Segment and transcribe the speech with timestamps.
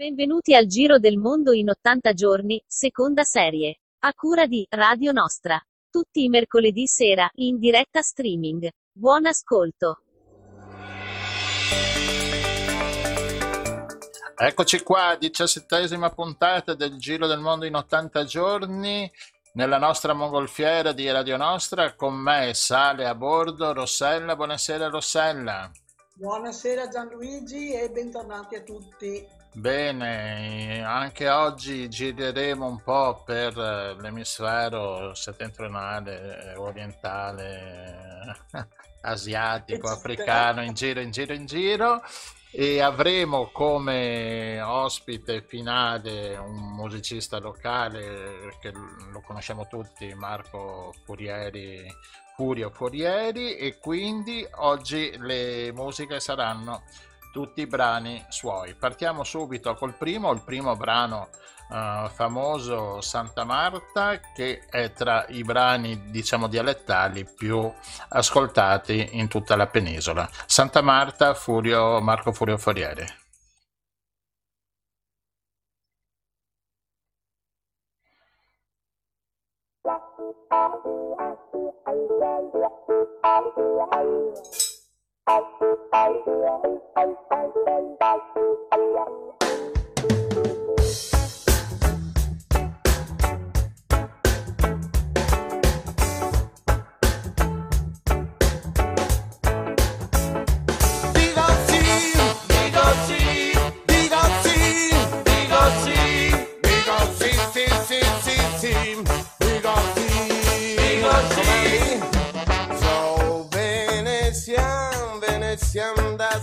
[0.00, 3.80] Benvenuti al Giro del Mondo in 80 giorni, seconda serie.
[3.98, 5.62] A cura di Radio Nostra.
[5.90, 8.70] Tutti i mercoledì sera, in diretta streaming.
[8.90, 10.00] Buon ascolto.
[14.38, 19.12] Eccoci qua, diciassettesima puntata del Giro del Mondo in 80 giorni.
[19.52, 24.34] Nella nostra mongolfiera di Radio Nostra, con me sale a bordo Rossella.
[24.34, 25.70] Buonasera Rossella.
[26.14, 29.38] Buonasera Gianluigi e bentornati a tutti.
[29.52, 33.56] Bene, anche oggi gireremo un po' per
[34.00, 38.36] l'emisfero settentrionale, orientale,
[39.02, 42.00] asiatico, africano, in giro, in giro, in giro.
[42.52, 51.92] E avremo come ospite finale un musicista locale che lo conosciamo tutti, Marco Furieri,
[52.36, 53.56] Furio Furieri.
[53.56, 56.82] E quindi oggi le musiche saranno
[57.32, 58.74] tutti i brani suoi.
[58.74, 61.28] Partiamo subito col primo, il primo brano
[61.70, 67.72] uh, famoso Santa Marta che è tra i brani diciamo dialettali più
[68.08, 70.28] ascoltati in tutta la penisola.
[70.46, 73.18] Santa Marta, Furio, Marco Furio Foriere.
[85.30, 85.44] Thank
[89.30, 89.39] you.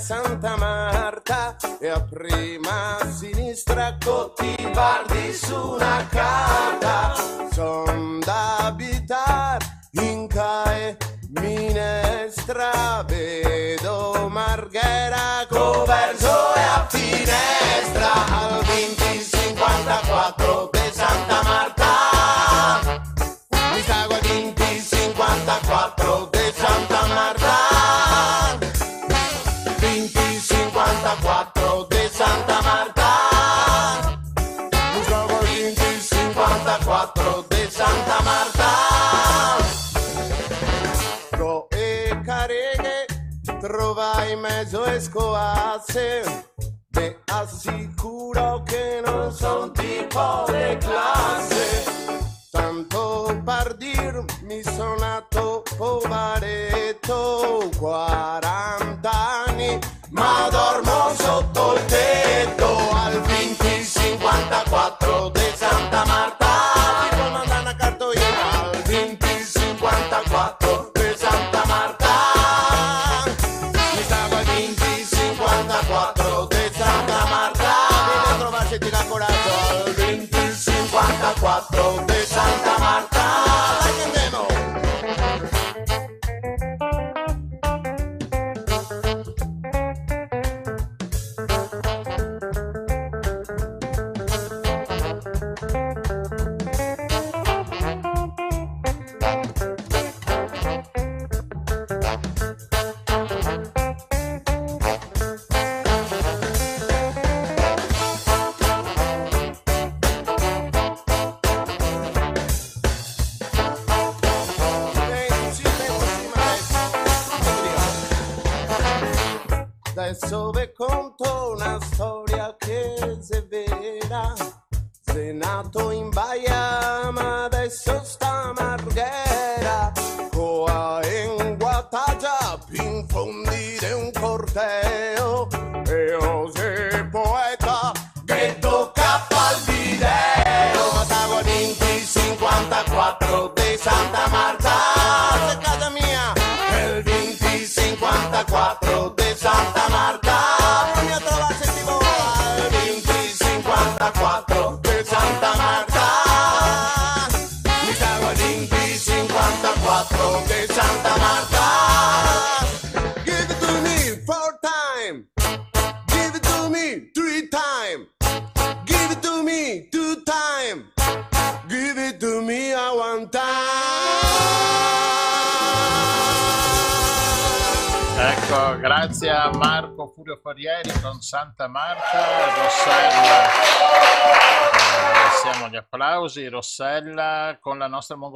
[0.07, 7.13] Santa Marta e a prima a sinistra Cotivardi su una carta.
[7.51, 9.57] Son da abitar
[9.99, 10.95] in cae
[11.31, 18.13] minestra vedo Marghera coverso e a finestra.
[18.31, 21.86] Al 2054 de Santa Marta
[43.67, 46.45] trovai mezzo e scoasse
[46.89, 51.83] Te assicuro che non son tipo de classe.
[52.49, 57.69] Tanto per dir mi sono nato povaretto.
[57.77, 59.11] 40
[59.45, 59.77] anni
[60.09, 62.89] ma dormo sotto il tetto.
[62.93, 66.46] Al 2054 di Santa Marta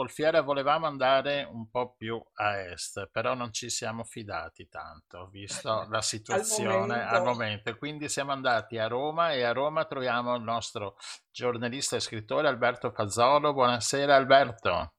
[0.01, 5.27] nostra mongolfiera volevamo andare un po' più a est, però non ci siamo fidati tanto,
[5.31, 7.15] visto la situazione al momento.
[7.15, 10.97] al momento, quindi siamo andati a Roma e a Roma troviamo il nostro
[11.29, 14.93] giornalista e scrittore Alberto Fazzolo, buonasera Alberto.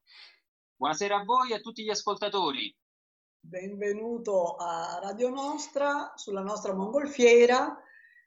[0.75, 2.73] Buonasera a voi e a tutti gli ascoltatori.
[3.39, 7.77] Benvenuto a Radio Nostra, sulla nostra mongolfiera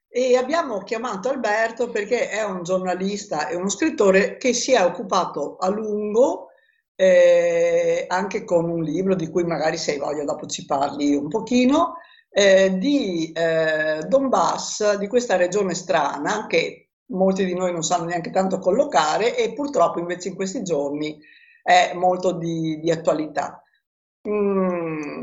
[0.08, 5.56] e abbiamo chiamato Alberto perché è un giornalista e uno scrittore che si è occupato
[5.56, 6.50] a lungo
[6.96, 11.28] eh, anche con un libro di cui magari se hai voglia dopo ci parli un
[11.28, 11.96] pochino
[12.31, 18.31] eh, di eh, Donbass, di questa regione strana che molti di noi non sanno neanche
[18.31, 21.19] tanto collocare e purtroppo invece in questi giorni
[21.62, 23.62] è molto di, di attualità.
[24.28, 25.20] Mm,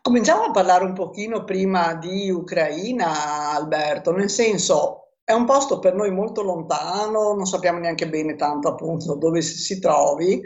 [0.00, 5.94] cominciamo a parlare un pochino prima di Ucraina, Alberto, nel senso è un posto per
[5.94, 10.42] noi molto lontano, non sappiamo neanche bene tanto appunto dove si, trovi.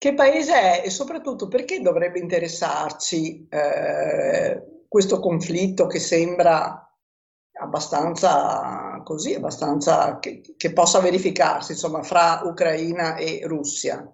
[0.00, 6.90] Che paese è e soprattutto perché dovrebbe interessarci eh, questo conflitto che sembra
[7.58, 14.10] abbastanza così, abbastanza che, che possa verificarsi insomma fra Ucraina e Russia?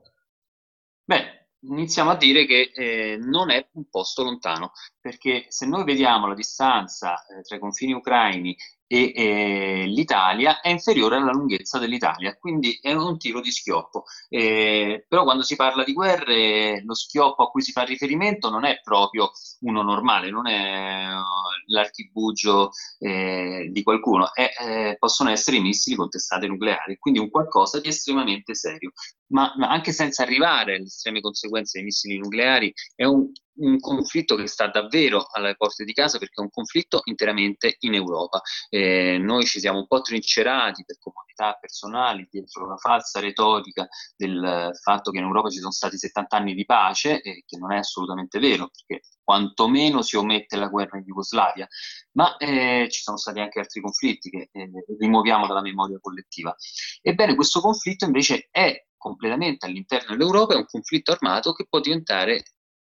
[1.61, 6.35] Iniziamo a dire che eh, non è un posto lontano, perché se noi vediamo la
[6.35, 8.55] distanza eh, tra i confini ucraini
[8.87, 14.05] e eh, l'Italia è inferiore alla lunghezza dell'Italia, quindi è un tiro di schioppo.
[14.29, 18.65] Eh, però quando si parla di guerre, lo schioppo a cui si fa riferimento non
[18.65, 19.31] è proprio
[19.61, 25.97] uno normale, non è uh, l'archibugio eh, di qualcuno, è, eh, possono essere i missili
[25.97, 28.93] con testate nucleari, quindi un qualcosa di estremamente serio.
[29.29, 34.37] Ma, ma anche senza arrivare alle estreme conseguenze dei missili nucleari, è un un conflitto
[34.37, 38.41] che sta davvero alle porte di casa perché è un conflitto interamente in Europa.
[38.69, 44.71] Eh, noi ci siamo un po' trincerati per comodità personali dietro la falsa retorica del
[44.81, 47.79] fatto che in Europa ci sono stati 70 anni di pace, eh, che non è
[47.79, 51.67] assolutamente vero, perché quantomeno si omette la guerra in Jugoslavia,
[52.13, 56.55] ma eh, ci sono stati anche altri conflitti che eh, rimuoviamo dalla memoria collettiva.
[57.03, 62.43] Ebbene, questo conflitto invece è completamente all'interno dell'Europa, è un conflitto armato che può diventare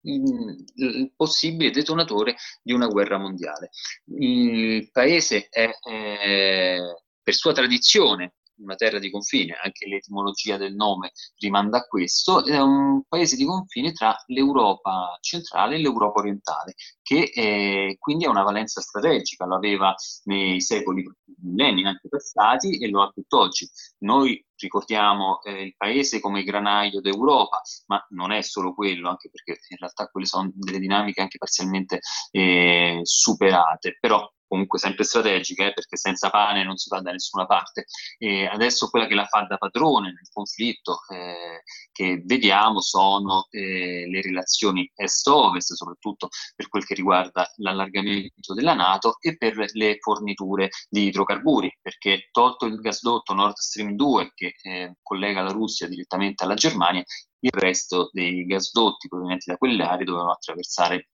[0.02, 3.70] il possibile detonatore di una guerra mondiale.
[4.18, 6.78] Il paese è, è
[7.22, 12.60] per sua tradizione una terra di confine, anche l'etimologia del nome rimanda a questo, è
[12.60, 18.42] un paese di confine tra l'Europa centrale e l'Europa orientale, che eh, quindi ha una
[18.42, 19.94] valenza strategica, lo aveva
[20.24, 21.04] nei secoli,
[21.42, 23.68] millenni anche passati e lo ha tutt'oggi.
[23.98, 29.60] Noi ricordiamo eh, il paese come granaio d'Europa, ma non è solo quello, anche perché
[29.68, 32.00] in realtà quelle sono delle dinamiche anche parzialmente
[32.30, 37.46] eh, superate, però comunque sempre strategica, eh, perché senza pane non si va da nessuna
[37.46, 37.86] parte.
[38.18, 44.06] E adesso quella che la fa da padrone nel conflitto eh, che vediamo sono eh,
[44.06, 50.68] le relazioni est-ovest, soprattutto per quel che riguarda l'allargamento della Nato e per le forniture
[50.86, 56.44] di idrocarburi, perché tolto il gasdotto Nord Stream 2 che eh, collega la Russia direttamente
[56.44, 57.02] alla Germania,
[57.38, 61.08] il resto dei gasdotti provenienti da quelle aree dovevano attraversare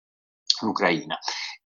[0.62, 1.18] l'Ucraina.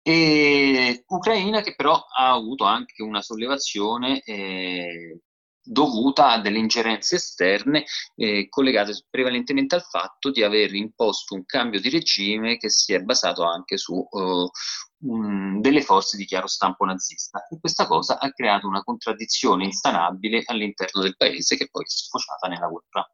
[0.09, 5.19] E Ucraina che però ha avuto anche una sollevazione eh,
[5.61, 11.81] dovuta a delle ingerenze esterne eh, collegate prevalentemente al fatto di aver imposto un cambio
[11.81, 14.49] di regime che si è basato anche su uh,
[15.09, 20.45] um, delle forze di chiaro stampo nazista e questa cosa ha creato una contraddizione insanabile
[20.47, 23.11] all'interno del paese che poi è sfociata nella guerra.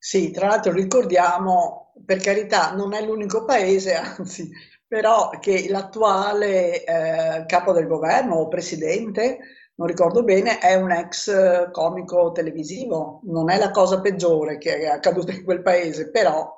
[0.00, 4.48] Sì, tra l'altro ricordiamo, per carità, non è l'unico paese, anzi
[4.88, 9.38] però che l'attuale eh, capo del governo o presidente,
[9.74, 14.86] non ricordo bene, è un ex comico televisivo, non è la cosa peggiore che è
[14.86, 16.56] accaduta in quel paese, però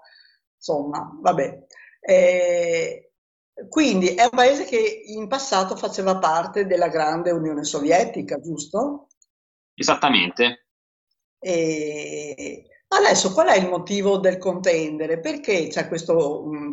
[0.54, 1.66] insomma, vabbè.
[2.00, 3.12] E,
[3.68, 9.08] quindi è un paese che in passato faceva parte della grande Unione Sovietica, giusto?
[9.74, 10.66] Esattamente.
[11.38, 15.20] E, Adesso qual è il motivo del contendere?
[15.20, 16.12] Perché c'è questa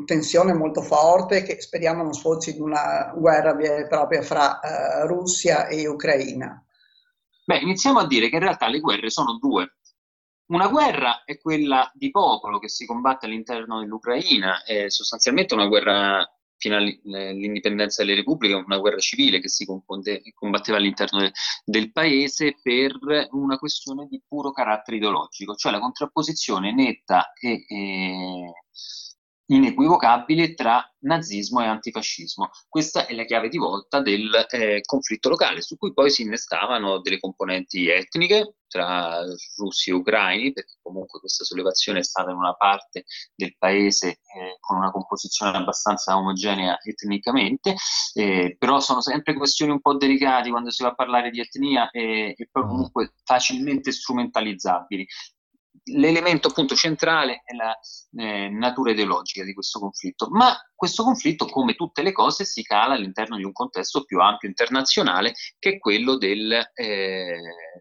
[0.06, 5.06] tensione molto forte che speriamo non sfoci in una guerra vera e propria fra uh,
[5.06, 6.60] Russia e Ucraina?
[7.46, 9.78] Beh, iniziamo a dire che in realtà le guerre sono due.
[10.48, 16.28] Una guerra è quella di popolo che si combatte all'interno dell'Ucraina, è sostanzialmente una guerra
[16.58, 21.32] fino all'indipendenza delle repubbliche, una guerra civile che si combatteva all'interno de,
[21.64, 22.98] del paese per
[23.32, 28.52] una questione di puro carattere ideologico, cioè la contrapposizione netta e, e
[29.48, 32.50] inequivocabile tra nazismo e antifascismo.
[32.68, 37.00] Questa è la chiave di volta del eh, conflitto locale, su cui poi si innestavano
[37.00, 39.22] delle componenti etniche tra
[39.56, 44.58] russi e ucraini, perché comunque questa sollevazione è stata in una parte del paese eh,
[44.60, 47.76] con una composizione abbastanza omogenea etnicamente,
[48.14, 51.90] eh, però sono sempre questioni un po' delicate quando si va a parlare di etnia
[51.92, 52.68] e, e poi mm.
[52.68, 55.08] comunque facilmente strumentalizzabili
[55.86, 57.78] l'elemento appunto centrale è la
[58.22, 62.94] eh, natura ideologica di questo conflitto, ma questo conflitto, come tutte le cose, si cala
[62.94, 67.40] all'interno di un contesto più ampio internazionale che è quello del, eh,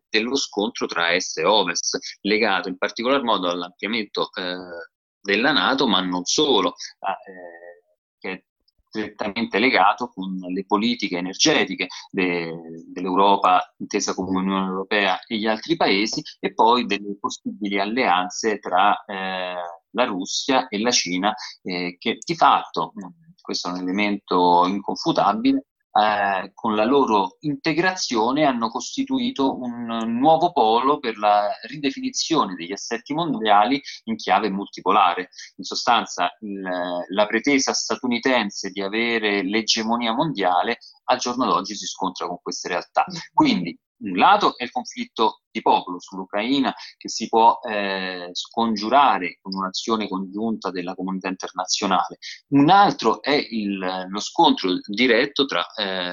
[0.09, 4.57] dello scontro tra est e ovest, legato in particolar modo all'ampliamento eh,
[5.21, 7.77] della Nato, ma non solo, a, eh,
[8.19, 8.47] che
[9.03, 12.53] strettamente legato con le politiche energetiche de,
[12.87, 19.05] dell'Europa intesa come Unione Europea e gli altri paesi e poi delle possibili alleanze tra
[19.05, 19.55] eh,
[19.91, 22.93] la Russia e la Cina eh, che di fatto,
[23.41, 25.67] questo è un elemento inconfutabile,
[25.99, 29.87] eh, con la loro integrazione hanno costituito un
[30.19, 35.31] nuovo polo per la ridefinizione degli assetti mondiali in chiave multipolare.
[35.57, 36.61] In sostanza il,
[37.09, 43.05] la pretesa statunitense di avere l'egemonia mondiale al giorno d'oggi si scontra con queste realtà.
[43.33, 49.55] Quindi un lato è il conflitto di popolo sull'Ucraina che si può eh, scongiurare con
[49.55, 56.13] un'azione congiunta della comunità internazionale, un altro è il, lo scontro diretto tra eh,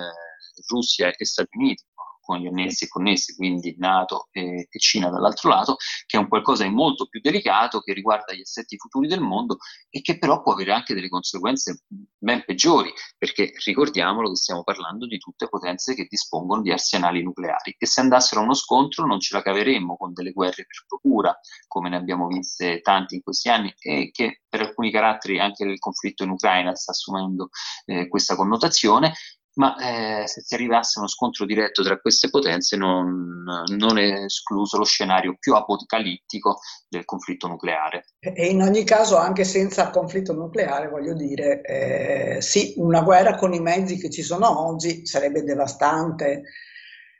[0.67, 1.83] Russia e Stati Uniti
[2.23, 5.75] con gli annessi e connessi, quindi Nato e, Cina dall'altro lato,
[6.05, 9.57] che è un qualcosa di molto più delicato, che riguarda gli assetti futuri del mondo
[9.89, 11.83] e che però può avere anche delle conseguenze
[12.17, 17.75] ben peggiori, perché ricordiamolo che stiamo parlando di tutte potenze che dispongono di arsenali nucleari
[17.77, 21.37] e se andassero a uno scontro non ce la caveremmo con delle guerre per procura,
[21.67, 25.79] come ne abbiamo viste tanti in questi anni e che per alcuni caratteri anche il
[25.79, 27.49] conflitto in Ucraina sta assumendo
[27.85, 29.13] eh, questa connotazione
[29.55, 33.43] ma eh, se si arrivasse a uno scontro diretto tra queste potenze non,
[33.77, 38.05] non, è escluso lo scenario più apocalittico del conflitto nucleare.
[38.19, 43.53] E in ogni caso, anche senza conflitto nucleare, voglio dire, eh, sì, una guerra con
[43.53, 46.43] i mezzi che ci sono oggi sarebbe devastante.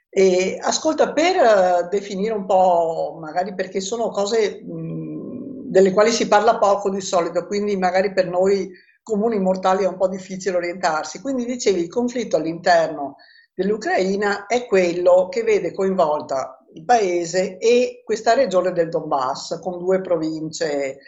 [0.08, 6.28] E ascolta, per uh, definire un po', magari perché sono cose mh, delle quali si
[6.28, 8.70] parla poco di solito, quindi magari per noi
[9.04, 11.20] comuni mortali è un po' difficile orientarsi.
[11.20, 13.18] Quindi dicevi, il conflitto all'interno
[13.54, 20.00] dell'Ucraina è quello che vede coinvolta il paese e questa regione del Donbass con due
[20.00, 20.98] province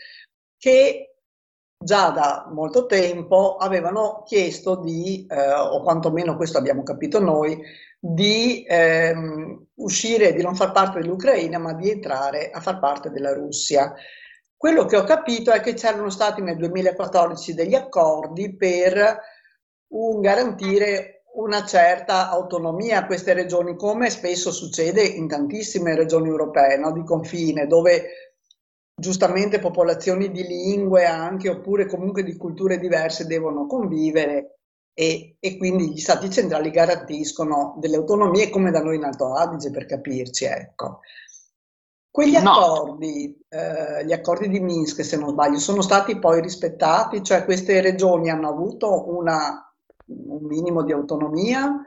[0.56, 1.16] che
[1.76, 7.60] già da molto tempo avevano chiesto di, eh, o quantomeno questo abbiamo capito noi,
[7.98, 13.34] di ehm, uscire, di non far parte dell'Ucraina, ma di entrare a far parte della
[13.34, 13.92] Russia.
[14.56, 19.18] Quello che ho capito è che c'erano stati nel 2014 degli accordi per
[19.88, 26.78] un, garantire una certa autonomia a queste regioni, come spesso succede in tantissime regioni europee
[26.78, 26.92] no?
[26.92, 28.32] di confine, dove
[28.98, 34.56] giustamente popolazioni di lingue anche oppure comunque di culture diverse devono convivere
[34.94, 39.70] e, e, quindi gli stati centrali garantiscono delle autonomie come da noi in Alto Adige
[39.70, 40.46] per capirci.
[40.46, 41.00] Ecco.
[42.16, 42.50] Quegli no.
[42.50, 47.22] accordi, eh, gli accordi di Minsk, se non sbaglio, sono stati poi rispettati?
[47.22, 49.70] Cioè queste regioni hanno avuto una,
[50.06, 51.78] un minimo di autonomia?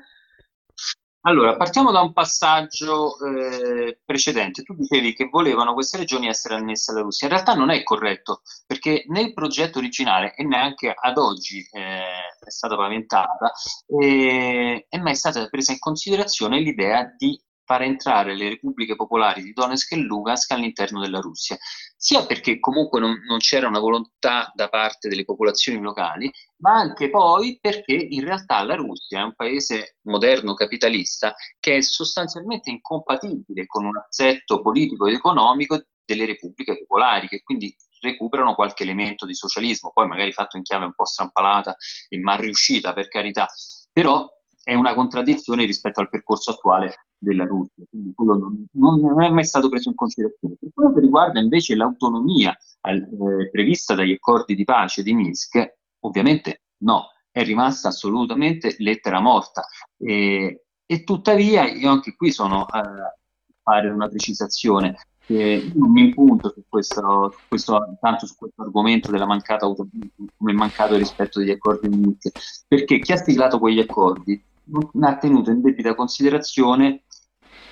[1.22, 4.62] Allora, partiamo da un passaggio eh, precedente.
[4.62, 7.26] Tu dicevi che volevano queste regioni essere annesse alla Russia.
[7.26, 12.04] In realtà non è corretto, perché nel progetto originale, e neanche ad oggi eh,
[12.40, 13.52] è stata paventata,
[14.00, 17.36] eh, è mai stata presa in considerazione l'idea di
[17.70, 21.56] far entrare le repubbliche popolari di Donetsk e Lugansk all'interno della Russia,
[21.96, 27.12] sia perché comunque non, non, c'era una volontà da parte delle popolazioni locali, ma anche
[27.12, 33.68] poi perché in realtà la Russia è un paese moderno capitalista che è sostanzialmente incompatibile
[33.68, 37.72] con un assetto politico ed economico delle repubbliche popolari, che quindi
[38.02, 41.76] recuperano qualche elemento di socialismo, poi magari fatto in chiave un po' strampalata
[42.08, 43.48] e mal riuscita per carità,
[43.94, 44.28] però
[44.70, 48.68] è una contraddizione rispetto al percorso attuale della Russia, quindi quello non,
[49.02, 50.58] non, è mai stato preso in considerazione.
[50.60, 57.08] Per che riguarda invece l'autonomia eh, prevista dagli accordi di pace di Minsk, ovviamente no,
[57.32, 59.66] è rimasta assolutamente lettera morta.
[59.98, 63.16] E, e tuttavia io anche qui sono a
[63.64, 64.98] fare una precisazione.
[65.26, 70.10] Eh, non mi impunto su questo, su questo, tanto su questo argomento della mancata autonomia,
[70.38, 75.18] come mancato rispetto degli accordi di Minsk, perché chi ha siglato quegli accordi non ha
[75.18, 77.04] tenuto in debita considerazione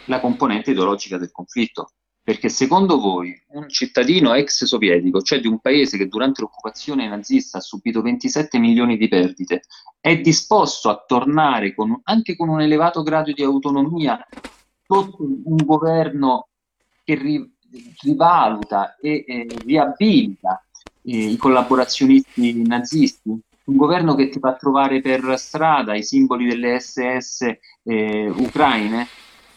[0.05, 1.91] la componente ideologica del conflitto.
[2.27, 7.59] perché secondo voi un cittadino ex sovietico, cioè di un paese che durante l'occupazione nazista
[7.59, 9.61] ha subito 27 milioni di perdite,
[10.01, 14.19] è disposto a tornare con, anche con un elevato grado di autonomia
[14.85, 16.49] sotto un governo
[17.05, 17.49] che ri,
[18.01, 20.61] rivaluta e eh, riabilita
[21.03, 23.39] eh, i collaborazionisti nazisti?
[23.67, 27.41] Un governo che ti fa trovare per strada i simboli delle SS
[27.83, 29.05] eh, ucraine?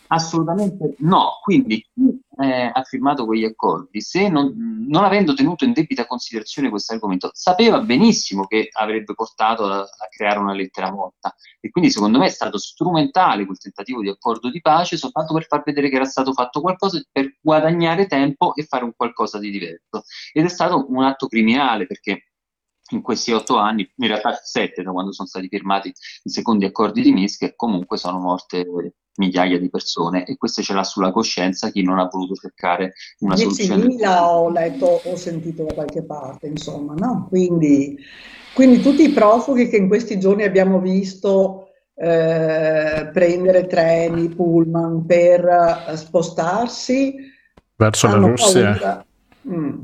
[0.08, 1.38] Assolutamente no.
[1.40, 4.52] Quindi chi eh, ha firmato quegli accordi, se non,
[4.88, 10.08] non, avendo tenuto in debita considerazione questo argomento, sapeva benissimo che avrebbe portato a, a,
[10.10, 11.32] creare una lettera morta.
[11.60, 15.46] E quindi secondo me è stato strumentale quel tentativo di accordo di pace soltanto per
[15.46, 19.50] far vedere che era stato fatto qualcosa per guadagnare tempo e fare un qualcosa di
[19.50, 20.02] diverso.
[20.32, 22.29] Ed è stato un atto criminale perché
[22.90, 27.02] in questi otto anni, in realtà sette da quando sono stati firmati i secondi accordi
[27.02, 28.66] di Minsk, comunque sono morte
[29.16, 33.34] migliaia di persone e questo ce l'ha sulla coscienza chi non ha voluto cercare una
[33.34, 33.96] 10 soluzione.
[33.96, 37.26] 10.000 ho letto, ho sentito da qualche parte, insomma, no?
[37.28, 37.98] Quindi,
[38.54, 45.44] quindi tutti i profughi che in questi giorni abbiamo visto eh, prendere treni, pullman per
[45.88, 47.14] eh, spostarsi
[47.76, 49.04] verso la Russia.
[49.48, 49.82] Mm.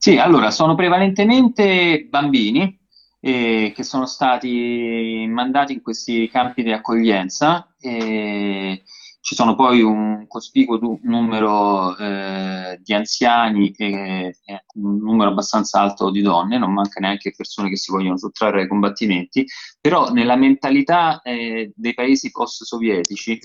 [0.00, 2.78] Sì, allora sono prevalentemente bambini
[3.20, 7.74] eh, che sono stati mandati in questi campi di accoglienza.
[7.80, 8.84] E
[9.20, 15.80] ci sono poi un cospicuo du- numero eh, di anziani e, e, un numero abbastanza
[15.80, 19.44] alto di donne, non manca neanche persone che si vogliono sottrarre ai combattimenti,
[19.80, 23.38] però nella mentalità eh, dei paesi post-sovietici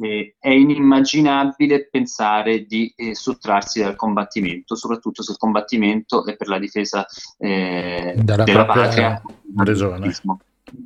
[0.00, 6.48] eh, è inimmaginabile pensare di eh, sottrarsi dal combattimento, soprattutto se il combattimento è per
[6.48, 7.06] la difesa
[7.38, 9.22] eh, della, della patria.
[9.56, 10.14] Regione.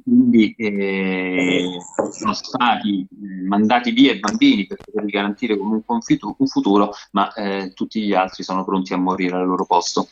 [0.03, 1.79] Quindi eh,
[2.11, 7.73] sono stati eh, mandati via i bambini per poter garantire un, un futuro, ma eh,
[7.75, 10.09] tutti gli altri sono pronti a morire al loro posto.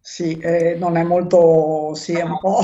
[0.00, 0.38] Sì,
[0.78, 2.60] non è molto, sì, è un po'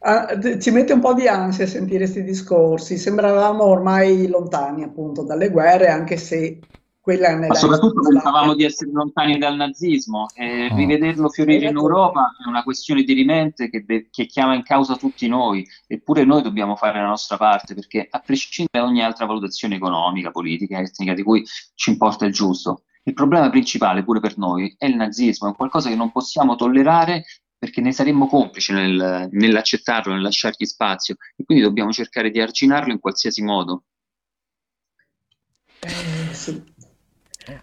[0.00, 5.24] Ah, ci mette un po' di ansia a sentire questi discorsi, sembravamo ormai lontani appunto
[5.24, 6.60] dalle guerre, anche se
[7.08, 7.48] quella nella...
[7.48, 10.76] Ma soprattutto pensavamo di essere lontani dal nazismo e oh.
[10.76, 14.94] rivederlo fiorire in Europa è una questione di rimente che, de- che, chiama in causa
[14.94, 19.24] tutti noi, eppure noi dobbiamo fare la nostra parte perché a prescindere da ogni altra
[19.24, 21.42] valutazione economica, politica, etnica di cui
[21.74, 25.88] ci importa il giusto, il problema principale pure per noi è il nazismo, è qualcosa
[25.88, 27.24] che non possiamo tollerare
[27.58, 32.92] perché ne saremmo complici nel, nell'accettarlo, nel lasciargli spazio e quindi dobbiamo cercare di arginarlo
[32.92, 33.82] in qualsiasi modo.
[35.80, 36.76] Eh.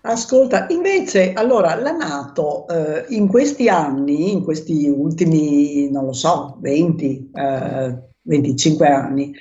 [0.01, 6.57] Ascolta, invece, allora la Nato eh, in questi anni, in questi ultimi, non lo so,
[6.59, 9.35] 20, eh, 25 anni,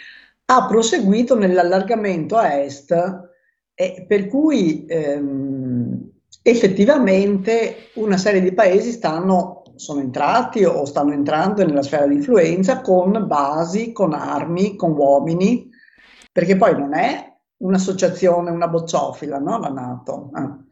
[0.46, 2.92] ha proseguito nell'allargamento a est,
[3.74, 6.10] eh, per cui ehm,
[6.42, 12.80] effettivamente una serie di paesi stanno sono entrati o stanno entrando nella sfera di influenza
[12.80, 15.68] con basi, con armi, con uomini,
[16.32, 19.58] perché poi non è un'associazione, una bocciofila, no?
[19.58, 20.30] La Nato.
[20.36, 20.62] Eh.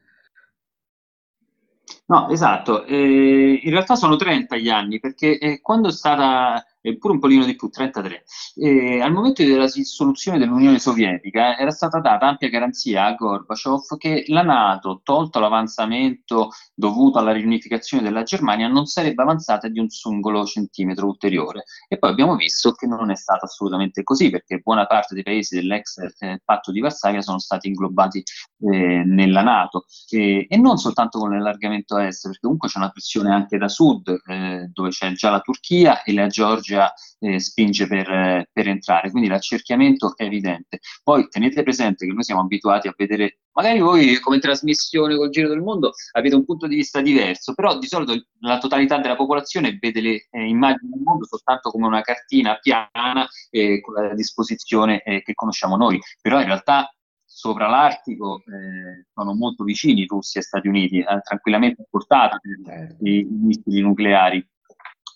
[2.06, 6.98] No, esatto, eh, in realtà sono 30 gli anni, perché eh, quando è stata e
[6.98, 8.24] pure un pochino di più, 33.
[8.56, 14.24] E al momento della dissoluzione dell'Unione Sovietica era stata data ampia garanzia a Gorbaciov che
[14.26, 20.44] la Nato, tolto l'avanzamento dovuto alla riunificazione della Germania, non sarebbe avanzata di un singolo
[20.44, 21.64] centimetro ulteriore.
[21.88, 25.54] E poi abbiamo visto che non è stato assolutamente così, perché buona parte dei paesi
[25.54, 28.24] dell'ex eh, patto di Varsavia sono stati inglobati
[28.72, 29.84] eh, nella Nato.
[30.10, 33.68] E, e, non soltanto con l'allargamento a est, perché comunque c'è una pressione anche da
[33.68, 38.68] sud, eh, dove c'è già la Turchia e la Georgia Georgia eh, spinge per, per,
[38.68, 40.80] entrare, quindi l'accerchiamento è evidente.
[41.02, 45.48] Poi tenete presente che noi siamo abituati a vedere, magari voi come trasmissione col Giro
[45.48, 49.76] del Mondo avete un punto di vista diverso, però di solito la totalità della popolazione
[49.80, 55.02] vede le eh, immagini del mondo soltanto come una cartina piana eh, con la disposizione
[55.02, 56.90] eh, che conosciamo noi, però in realtà
[57.24, 62.96] sopra l'Artico eh, sono molto vicini Russia e Stati Uniti, eh, tranquillamente a portata certo.
[63.04, 64.46] i missili nucleari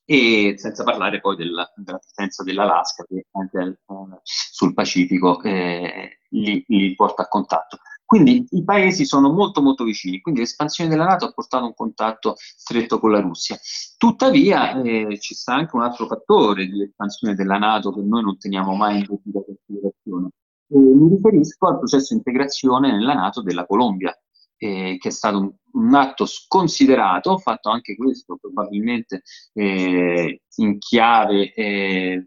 [0.08, 6.64] e senza parlare poi della, della presenza dell'Alaska che anche eh, sul Pacifico eh, li,
[6.68, 7.78] li, porta a contatto.
[8.04, 12.36] Quindi i paesi sono molto molto vicini, quindi l'espansione della Nato ha portato un contatto
[12.38, 13.58] stretto con la Russia.
[13.96, 18.38] Tuttavia eh, ci sta anche un altro fattore di espansione della Nato che noi non
[18.38, 20.28] teniamo mai in considerazione.
[20.68, 24.16] Eh, mi riferisco al processo di integrazione nella Nato della Colombia
[24.56, 31.52] eh, che è stato un, un, atto sconsiderato, fatto anche questo probabilmente eh, in chiave
[31.54, 32.26] eh,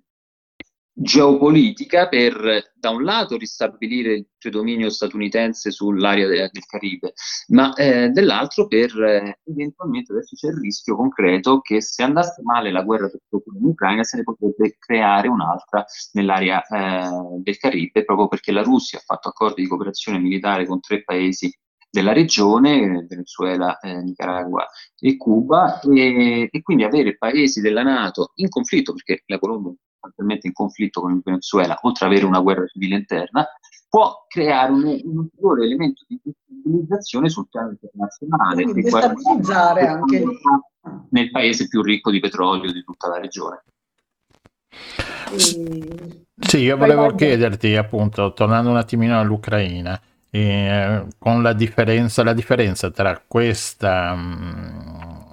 [1.01, 7.13] geopolitica per da un lato ristabilire il predominio statunitense sull'area de- del Caribe,
[7.49, 12.71] ma eh, dall'altro per eh, eventualmente adesso c'è il rischio concreto che se andasse male
[12.71, 17.09] la guerra in Ucraina se ne potrebbe creare un'altra nell'area eh,
[17.43, 21.49] del Caribe proprio perché la Russia ha fatto accordi di cooperazione militare con tre paesi
[21.89, 24.67] della regione, Venezuela, eh, Nicaragua
[24.99, 30.47] e Cuba, e, e, quindi avere paesi della Nato in conflitto, perché la Colombia attualmente
[30.47, 33.45] in conflitto con il Venezuela, oltre ad avere una guerra civile interna,
[33.89, 38.63] può creare un, un ulteriore elemento di destabilizzazione sul piano internazionale.
[38.63, 40.23] Quindi destabilizzare anche
[41.09, 43.63] nel paese più ricco di petrolio di tutta la regione.
[46.39, 49.99] Sì, io volevo chiederti appunto, tornando un attimino all'Ucraina,
[50.31, 55.29] eh, con la differenza, la differenza tra questa mh,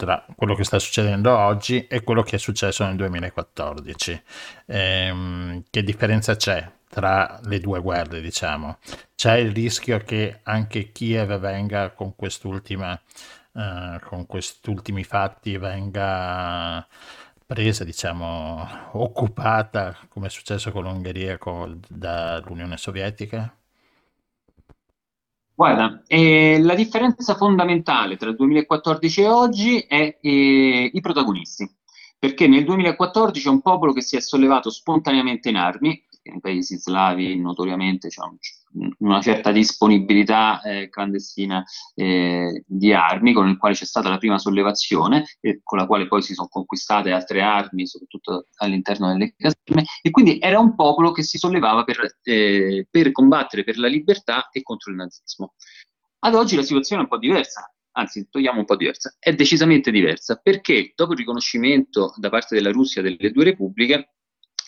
[0.00, 4.22] tra quello che sta succedendo oggi e quello che è successo nel 2014.
[4.66, 8.78] Ehm, che differenza c'è tra le due guerre, diciamo?
[9.14, 12.98] C'è il rischio che anche Kiev venga con quest'ultima,
[13.54, 16.86] eh, con quest'ultimi fatti, venga
[17.46, 23.54] presa, diciamo, occupata, come è successo con l'Ungheria con, dall'Unione Sovietica?
[25.60, 31.70] Guarda, eh, la differenza fondamentale tra il 2014 e oggi è eh, i protagonisti,
[32.18, 36.76] perché nel 2014 è un popolo che si è sollevato spontaneamente in armi, nei paesi
[36.76, 43.74] slavi notoriamente c'è un, una certa disponibilità eh, clandestina eh, di armi, con il quale
[43.74, 47.86] c'è stata la prima sollevazione e con la quale poi si sono conquistate altre armi,
[47.86, 53.12] soprattutto all'interno delle caserme, e quindi era un popolo che si sollevava per, eh, per
[53.12, 55.54] combattere per la libertà e contro il nazismo.
[56.20, 59.90] Ad oggi la situazione è un po' diversa, anzi togliamo un po' diversa, è decisamente
[59.90, 64.10] diversa perché dopo il riconoscimento da parte della Russia delle due repubbliche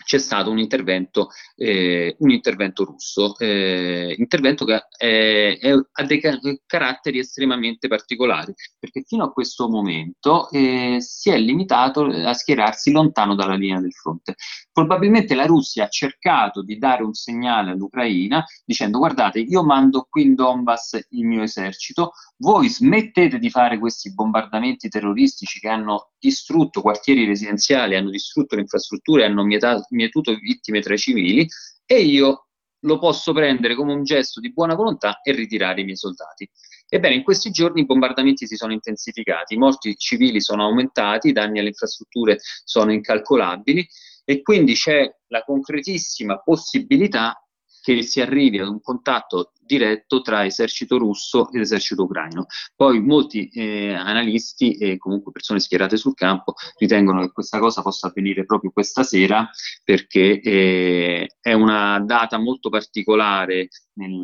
[0.05, 6.21] c'è stato un intervento, eh, un intervento russo, eh, intervento che è, è, ha dei
[6.67, 13.35] caratteri estremamente particolari, perché fino a questo momento eh, si è limitato a schierarsi lontano
[13.35, 14.35] dalla linea del fronte.
[14.73, 20.23] Probabilmente la Russia ha cercato di dare un segnale all'Ucraina dicendo guardate, io mando qui
[20.23, 26.81] in Donbass il mio esercito, voi smettete di fare questi bombardamenti terroristici che hanno distrutto
[26.81, 31.47] quartieri residenziali, hanno distrutto le infrastrutture, hanno mietato, mietuto vittime tra i civili
[31.85, 32.47] e io
[32.85, 36.49] lo posso prendere come un gesto di buona volontà e ritirare i miei soldati.
[36.89, 41.33] Ebbene, in questi giorni i bombardamenti si sono intensificati, i morti civili sono aumentati, i
[41.33, 43.87] danni alle infrastrutture sono incalcolabili
[44.25, 47.37] e quindi c'è la concretissima possibilità
[47.83, 52.47] che si arrivi ad un contatto diretto tra esercito russo ed esercito ucraino.
[52.75, 58.09] Poi molti eh, analisti e comunque persone schierate sul campo ritengono che questa cosa possa
[58.09, 59.49] avvenire proprio questa sera
[59.85, 64.21] perché eh, è una data molto particolare nel,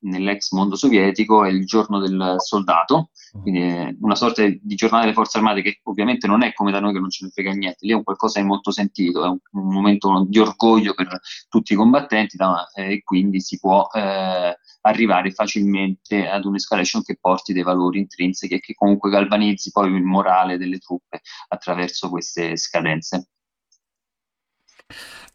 [0.00, 5.38] nell'ex mondo sovietico, è il giorno del soldato, quindi una sorta di giornata delle forze
[5.38, 7.92] armate che ovviamente non è come da noi che non ce ne frega niente, lì
[7.92, 11.76] è un qualcosa di molto sentito, è un, un momento di orgoglio per tutti i
[11.76, 14.43] combattenti da, eh, e quindi si può eh,
[14.82, 20.02] arrivare facilmente ad un'escalation che porti dei valori intrinseci e che comunque galvanizzi poi il
[20.02, 23.28] morale delle truppe attraverso queste scadenze.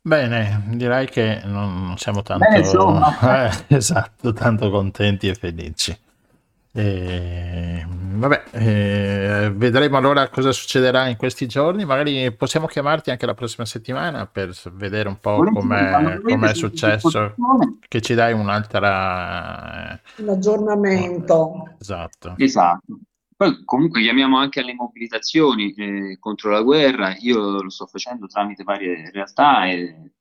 [0.01, 2.61] Bene, direi che non siamo tanto, Bene,
[3.67, 5.97] eh, esatto, tanto contenti e felici.
[6.71, 11.85] E, vabbè, eh, vedremo allora cosa succederà in questi giorni.
[11.85, 17.35] Magari possiamo chiamarti anche la prossima settimana per vedere un po' come è successo,
[17.87, 19.93] che ci dai un'altra...
[19.93, 21.75] Eh, un aggiornamento.
[21.79, 22.35] Esatto.
[22.37, 22.99] Esatto.
[23.35, 27.15] Poi comunque chiamiamo anche alle mobilitazioni eh, contro la guerra.
[27.19, 30.11] Io lo sto facendo tramite varie realtà e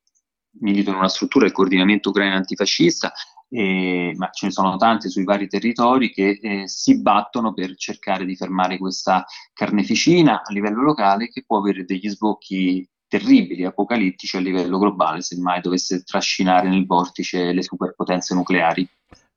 [0.60, 3.12] milito in una struttura del coordinamento ucraino antifascista
[3.50, 8.24] eh, ma ce ne sono tante sui vari territori che eh, si battono per cercare
[8.24, 14.40] di fermare questa carneficina a livello locale che può avere degli sbocchi terribili, apocalittici a
[14.40, 18.86] livello globale, se mai dovesse trascinare nel vortice le superpotenze nucleari.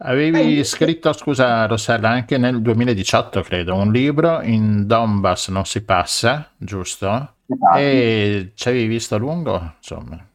[0.03, 6.51] Avevi scritto, scusa Rossella, anche nel 2018, credo, un libro in Donbass non si passa,
[6.57, 7.35] giusto?
[7.45, 7.77] Esatto.
[7.77, 10.25] E ci avevi visto a lungo, insomma.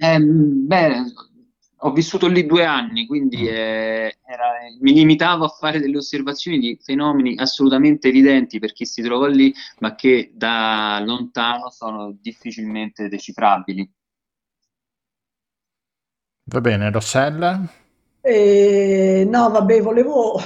[0.00, 1.02] Eh, beh,
[1.80, 6.78] ho vissuto lì due anni, quindi eh, era, mi limitavo a fare delle osservazioni di
[6.80, 13.88] fenomeni assolutamente evidenti per chi si trova lì, ma che da lontano sono difficilmente decifrabili.
[16.44, 17.62] Va bene, Rossella?
[18.20, 20.40] Eh, no, vabbè, volevo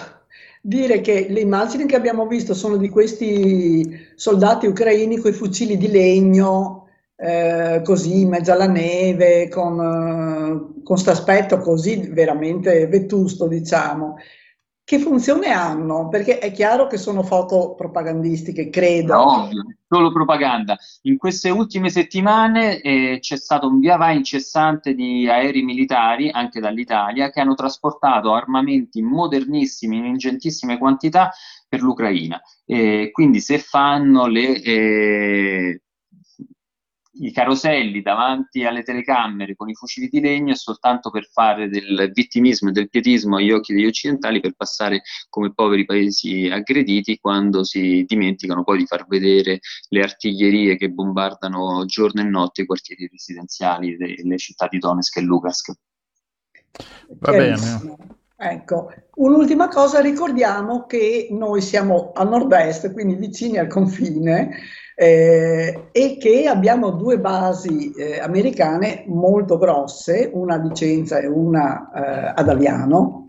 [0.60, 5.76] dire che le immagini che abbiamo visto sono di questi soldati ucraini con i fucili
[5.76, 6.81] di legno
[7.22, 14.16] eh, così in mezzo alla neve, con, eh, questo aspetto così veramente vetusto, diciamo.
[14.84, 16.08] Che funzione hanno?
[16.08, 19.14] Perché è chiaro che sono foto propagandistiche, credo.
[19.14, 20.76] No, ovvio, solo propaganda.
[21.02, 26.58] In queste ultime settimane eh, c'è stato un via vai incessante di aerei militari, anche
[26.58, 31.30] dall'Italia, che hanno trasportato armamenti modernissimi in ingentissime quantità
[31.68, 32.42] per l'Ucraina.
[32.66, 35.82] Eh, quindi se fanno le, eh,
[37.14, 42.10] i caroselli davanti alle telecamere con i fucili di legno è soltanto per fare del
[42.12, 47.64] vittimismo e del pietismo agli occhi degli occidentali per passare come poveri paesi aggrediti quando
[47.64, 53.08] si dimenticano poi di far vedere le artiglierie che bombardano giorno e notte i quartieri
[53.10, 55.72] residenziali delle città di Donetsk e Lugansk.
[57.18, 58.20] Va bene.
[58.44, 64.50] Ecco, un'ultima cosa, ricordiamo che noi siamo a nord-est, quindi vicini al confine,
[64.96, 71.88] eh, e che abbiamo due basi eh, americane molto grosse, una a Vicenza e una
[71.94, 73.21] eh, ad Aviano,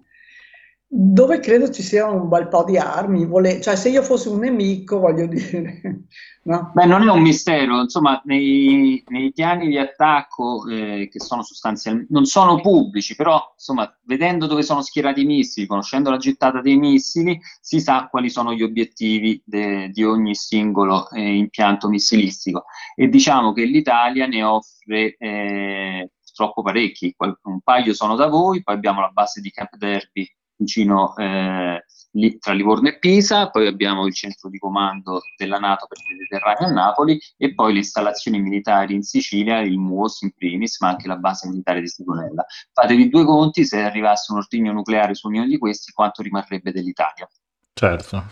[0.95, 3.59] dove credo ci sia un bel po' di armi, vole...
[3.59, 6.05] cioè se io fossi un nemico, voglio dire...
[6.45, 6.71] No?
[6.73, 12.11] Beh, non è un mistero, insomma, nei, nei piani di attacco eh, che sono sostanzialmente,
[12.11, 16.75] non sono pubblici, però insomma, vedendo dove sono schierati i missili, conoscendo la gittata dei
[16.75, 23.07] missili, si sa quali sono gli obiettivi de, di ogni singolo eh, impianto missilistico e
[23.07, 28.99] diciamo che l'Italia ne offre eh, troppo parecchi, un paio sono da voi, poi abbiamo
[28.99, 34.13] la base di Camp Derby vicino eh, lì, tra Livorno e Pisa, poi abbiamo il
[34.13, 38.93] centro di comando della Nato per il Mediterraneo a Napoli e poi le installazioni militari
[38.95, 42.45] in Sicilia, il MUOS in primis, ma anche la base militare di Sigonella.
[42.71, 47.27] Fatevi due conti, se arrivasse un ordigno nucleare su ognuno di questi, quanto rimarrebbe dell'Italia?
[47.73, 48.23] Certo.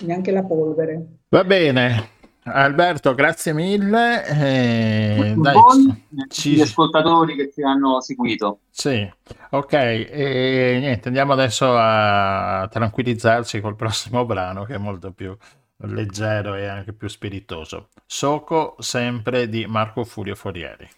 [0.00, 1.06] Neanche la polvere.
[1.28, 2.16] Va bene,
[2.52, 4.24] Alberto, grazie mille.
[4.26, 6.54] Eh, dai, voi, ci...
[6.54, 8.60] gli ascoltatori che ci hanno seguito.
[8.70, 9.10] Sì,
[9.50, 9.72] ok.
[9.72, 15.36] E niente, andiamo adesso a tranquillizzarci col prossimo brano che è molto più
[15.82, 17.88] leggero e anche più spiritoso.
[18.06, 20.88] Soco sempre di Marco Furio Forieri.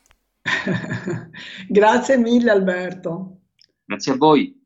[1.68, 3.36] grazie mille Alberto.
[3.84, 4.59] Grazie a voi.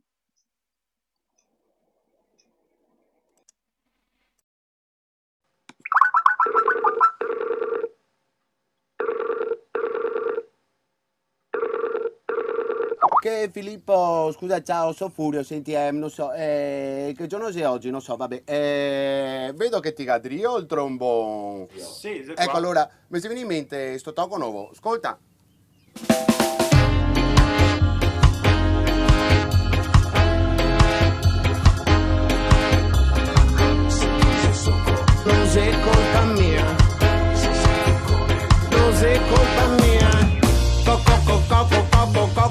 [13.24, 17.88] Che Filippo, scusa, ciao, sono Furio, senti, eh, non so, eh, che giorno sei oggi?
[17.88, 21.68] Non so, vabbè, eh, vedo che ti cadrio il trombone.
[21.74, 25.18] Sì, Ecco, allora, mi si viene in mente sto tocco nuovo, ascolta.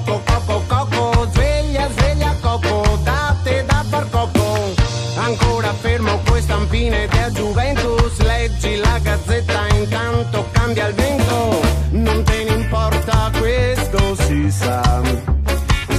[0.04, 4.74] Coco, coco, coco, sveglia, sveglia, coco, date da far coco,
[5.16, 12.44] ancora fermo queste stampine della Juventus, leggi la gazzetta, intanto cambia il vento, non te
[12.44, 15.02] ne importa questo si sa,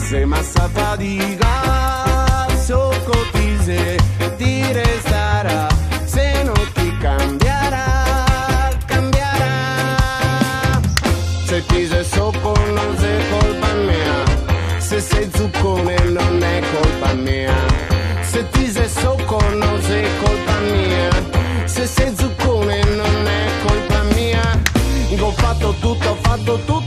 [0.07, 1.34] se massa fatica,
[26.43, 26.84] tutto, ho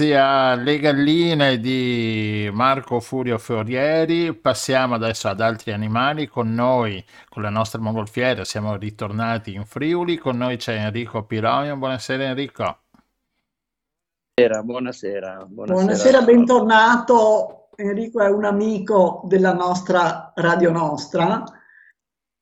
[0.00, 6.26] grazie alle galline di Marco Furio Fiorieri, passiamo adesso ad altri animali.
[6.26, 10.16] Con noi, con le nostre mongolfiere, siamo ritornati in Friuli.
[10.16, 11.76] Con noi c'è Enrico Pironio.
[11.76, 12.78] Buonasera Enrico.
[14.36, 15.46] Buonasera, buonasera.
[15.46, 17.68] Buonasera, bentornato.
[17.76, 21.44] Enrico è un amico della nostra Radio Nostra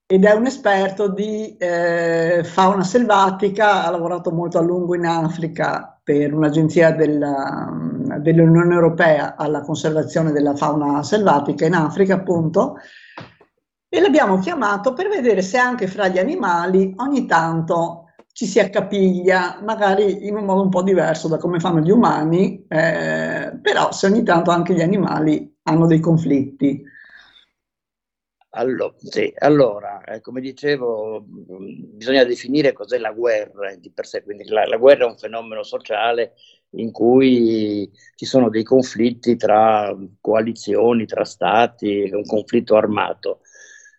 [0.06, 5.97] ed è un esperto di eh, fauna selvatica, ha lavorato molto a lungo in Africa
[6.08, 12.76] per un'agenzia dell'Unione Europea alla conservazione della fauna selvatica in Africa, appunto,
[13.86, 19.60] e l'abbiamo chiamato per vedere se anche fra gli animali ogni tanto ci si accapiglia,
[19.62, 24.06] magari in un modo un po' diverso da come fanno gli umani, eh, però se
[24.06, 26.82] ogni tanto anche gli animali hanno dei conflitti.
[28.52, 34.22] Allora, sì, allora, eh, come dicevo, mh, bisogna definire cos'è la guerra di per sé.
[34.22, 36.32] Quindi la, la guerra è un fenomeno sociale
[36.70, 43.40] in cui ci sono dei conflitti tra coalizioni, tra stati, un conflitto armato.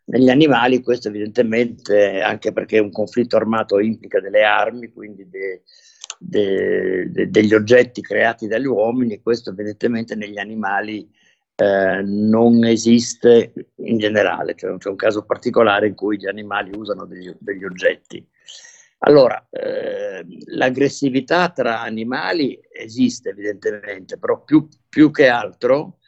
[0.05, 5.61] Negli animali questo evidentemente, anche perché un conflitto armato implica delle armi, quindi de-
[6.17, 11.07] de- de- degli oggetti creati dagli uomini, questo evidentemente negli animali
[11.61, 17.05] eh, non esiste in generale, cioè c'è un caso particolare in cui gli animali usano
[17.05, 18.25] degli, degli oggetti.
[18.99, 25.99] Allora, eh, l'aggressività tra animali esiste evidentemente, però più, più che altro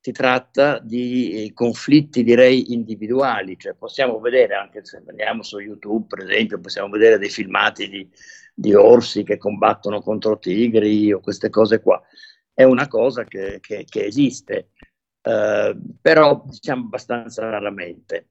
[0.00, 6.06] si tratta di eh, conflitti, direi, individuali, cioè possiamo vedere, anche se andiamo su YouTube,
[6.08, 8.08] per esempio, possiamo vedere dei filmati di,
[8.54, 12.00] di orsi che combattono contro tigri o queste cose qua.
[12.52, 14.70] È una cosa che, che- che esiste,
[15.22, 18.28] eh, però diciamo abbastanza raramente.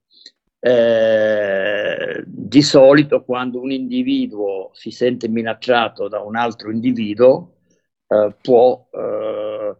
[0.62, 7.56] Eh, di solito quando un individuo si sente minacciato da un altro individuo,
[8.08, 9.78] eh, può, eh,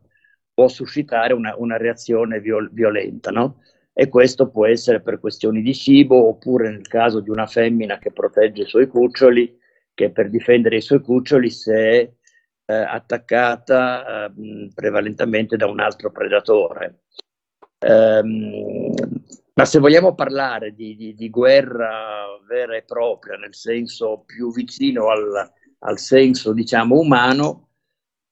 [0.54, 3.62] può suscitare una, una reazione viol- violenta, no?
[3.94, 8.12] E questo può essere per questioni di cibo oppure nel caso di una femmina che
[8.12, 9.58] protegge i suoi cuccioli,
[9.94, 12.19] che per difendere i suoi cuccioli se
[12.70, 17.06] eh, attaccata eh, prevalentemente da un altro predatore.
[17.80, 18.94] Ehm,
[19.56, 25.10] ma se vogliamo parlare di, di- di guerra vera e propria, nel senso più vicino
[25.10, 27.70] al, al senso, diciamo, umano,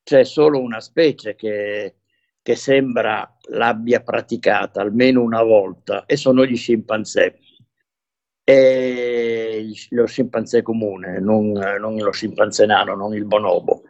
[0.04, 1.96] c'è solo una specie che,
[2.42, 7.40] che sembra l'abbia praticata almeno una volta e sono gli scimpanzé.
[8.44, 13.84] E lo scimpanzé comune, non, non lo scimpanzé nano, non il bonobo,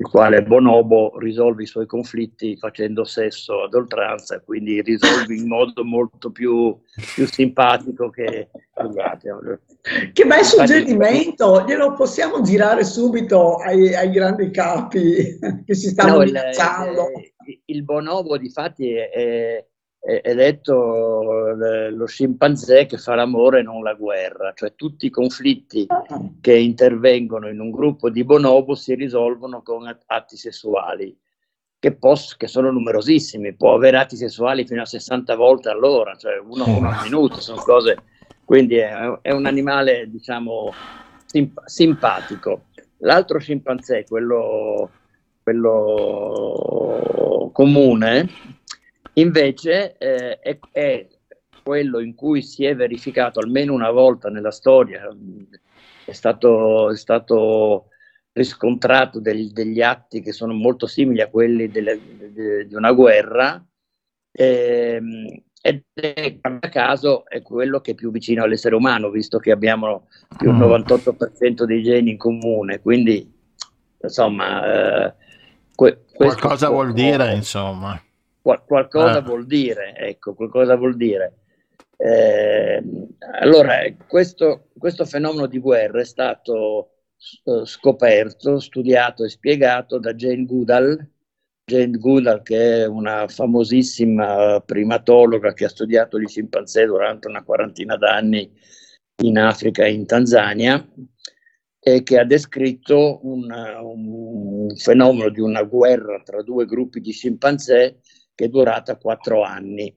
[0.00, 5.84] il quale bonobo risolve i suoi conflitti facendo sesso ad oltranza, quindi risolve in modo
[5.84, 6.74] molto più,
[7.14, 8.48] più simpatico che.
[10.12, 16.22] Che bel suggerimento, glielo possiamo girare subito ai, ai grandi capi che si stanno No,
[16.22, 17.06] il, minacciando.
[17.44, 19.66] il- il bonobo difatti è, è,
[20.00, 25.10] è detto eh, lo scimpanzé che fa l'amore e non la guerra, cioè tutti i
[25.10, 25.86] conflitti
[26.40, 31.14] che intervengono in un gruppo di bonobo si risolvono con at- atti sessuali,
[31.78, 36.38] che, pos- che sono numerosissimi, può avere atti sessuali fino a 60 volte all'ora, cioè
[36.38, 37.98] uno, uno al minuto, sono cose,
[38.44, 40.72] quindi è, è un animale diciamo
[41.26, 42.68] simp- simpatico.
[43.02, 44.90] L'altro scimpanzé, quello,
[45.42, 48.28] quello comune,
[49.14, 51.06] invece eh, è, è
[51.62, 55.08] quello in cui si è verificato almeno una volta nella storia,
[56.04, 57.86] è stato, è stato
[58.32, 62.00] riscontrato del- degli atti che sono molto simili a quelli delle-
[62.32, 63.62] de- di una guerra,
[64.32, 69.50] ehm, ed è, guarda caso, è quello che è più vicino all'essere umano, visto che
[69.50, 70.06] abbiamo
[70.38, 70.60] più del Mm.
[70.62, 73.30] 98% dei geni in comune, quindi
[74.02, 75.06] insomma...
[75.08, 75.14] eh,
[75.74, 78.00] que- Qualcosa vuol dire, insomma.
[78.42, 79.22] Qual- qualcosa Eh.
[79.22, 81.34] vuol dire, ecco, qualcosa vuol dire.
[81.96, 82.82] Eh,
[83.40, 83.76] allora,
[84.06, 86.92] questo, questo, fenomeno di guerra è stato
[87.44, 91.10] uh, scoperto, studiato e spiegato da Jane Goodall,
[91.70, 97.96] Jane Goodall che è una famosissima primatologa che ha studiato gli scimpanzé durante una quarantina
[97.96, 98.50] d'anni
[99.22, 100.84] in Africa e in Tanzania
[101.78, 108.00] e che ha descritto un, un, fenomeno di una guerra tra due gruppi di scimpanzé
[108.40, 109.94] che è durata quattro anni.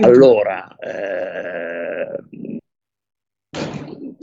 [0.00, 2.18] Allora, eh,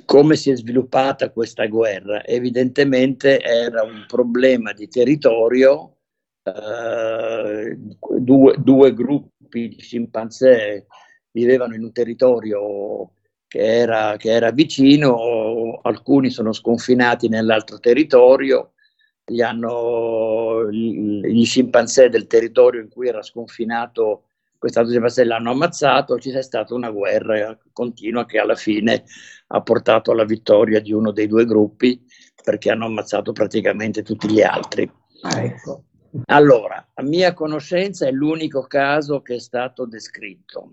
[0.04, 2.26] come si è sviluppata questa guerra?
[2.26, 6.00] Evidentemente era un problema di territorio,
[6.44, 7.78] eh,
[8.20, 10.88] due, due, gruppi di scimpanzé
[11.32, 13.14] vivevano in un territorio
[13.48, 18.73] che era, che era vicino, alcuni sono sconfinati nell'altro territorio,
[19.26, 24.26] gli, hanno, gli scimpanzé del territorio in cui era sconfinato
[24.64, 29.04] quest'altro scimpanzé l'hanno ammazzato, ci è stata una guerra continua che alla fine
[29.48, 32.02] ha portato alla vittoria di uno dei due gruppi
[32.42, 34.90] perché hanno ammazzato praticamente tutti gli altri.
[35.22, 35.84] Ah, ecco.
[36.28, 40.70] Allora, a mia conoscenza è l'unico caso che è stato descritto.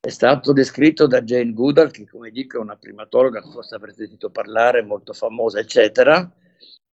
[0.00, 4.30] È stato descritto da Jane Goodall, che come dico è una primatologa, forse avrete sentito
[4.30, 6.30] parlare, molto famosa, eccetera,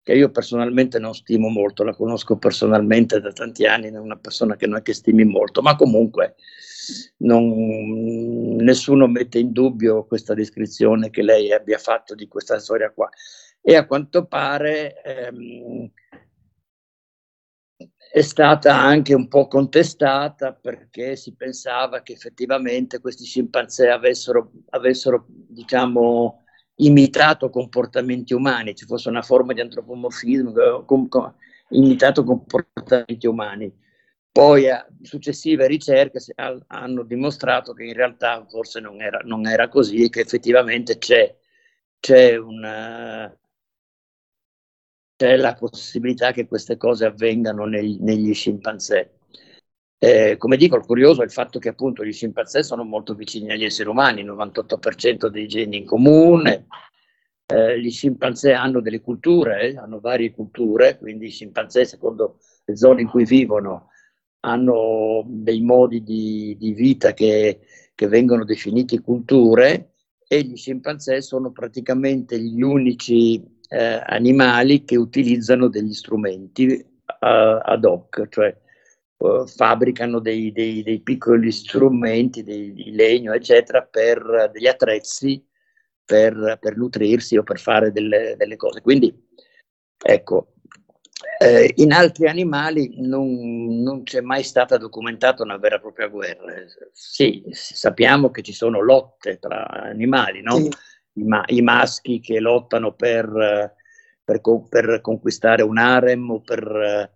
[0.09, 4.57] che io personalmente non stimo molto, la conosco personalmente da tanti anni, è una persona
[4.57, 6.37] che non è che stimi molto, ma comunque
[7.19, 13.11] non, nessuno mette in dubbio questa descrizione che lei abbia fatto di questa storia qua.
[13.61, 15.91] E a quanto pare ehm,
[18.11, 25.27] è stata anche un po' contestata perché si pensava che effettivamente questi scimpanzé avessero, avessero
[25.29, 26.45] diciamo,
[26.79, 31.33] imitato comportamenti umani, ci fosse una forma di antropomorfismo, eh, com, com,
[31.71, 33.73] imitato comportamenti umani.
[34.31, 36.21] Poi eh, successive ricerche
[36.69, 41.35] hanno dimostrato che in realtà forse non era, non era così e che effettivamente c'è,
[41.99, 43.37] c'è, una,
[45.17, 49.18] c'è la possibilità che queste cose avvengano nei, negli scimpanzé.
[50.01, 53.51] Eh, come dico, il curioso è il fatto che appunto gli scimpanzé sono molto vicini
[53.51, 56.67] agli esseri umani, il 98% dei geni in comune,
[57.47, 62.77] eh, gli scimpanzé hanno delle culture, eh, hanno varie culture, quindi i scimpanzé secondo le
[62.77, 63.89] zone in cui vivono
[64.41, 67.61] hanno dei modi di, di vita che,
[67.95, 69.95] che vengono definiti culture
[70.29, 77.85] e gli scimpanzé sono praticamente gli unici eh, animali che utilizzano degli strumenti uh, ad
[77.85, 78.55] hoc, cioè
[79.19, 85.45] uh, fabbricano dei, dei, dei, piccoli strumenti dei, di legno, eccetera, per degli attrezzi
[86.05, 88.81] per, per nutrirsi o per fare delle, delle cose.
[88.81, 89.15] Quindi,
[90.03, 90.55] ecco,
[91.39, 96.55] eh, in altri animali non, non, c'è mai stata documentata una vera e propria guerra.
[96.93, 100.57] Sì, sappiamo che ci sono lotte tra animali, no?
[100.57, 100.71] Sì.
[101.13, 103.75] I, ma- I, maschi che lottano per,
[104.25, 107.13] per, per conquistare un harem o per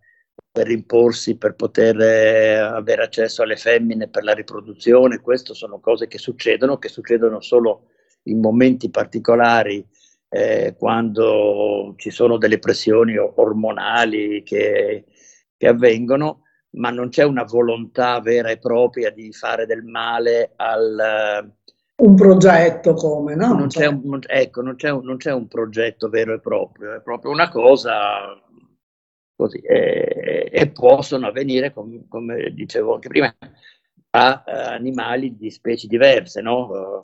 [0.51, 5.21] per imporsi, per poter eh, avere accesso alle femmine per la riproduzione.
[5.21, 7.89] Queste sono cose che succedono, che succedono solo
[8.25, 9.87] in momenti particolari,
[10.29, 15.07] eh, quando ci sono delle pressioni ormonali che,
[15.57, 21.53] che avvengono, ma non c'è una volontà vera e propria di fare del male al,
[22.03, 23.53] un progetto come, no?
[23.55, 27.01] Non c'è, un, ecco, non c'è, un, non c'è un progetto vero e proprio, è
[27.01, 28.41] proprio una cosa
[29.43, 33.35] così, e, e possono avvenire, com, come dicevo anche prima,
[34.11, 37.01] a, a animali di specie diverse, no?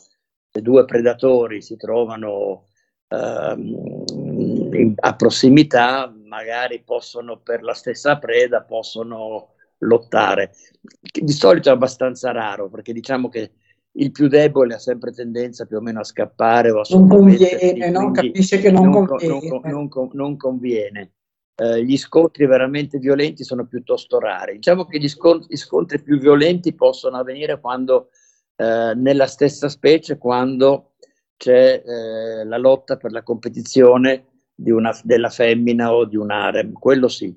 [0.51, 2.67] Se due predatori si trovano
[3.11, 10.53] in, a prossimità, magari possono per la stessa preda, possono lottare.
[11.01, 13.53] Di solito è abbastanza raro, perché diciamo che
[13.93, 17.91] il più debole ha sempre tendenza più o meno a scappare o a non conviene,
[17.91, 18.11] no?
[18.13, 19.49] capisce che non, non conviene.
[19.49, 21.13] Non, non, non conviene
[21.61, 24.55] eh, gli scontri veramente violenti sono piuttosto rari.
[24.55, 28.11] Diciamo che gli scontri, gli scontri più violenti possono avvenire quando
[28.57, 30.93] eh, nella stessa specie, quando
[31.37, 34.27] c'è eh, la lotta per la competizione
[34.71, 37.37] una, della femmina o di un harem, quello sì.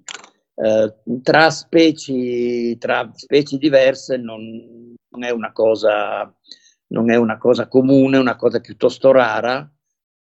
[0.53, 0.93] Eh,
[1.23, 6.31] tra, specie, tra specie diverse non, non, è cosa,
[6.87, 9.67] non è una cosa comune, è una cosa piuttosto rara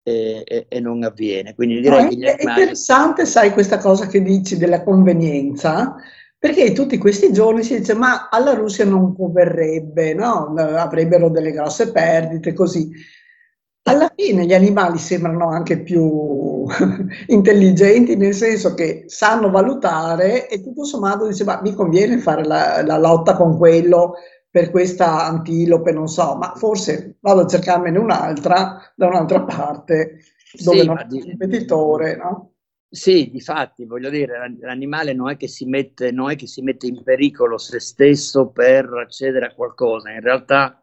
[0.03, 1.55] e, e, e non avviene.
[1.55, 2.61] Quindi direi no, che è animali...
[2.61, 5.95] interessante, sai, questa cosa che dici della convenienza,
[6.37, 10.53] perché tutti questi giorni si dice ma alla Russia non converrebbe, no?
[10.55, 12.91] avrebbero delle grosse perdite, così.
[13.85, 16.65] Alla fine gli animali sembrano anche più
[17.27, 22.81] intelligenti, nel senso che sanno valutare e tutto sommato dice ma mi conviene fare la,
[22.81, 24.13] la lotta con quello
[24.53, 30.19] per questa antilope, non so, ma forse vado a cercarmene un'altra da un'altra parte
[30.55, 32.51] dove Sì, non c'è un competitore, no?
[32.89, 36.61] Sì, difatti, voglio dire, l'an- l'animale non è che si mette, non è che si
[36.61, 40.79] mette in pericolo se stesso per accedere a qualcosa, in realtà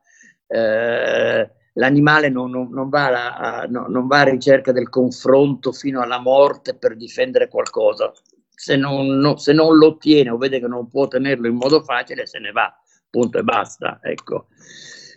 [0.48, 3.06] eh, l'animale non, non- non va
[3.36, 8.12] a, a- no- non va a ricerca del confronto fino alla morte per difendere qualcosa.
[8.48, 11.80] Se non, no- se non lo ottiene o vede che non può ottenerlo in modo
[11.82, 12.76] facile, se ne va,
[13.10, 13.98] punto e basta.
[14.02, 14.46] Ecco.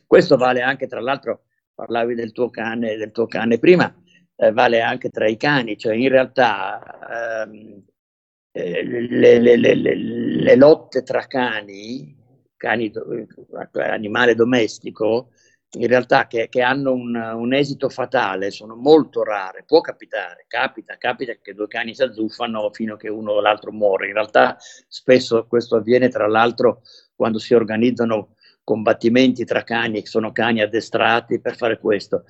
[0.05, 3.93] Questo vale anche, tra l'altro, parlavi del tuo cane, del tuo cane prima
[4.35, 7.83] eh, vale anche tra i cani, cioè in realtà ehm,
[8.51, 12.15] eh, le, le- le- le- lotte tra cani,
[12.55, 13.05] cani do-
[13.73, 15.29] animale domestico,
[15.75, 20.97] in realtà che, che hanno un, un esito fatale sono molto rare, può capitare, capita,
[20.97, 24.55] capita che due cani si azzuffano fino a che uno o l'altro muore, in realtà
[24.87, 26.81] spesso questo avviene tra l'altro
[27.23, 32.25] quando si organizzano combattimenti tra cani, che sono cani addestrati per fare questo.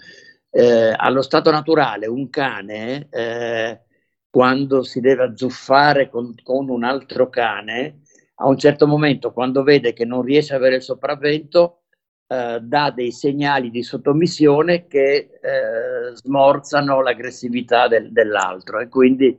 [0.51, 3.81] Eh, allo stato naturale un cane, eh,
[4.29, 8.01] quando si deve azzuffare con, con un altro cane,
[8.35, 11.85] a un certo momento, quando vede che non riesce ad avere il sopravvento,
[12.27, 18.79] eh, dà dei segnali di sottomissione che eh, smorzano l'aggressività del- dell'altro.
[18.79, 19.35] E quindi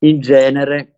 [0.00, 0.97] in genere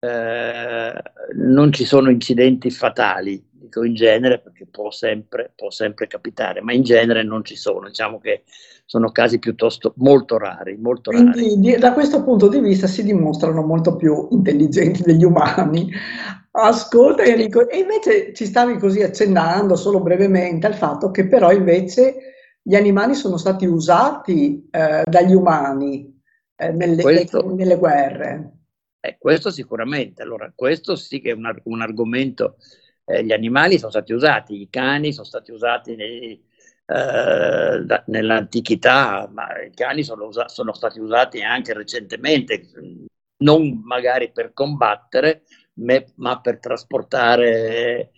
[0.00, 1.02] eh,
[1.34, 6.72] non ci sono incidenti fatali, dico in genere perché può sempre, può sempre capitare, ma
[6.72, 8.44] in genere non ci sono, diciamo che
[8.86, 11.30] sono casi piuttosto molto rari, molto rari.
[11.30, 15.92] Quindi di- da questo punto di vista si dimostrano molto più intelligenti degli umani.
[16.52, 22.16] Ascolta Enrico, e invece ci stavi così accennando solo brevemente al fatto che però invece
[22.60, 26.20] gli animali sono stati usati eh, dagli umani
[26.56, 28.54] eh, nelle, Questo- nelle guerre.
[29.02, 32.56] Eh, questo sicuramente, allora questo sì che è un, ar- un argomento,
[33.06, 36.32] eh, gli animali sono stati usati, i cani sono stati usati nei-
[36.86, 42.68] eh, da- nell'antichità, ma i cani sono, usa- sono stati usati anche recentemente,
[43.38, 45.44] non magari per combattere,
[45.74, 48.10] me- ma per trasportare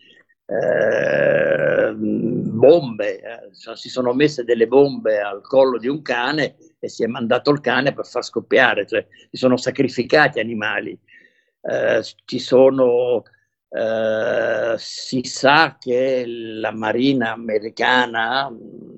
[0.47, 3.21] eh, bombe.
[3.59, 7.53] Cioè, si sono messe delle bombe al collo di un cane e si è mandato
[7.53, 10.99] il cane per far scoppiare, cioè si sono sacrificati animali.
[11.61, 13.23] Eh, ci sono,
[13.69, 18.97] eh, si sa che la marina americana mh,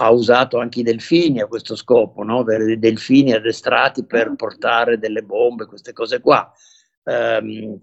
[0.00, 2.44] ha usato anche i delfini a questo scopo, no?
[2.44, 6.48] Dei delfini addestrati per portare delle bombe, queste cose qua.
[7.02, 7.80] Ehm,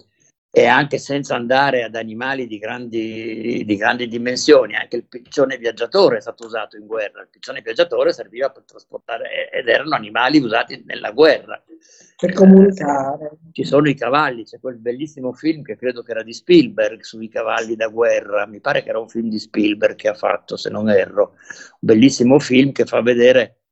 [0.58, 6.16] e anche senza andare ad animali di grandi, di grandi dimensioni, anche il piccione viaggiatore
[6.16, 7.24] è stato usato in guerra.
[7.24, 11.62] Il piccione viaggiatore serviva per trasportare ed erano animali usati nella guerra.
[12.16, 13.32] Per comunicare.
[13.52, 17.28] Ci sono i cavalli, c'è quel bellissimo film che credo che era di Spielberg sui
[17.28, 20.70] cavalli da guerra, mi pare che era un film di Spielberg che ha fatto, se
[20.70, 23.65] non erro, un bellissimo film che fa vedere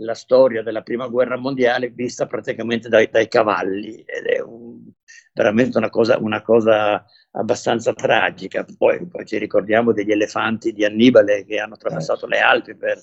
[0.00, 4.90] la storia della prima guerra mondiale vista praticamente dai, dai cavalli ed è un-
[5.32, 8.64] veramente una cosa, una cosa abbastanza tragica.
[8.76, 12.98] Poi, poi ci ricordiamo degli elefanti di Annibale che hanno attraversato le Alpi per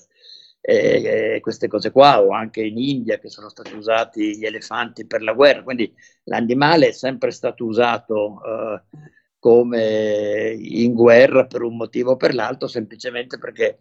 [0.60, 5.22] eh, queste cose qua, o anche in India che sono stati usati gli elefanti per
[5.22, 5.62] la guerra.
[5.62, 5.92] Quindi
[6.24, 8.82] l'animale è sempre stato usato eh,
[9.38, 13.78] come in guerra per un motivo o per l'altro, semplicemente perché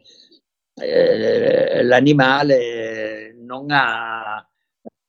[0.81, 4.47] eh, l'animale non ha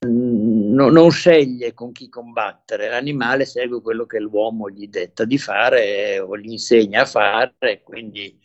[0.06, 6.18] no- non sceglie con chi combattere, l'animale segue quello che l'uomo gli detta di fare
[6.18, 8.38] o gli insegna a fare, quindi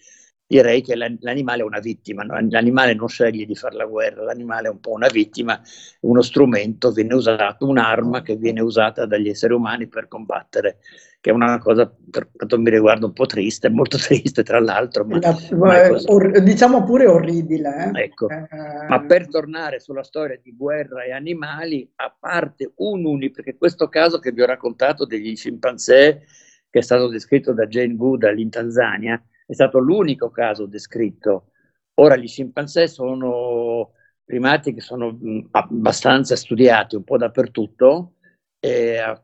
[0.54, 4.68] direi che l'an- l'animale è una vittima, l'animale non sceglie di fare la guerra, l'animale
[4.68, 5.60] è un po' una vittima,
[6.02, 10.78] uno strumento viene usato, un'arma che viene usata dagli esseri umani per combattere,
[11.20, 15.06] che è una cosa per quanto mi riguarda un po' triste, molto triste tra l'altro,
[15.06, 15.20] ma,
[15.58, 16.06] ma è così.
[16.10, 17.92] Or- diciamo pure orribile.
[17.96, 18.04] eh.
[18.04, 18.28] Ecco.
[18.30, 18.48] Eh,
[18.88, 23.88] Ma per tornare sulla storia di guerra e animali, a parte un unico, perché questo
[23.88, 26.26] caso che vi ho raccontato degli scimpanzé,
[26.70, 31.52] che è stato descritto da Jane Goodall in Tanzania, è stato l'unico caso descritto.
[31.96, 33.92] Ora gli scimpanzé sono
[34.24, 38.14] primati che sono mh, abbastanza studiati un po' dappertutto
[38.60, 39.20] e a,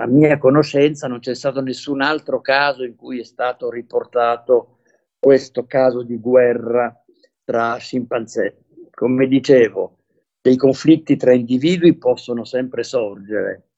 [0.00, 4.78] a mia conoscenza non c'è stato nessun altro caso in cui è stato riportato
[5.18, 6.94] questo caso di guerra
[7.42, 8.58] tra scimpanzé.
[8.90, 9.98] Come dicevo,
[10.40, 13.70] dei conflitti tra individui possono sempre sorgere,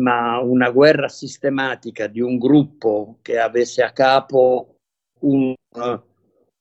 [0.00, 4.76] ma una guerra sistematica di un gruppo che avesse a capo
[5.20, 5.54] un,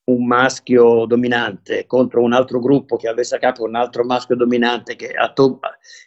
[0.03, 4.95] un maschio dominante contro un altro gruppo che avesse a capo un altro maschio dominante
[4.95, 5.59] che, a to-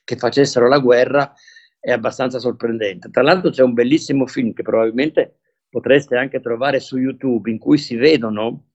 [0.05, 1.33] che facessero la guerra
[1.81, 3.11] è abbastanza sorprendente.
[3.11, 7.79] Tra l'altro c'è un bellissimo film che probabilmente potreste anche trovare su YouTube in cui
[7.79, 8.67] si vedono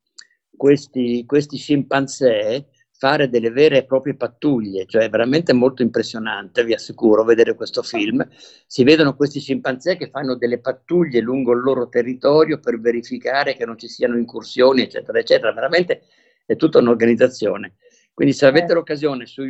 [0.56, 2.68] questi, questi scimpanzé
[2.98, 7.84] fare delle vere e proprie pattuglie, cioè è veramente molto impressionante, vi assicuro, vedere questo
[7.84, 8.28] film.
[8.66, 13.66] Si vedono questi scimpanzé che fanno delle pattuglie lungo il loro territorio per verificare che
[13.66, 15.54] non ci siano incursioni, eccetera, eccetera.
[15.54, 16.02] Veramente
[16.46, 17.76] è tutta un'organizzazione.
[18.16, 18.76] Quindi se avete eh.
[18.76, 19.44] l'occasione, su,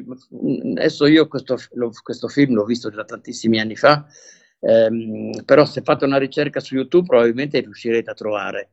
[0.76, 4.06] adesso io questo, lo, questo, film l'ho visto già tantissimi anni fa,
[4.60, 8.72] ehm, però se fate una ricerca su YouTube probabilmente riuscirete a trovare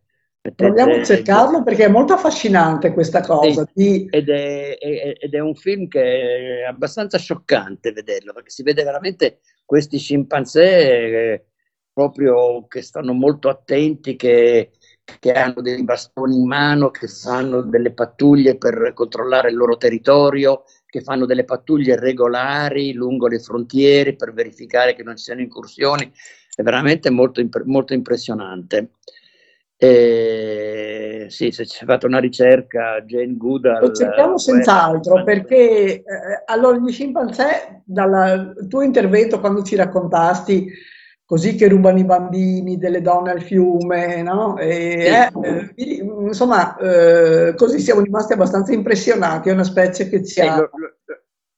[0.53, 3.67] Proviamo a cercarlo perché è molto affascinante questa cosa.
[3.75, 8.63] Sì, ed, è, è, ed, è, un film che è abbastanza scioccante vederlo, perché si
[8.63, 11.45] vede veramente questi scimpanzé eh,
[11.91, 14.73] proprio che stanno molto attenti, che,
[15.19, 20.65] che, hanno dei bastoni in mano, che fanno delle pattuglie per controllare il loro territorio,
[20.85, 26.13] che fanno delle pattuglie regolari lungo le frontiere per verificare che non ci siano incursioni.
[26.55, 28.91] È veramente molto, molto impressionante.
[29.85, 33.81] E, sì, se ci fate una ricerca, Jane Goodall...
[33.81, 36.05] Lo cerchiamo senz'altro, perché eh,
[36.47, 40.73] allora gli scimpanzé, dal tuo intervento quando ci raccontasti
[41.27, 44.57] così che rubano i bambini, delle donne al fiume, no?
[44.57, 45.75] E, eh, eh,
[46.27, 50.57] insomma, eh, così siamo rimasti abbastanza impressionati, è una specie che ci ha...
[50.57, 50.97] Lo, lo,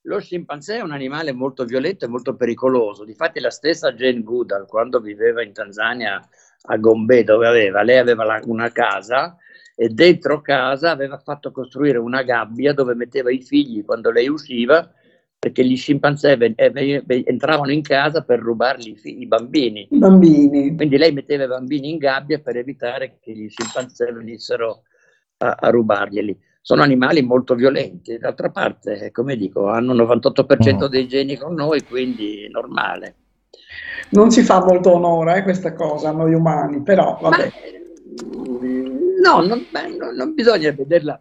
[0.02, 4.66] lo, scimpanzé è un animale molto violento e molto pericoloso, difatti la stessa Jane Goodall,
[4.66, 6.24] quando viveva in Tanzania
[6.66, 9.36] a Gombe dove aveva, lei aveva la, una casa
[9.74, 14.90] e dentro casa aveva fatto costruire una gabbia dove metteva i figli quando lei usciva
[15.38, 19.86] perché gli scimpanzé eh, entravano in casa per rubargli i, figli, i bambini.
[19.90, 20.74] Bambini.
[20.74, 24.82] Quindi lei metteva i bambini in gabbia per evitare che gli scimpanzé venissero
[25.36, 26.36] a, a rubarglieli.
[26.62, 31.84] Sono animali molto violenti, d'altra parte, come dico, hanno il 98% dei geni con noi,
[31.84, 33.14] quindi è normale
[34.10, 37.52] non ci fa molto onore eh, questa cosa a noi umani, però vabbè.
[37.52, 37.76] Ma,
[39.22, 41.20] no, non, beh, no, non, bisogna vederla,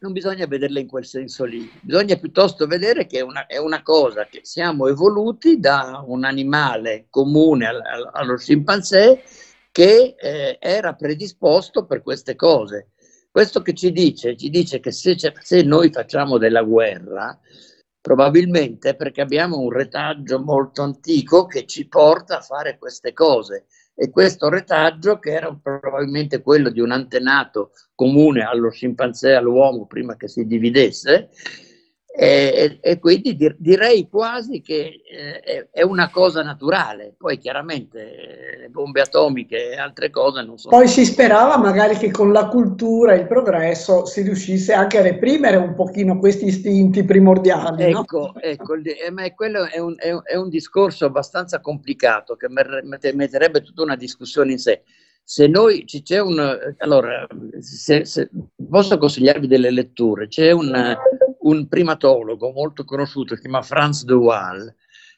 [0.00, 3.82] non bisogna vederla in quel senso lì, bisogna piuttosto vedere che è una, è una
[3.82, 9.22] cosa che siamo evoluti da un animale comune al, al, allo scimpanzé
[9.72, 12.88] che eh, era predisposto per queste cose.
[13.30, 14.36] Questo che ci dice?
[14.36, 17.40] Ci dice che se, se noi facciamo della guerra,
[18.02, 23.66] Probabilmente perché abbiamo un retaggio molto antico che ci porta a fare queste cose.
[23.94, 30.16] E questo retaggio, che era probabilmente quello di un antenato comune allo scimpanzé all'uomo prima
[30.16, 31.28] che si dividesse,
[32.14, 37.14] e, e, quindi dir, direi quasi che eh, è una cosa naturale.
[37.16, 40.76] Poi chiaramente eh, le bombe atomiche e altre cose non sono.
[40.76, 45.02] Poi si sperava magari che con la cultura e il progresso si riuscisse anche a
[45.02, 47.84] reprimere un pochino questi istinti primordiali.
[47.84, 48.40] Ecco, no?
[48.42, 53.62] ecco eh, ma quello è un, è, un, è un, discorso abbastanza complicato che metterebbe
[53.62, 54.82] tutta una discussione in sé
[55.24, 57.26] se noi c'è un allora
[57.60, 58.28] se, se,
[58.68, 60.74] posso consigliarvi delle letture c'è un,
[61.42, 64.74] un primatologo molto conosciuto, si chiama Franz de Waal,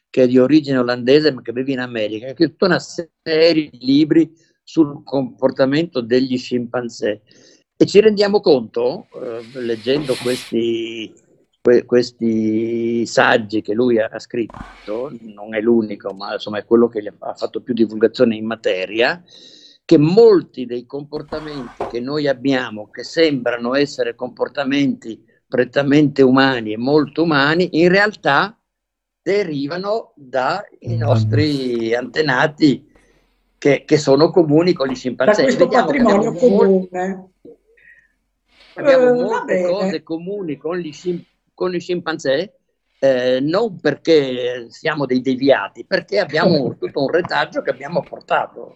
[0.09, 3.69] che è di origine olandese ma che vive in America, che ha scritto una serie
[3.69, 4.31] di libri
[4.63, 7.21] sul comportamento degli scimpanzé.
[7.77, 11.13] E ci rendiamo conto, eh, leggendo questi,
[11.61, 17.03] que, questi saggi che lui ha scritto, non è l'unico, ma insomma è quello che
[17.19, 19.21] ha fatto più divulgazione in materia,
[19.83, 25.23] che molti dei comportamenti che noi abbiamo, che sembrano essere comportamenti
[25.55, 28.59] prettamente umani e molto umani, in realtà
[29.21, 32.91] derivano dai nostri antenati
[33.57, 35.37] che, che sono comuni con gli scimpanzé.
[35.37, 37.29] Da questo Vediamo patrimonio comune.
[38.73, 40.91] Abbiamo eh, molte cose comuni con gli,
[41.53, 42.57] con gli scimpanzé,
[42.99, 48.75] eh, non perché siamo dei deviati, perché abbiamo tutto un retaggio che abbiamo portato.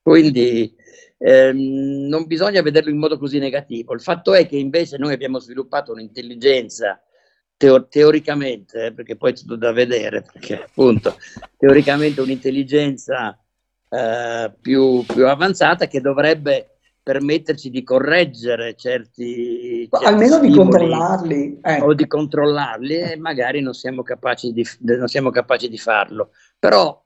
[0.00, 0.74] Quindi
[1.18, 3.94] eh, non bisogna vederlo in modo così negativo.
[3.94, 7.00] Il fatto è che invece noi abbiamo sviluppato un'intelligenza
[7.56, 11.16] teo- teoricamente, eh, perché poi è tutto da vedere, perché appunto
[11.56, 13.38] teoricamente un'intelligenza
[13.88, 16.70] eh, più, più, avanzata che dovrebbe
[17.02, 21.84] permetterci di correggere certi, certi almeno di controllarli ecco.
[21.84, 27.00] o di controllarli e magari non siamo capaci di, non siamo capaci di farlo però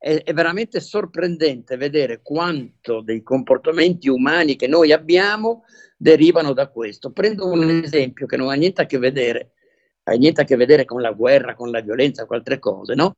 [0.00, 7.12] è, è, veramente sorprendente vedere quanto dei comportamenti umani che noi abbiamo derivano da questo.
[7.12, 9.52] Prendo un esempio che non ha niente a che vedere,
[10.04, 13.14] ha niente a che vedere con la guerra, con la violenza, con altre cose, no?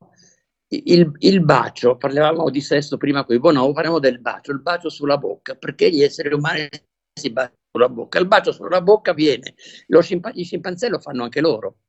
[0.67, 4.89] Il, il bacio, parlavamo di sesso prima con i bonobo, parliamo del bacio, il bacio
[4.89, 6.67] sulla bocca, perché gli esseri umani
[7.15, 8.19] si baciano sulla bocca?
[8.19, 9.55] Il bacio sulla bocca viene,
[10.01, 11.81] scimp- gli scimpanzé lo fanno anche loro,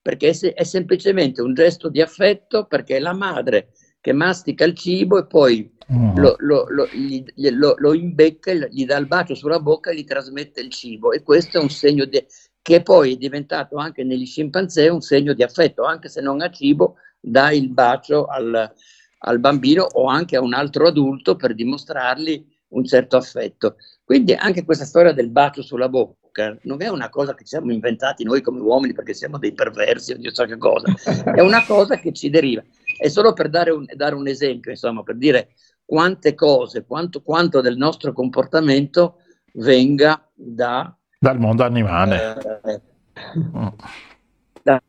[0.00, 3.70] perché è, è semplicemente un gesto di affetto perché la madre
[4.00, 6.16] che mastica il cibo e poi mm.
[6.16, 10.60] lo, lo, lo, gli, lo, imbecca, gli dà il bacio sulla bocca e gli trasmette
[10.60, 12.24] il cibo e questo è un segno di,
[12.62, 16.50] che poi è diventato anche negli scimpanzé un segno di affetto, anche se non ha
[16.50, 18.72] cibo, dà il bacio al,
[19.20, 23.76] al bambino o anche a un altro adulto per dimostrargli un certo affetto.
[24.04, 27.72] Quindi anche questa storia del bacio sulla bocca non è una cosa che ci siamo
[27.72, 30.92] inventati noi come uomini perché siamo dei perversi o Dio sa che cosa,
[31.34, 32.62] è una cosa che ci deriva.
[32.98, 35.50] È solo per dare un, dare un esempio, insomma, per dire
[35.84, 39.20] quante cose, quanto, quanto del nostro comportamento
[39.54, 42.60] venga da, dal mondo animale.
[42.64, 42.80] Eh,
[43.38, 43.66] mm.
[44.62, 44.82] da,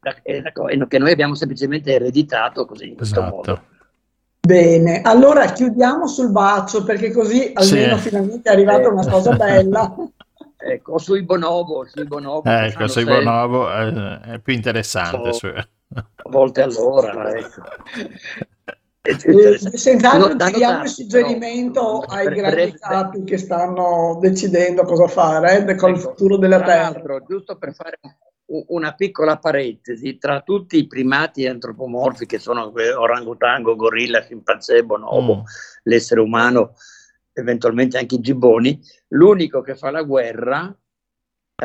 [0.00, 3.34] da, da, che noi abbiamo semplicemente ereditato così in questo esatto.
[3.34, 3.62] modo.
[4.44, 8.08] Bene, allora chiudiamo sul bacio perché così almeno sì.
[8.08, 9.94] finalmente è arrivata una cosa bella.
[10.58, 12.42] ecco, sui bonobo, sui bonobo.
[12.50, 13.90] Ecco, sui bonobo è,
[14.20, 15.32] è, più interessante.
[15.32, 15.50] So,
[15.94, 17.62] a volte all'ora, ecco.
[19.76, 25.74] Senz'altro no, diamo il suggerimento però, ai grandi capi che stanno decidendo cosa fare eh,
[25.74, 27.22] con ecco, il futuro della Terra.
[27.28, 27.98] Giusto per fare
[28.46, 35.44] una piccola parentesi, tra tutti i primati antropomorfi che sono orangutango, gorilla, scimpanzé, bonobo, mm.
[35.82, 36.74] l'essere umano,
[37.32, 40.74] eventualmente anche i gibboni, l'unico che fa la guerra,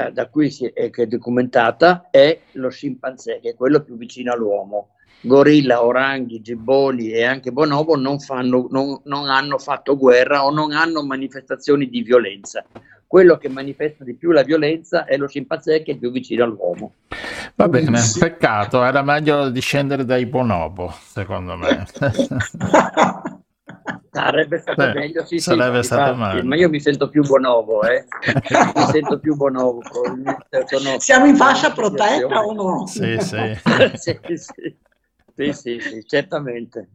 [0.08, 3.98] eh, da cui si è, che è documentata, è lo scimpanzé, che è quello più
[3.98, 4.90] vicino all'uomo.
[5.22, 10.72] Gorilla, oranghi, gibboni e anche bonobo non, fanno, non, non hanno fatto guerra o non
[10.72, 12.64] hanno manifestazioni di violenza
[13.10, 16.94] quello che manifesta di più la violenza è lo scimpanzé che è più vicino all'uomo.
[17.56, 21.88] Va bene, peccato, era meglio discendere dai bonobo, secondo me.
[24.12, 27.84] Sarebbe stato Beh, meglio, sì, sarebbe sì, stato infatti, ma io mi sento più bonobo,
[27.84, 28.06] eh?
[28.76, 29.82] mi sento più bonobo.
[30.66, 31.00] Sono...
[31.00, 32.88] Siamo in fascia protetta o no?
[32.88, 33.38] Sì, sì.
[33.94, 34.78] sì, sì.
[35.36, 36.90] sì, sì, sì certamente.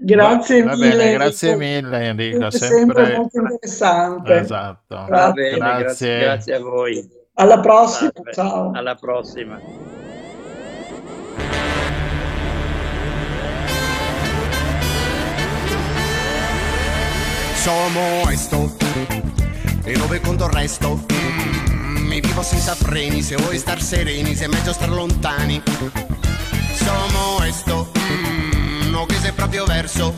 [0.00, 0.96] Grazie va, mille.
[0.96, 4.34] bene, grazie mille Enrico, sempre, sempre molto interessante.
[4.34, 5.06] Esatto.
[5.08, 5.78] Va bene, grazie.
[5.78, 6.18] grazie.
[6.18, 7.10] grazie a voi.
[7.34, 8.70] Alla prossima, Vabbè, ciao.
[8.72, 10.01] Alla prossima.
[17.62, 18.76] Sono esto
[19.84, 21.04] e dove conto il resto.
[21.12, 25.62] Mm, mi vivo senza freni, se vuoi star sereni, se è meglio star lontani.
[26.74, 27.92] Sono esto.
[27.98, 30.12] Mm, uno che sei proprio verso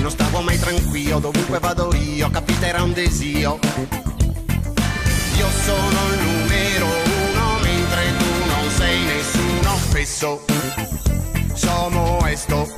[0.00, 3.58] non stavo mai tranquillo dovunque vado io capiterà un desio
[5.36, 10.44] io sono il numero uno mentre tu non sei nessuno spesso
[11.54, 12.70] sono esto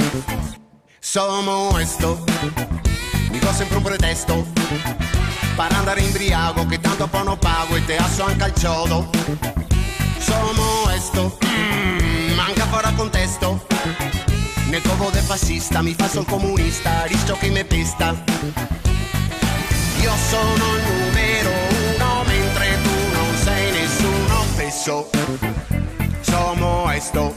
[1.00, 2.24] sono esto
[3.30, 4.46] dico sempre un pretesto
[5.56, 9.10] per andare in briago che tanto poi non pago e te asso anche al ciodo
[10.18, 13.66] sono esto mm, manca fuori contesto
[14.68, 18.14] nel covo del fascista mi fa sol comunista, rischio che mi pesta.
[20.00, 21.50] Io sono il numero
[21.94, 25.08] uno mentre tu non sei nessuno, spesso
[26.20, 27.36] sono esto.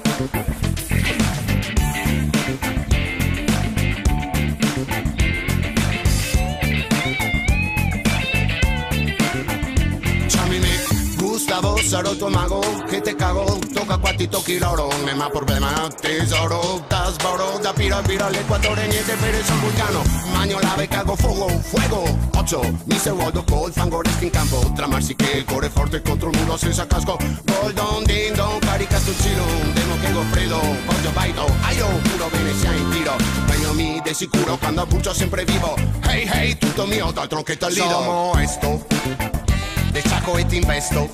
[11.90, 15.30] Gustavo, sarò tuo mago che te cago, toca qua ti tocchi l'oro, non è más
[15.32, 20.88] problema, tesoro, das boro, da piro a piro all'equatore, niente per il vulcano, magno lave,
[20.88, 22.04] cago fuoco, fuego,
[22.36, 23.12] 8, Mr.
[23.14, 26.86] Waldo col fango resta in campo, tramarsi che il cuore forte contro il muro senza
[26.86, 32.30] casco, Goldon, din don, carica sul cielo, un demo che goffredo, voglio baito, aio, puro
[32.30, 33.16] bene sia in tiro,
[33.48, 37.74] bagno mi de sicuro quando brucio sempre vivo, hey hey, tutto mio, dal tronchetto al
[37.74, 39.49] lido, Somo esto
[39.92, 41.10] de ciaco e ti investo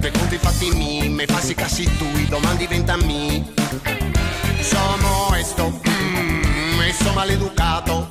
[0.00, 3.52] per conti fatti mi me fassi cassi tu domani diventa mi.
[4.60, 8.10] Sono esto mm, messo maleducato.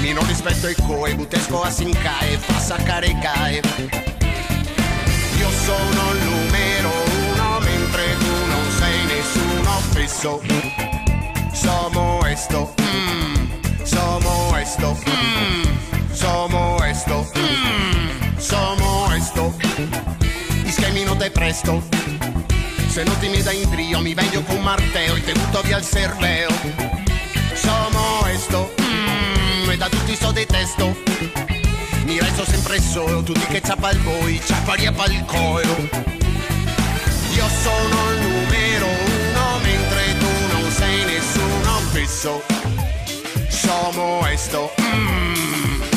[0.00, 3.60] Mi non rispetto il coe butesco a sincae fa saccare cae
[5.38, 6.90] io sono il numero
[7.30, 10.40] uno mentre tu non sei nessuno spesso
[11.52, 17.51] sono esto mm, sono esto mm, sono esto mm.
[21.22, 21.80] Te presto.
[22.88, 25.78] Se non ti mi dai in trio mi vengo con marteo e te butto via
[25.78, 26.52] il cervello
[27.54, 30.96] Somos esto mm, e da tutti so detesto.
[32.06, 35.88] Mi resto sempre solo, tu di che ciappa il voi, ciapparia pal coro.
[37.34, 42.42] Io sono il numero uno mentre tu non sei nessuno fisso.
[43.48, 45.91] Somos esto mm.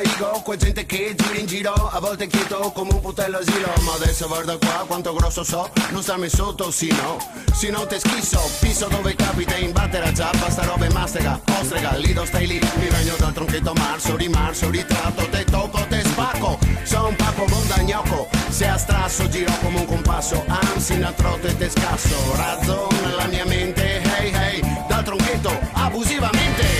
[0.00, 3.94] Che dico, gente che gira in giro, a volte chiedo come un putello asilo, ma
[3.94, 7.16] adesso guarda qua quanto grosso so, non starmi sotto, sì no,
[7.54, 11.94] sì no te schisso, piso dove capita in battera già, basta roba e mastega, ostrega,
[11.96, 17.08] lido stai lì, mi regno dal tronchetto marzo, rimarzo, ritratto, te tocco, te spacco, sono
[17.08, 21.70] un pacco bondagnocco, se a strasso giro come un compasso, anzi in trotto e te
[21.70, 26.75] scasso, razzo nella mia mente, hey hey, dal tronchetto abusivamente,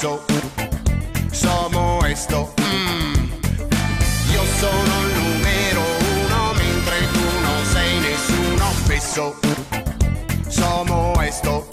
[0.00, 0.24] spesso
[1.30, 3.12] sono esto, mm.
[4.32, 5.82] io sono il numero
[6.14, 9.38] uno, mentre tu non sei nessuno, spesso
[10.48, 11.68] sono esto.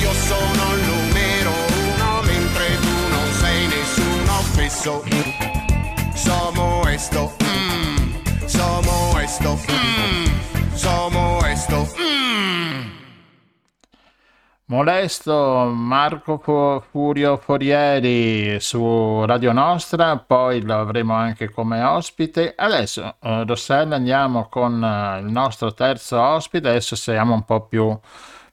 [0.00, 5.02] Io sono il numero uno, mentre tu non sei nessuno, spesso
[6.14, 8.46] sono esto, mm.
[8.46, 9.83] sono esto, mm.
[14.66, 22.54] Molesto Marco Fu- Furio Forieri su Radio Nostra, poi lo avremo anche come ospite.
[22.56, 26.68] Adesso, eh, Rossella, andiamo con eh, il nostro terzo ospite.
[26.70, 27.98] Adesso siamo un po' più,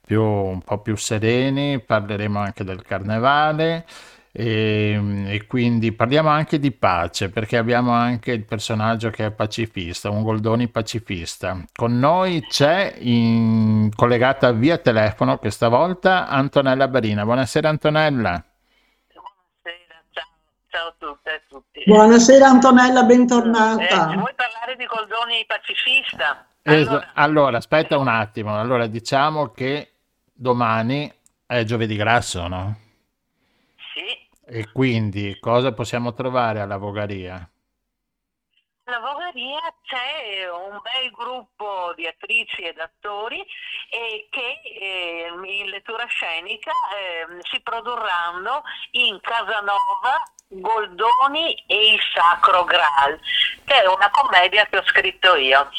[0.05, 3.85] più- un po' più sereni, parleremo anche del carnevale.
[4.33, 10.09] E, e quindi parliamo anche di pace perché abbiamo anche il personaggio che è pacifista,
[10.09, 11.61] un Goldoni pacifista.
[11.73, 17.25] Con noi c'è in- collegata via telefono questa volta Antonella Barina.
[17.25, 18.41] Buonasera Antonella.
[19.13, 20.27] Buonasera, ciao,
[20.69, 21.83] ciao a tutte e a tutti.
[21.85, 24.05] Buonasera Antonella, Eh, bentornata.
[24.13, 26.45] vuoi parlare di Goldoni pacifista?
[26.61, 28.57] Es- Allora, allora, aspetta un attimo.
[28.57, 29.91] Allora, diciamo che
[30.31, 31.11] domani
[31.45, 32.75] è giovedì grasso, no?
[34.53, 37.49] E quindi cosa possiamo trovare alla Vogaria?
[38.83, 43.39] alla Vogaria c'è un bel gruppo di attrici ed attori
[43.89, 52.65] eh, che eh, in lettura scenica eh, si produrranno in Casanova, Goldoni e il Sacro
[52.65, 53.17] Graal,
[53.63, 55.69] che è una commedia che ho scritto io,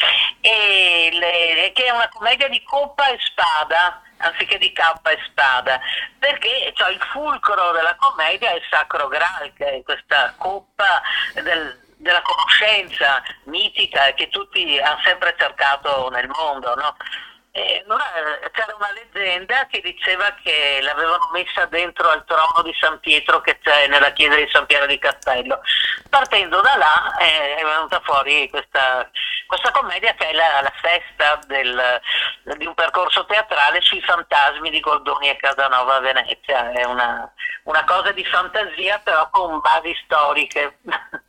[0.41, 5.81] le- che è una commedia di coppa e spada anziché di cappa e spada,
[6.19, 11.03] perché cioè, il fulcro della commedia è il Sacro Graal, che è questa coppa
[11.35, 16.97] del- della conoscenza mitica che tutti hanno sempre cercato nel mondo, no?
[17.55, 18.05] E allora
[18.41, 23.43] eh, c'era una leggenda che diceva che l'avevano messa dentro al trono di San Pietro
[23.43, 25.61] che c'è nella chiesa di San Piero di Castello.
[26.09, 29.07] Partendo da là eh, è venuta fuori questa,
[29.47, 32.01] questa commedia che è la, la festa del-
[32.57, 36.73] di un percorso teatrale sui fantasmi di Goldoni e Casanova a Venezia.
[36.73, 37.31] È una,
[37.65, 40.79] una cosa di fantasia però con basi storiche.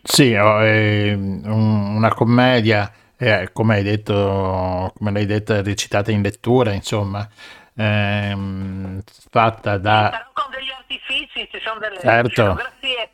[0.00, 6.22] Sì, oh, è un- una commedia, eh, come hai detto, come l'hai detto, recitata in
[6.22, 7.28] lettura, insomma,
[7.76, 10.08] ehm, fatta da...
[10.10, 12.30] Però con degli artifici, ci sono delle Certo.
[12.30, 13.10] scenografie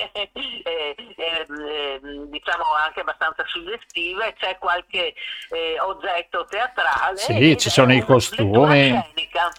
[0.14, 0.30] eh,
[0.64, 5.14] eh, eh, diciamo anche abbastanza suggestive, c'è qualche
[5.50, 7.16] eh, oggetto teatrale.
[7.16, 8.98] Sì, ci sono i costumi.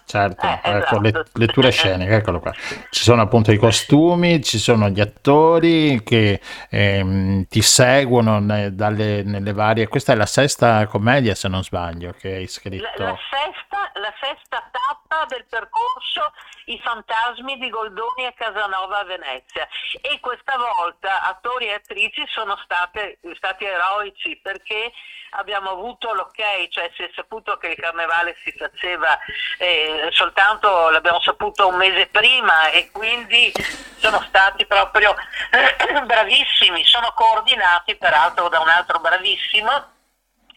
[0.04, 1.30] Certo, Eh, ecco, esatto.
[1.38, 2.52] lettura scenica, eccolo qua.
[2.52, 6.40] Ci sono appunto i costumi, ci sono gli attori che
[6.70, 9.88] ehm, ti seguono ne- dalle, nelle varie...
[9.88, 13.02] Questa è la sesta commedia, se non sbaglio, che hai La, scritto.
[13.02, 16.32] la sesta, la sesta tappa del percorso
[16.66, 19.68] I fantasmi di Goldoni e Casanova a Venezia.
[20.00, 24.92] E questa volta attori e attrici sono state, stati eroici perché
[25.30, 29.18] abbiamo avuto l'ok, cioè si è saputo che il carnevale si faceva
[29.58, 33.52] eh, soltanto, l'abbiamo saputo un mese prima e quindi
[33.96, 35.14] sono stati proprio
[36.04, 39.90] bravissimi, sono coordinati peraltro da un altro bravissimo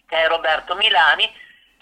[0.07, 1.31] che è Roberto Milani,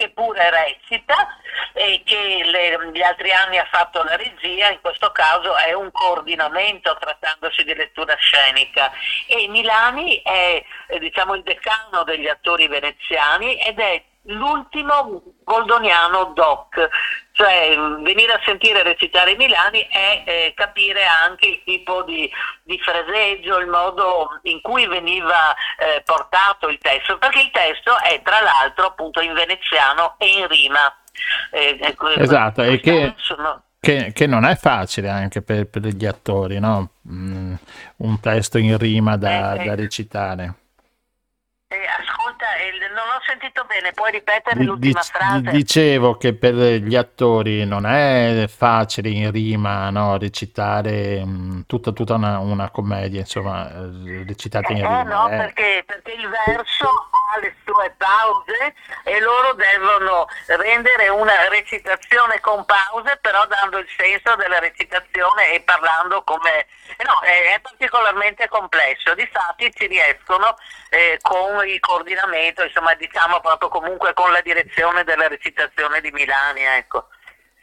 [0.03, 1.27] che pure recita
[1.73, 5.91] e che le- gli altri anni ha fatto la regia, in questo caso è un
[5.91, 8.91] coordinamento trattandosi di lettura scenica.
[9.27, 16.89] E Milani è eh, diciamo, il decano degli attori veneziani ed è l'ultimo goldoniano doc,
[17.35, 22.29] cioè venire a sentire recitare Milani è eh, capire anche il tipo di,
[22.63, 28.21] di fraseggio, il modo in cui veniva eh, portato il testo, perché il testo è
[28.23, 30.95] tra l'altro appunto in veneziano e in rima.
[31.51, 36.05] Eh, ecco, Esatto, e che- sono- Che, che non è facile anche per, per gli
[36.05, 36.89] attori, no?
[37.11, 37.53] Mm,
[37.97, 39.65] un testo in rima da, Eh, eh.
[39.65, 40.53] da recitare.
[41.67, 42.22] eh, ascolta, eh,
[42.93, 45.51] non ho sentito bene, puoi ripetere Di- l'ultima dic- frase?
[45.51, 50.17] dicevo che per gli attori non è facile in rima, no?
[50.17, 55.03] Recitare mm, tutta, tutta una, una commedia, insomma, eh, recitata in Eh, rima.
[55.03, 55.37] no, eh.
[55.37, 62.63] perché, perché il verso ha le sue pause e loro devono rendere una recitazione con
[62.65, 66.67] pause, però dando il senso della recitazione e parlando come...
[67.03, 70.55] No, è, è particolarmente complesso, difatti ci riescono
[70.93, 76.61] eh, con il coordinamento, insomma diciamo proprio comunque con la direzione della recitazione di Milani,
[76.61, 77.07] ecco.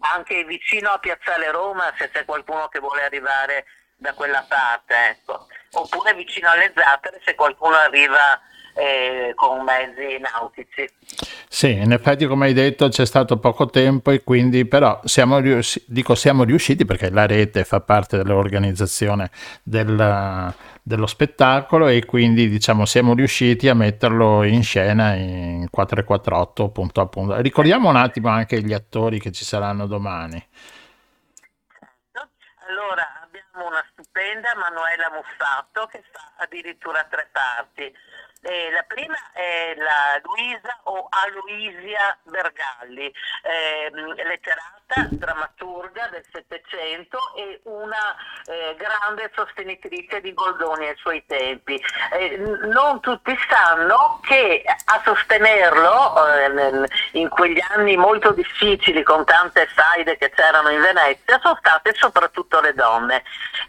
[0.00, 3.66] anche vicino a Piazzale Roma se c'è qualcuno che vuole arrivare
[3.96, 5.46] da quella parte, ecco.
[5.72, 8.40] oppure vicino alle Zattere se qualcuno arriva
[8.74, 10.88] eh, con mezzi nautici.
[11.48, 15.84] Sì, in effetti come hai detto c'è stato poco tempo e quindi però siamo, riusci-
[15.86, 19.30] dico, siamo riusciti perché la rete fa parte dell'organizzazione
[19.62, 20.52] del,
[20.82, 27.06] dello spettacolo e quindi diciamo siamo riusciti a metterlo in scena in 448 punto a
[27.06, 27.40] punto.
[27.40, 30.44] Ricordiamo un attimo anche gli attori che ci saranno domani.
[32.66, 37.92] Allora abbiamo una stupenda Manuela Muffatto che fa addirittura tre parti
[38.44, 47.60] eh, la prima è la Luisa o Aloisia Bergalli, eh, letterata, drammaturga del Settecento e
[47.64, 48.14] una
[48.44, 51.82] eh, grande sostenitrice di Goldoni ai suoi tempi.
[52.12, 59.66] Eh, non tutti sanno che a sostenerlo eh, in quegli anni molto difficili con tante
[59.74, 63.22] faide che c'erano in Venezia sono state soprattutto le donne.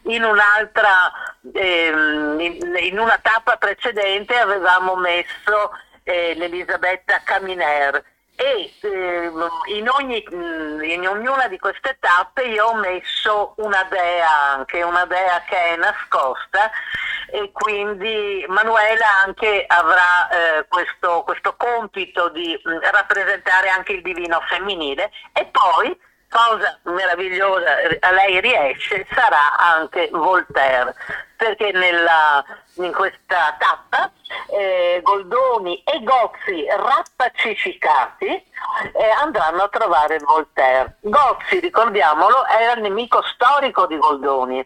[0.04, 1.12] In un'altra,
[1.54, 5.72] ehm, in, in una tappa precedente aveva avevamo messo
[6.04, 8.04] eh, l'Elisabetta Caminer
[8.36, 9.32] e eh,
[9.68, 15.06] in, ogni, mm, in, ognuna di queste tappe io ho messo una dea anche, una
[15.06, 16.70] dea che è nascosta
[17.32, 24.02] e quindi Manuela anche avrà eh, questo, questo, compito di mh, mm, rappresentare anche il
[24.02, 25.12] divino femminile.
[25.34, 25.98] E poi
[26.36, 30.94] cosa meravigliosa a lei riesce sarà anche Voltaire
[31.38, 32.44] perché nella,
[32.76, 34.12] in questa tappa
[34.50, 40.98] eh, Goldoni e Gozzi rappacificati eh, andranno a trovare Voltaire.
[41.02, 44.66] Gozzi, ricordiamolo, era il nemico storico di Goldoni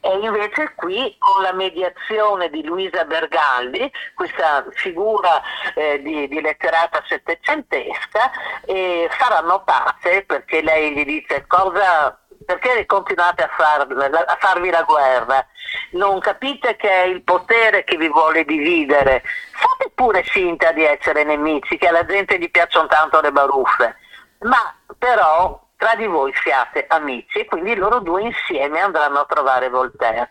[0.00, 5.42] e invece qui con la mediazione di Luisa Bergaldi, questa figura
[5.74, 8.30] eh, di, di, letterata settecentesca,
[8.64, 12.18] eh, faranno pace perché lei gli dice cosa
[12.48, 13.86] perché continuate a, far,
[14.26, 15.46] a, farvi la guerra?
[15.90, 19.22] Non capite che è il potere che vi vuole dividere?
[19.52, 23.96] Fate pure finta di essere nemici, che alla gente gli piacciono tanto le baruffe,
[24.40, 29.68] ma però tra di voi siate amici e quindi loro due insieme andranno a trovare
[29.68, 30.28] Voltaire.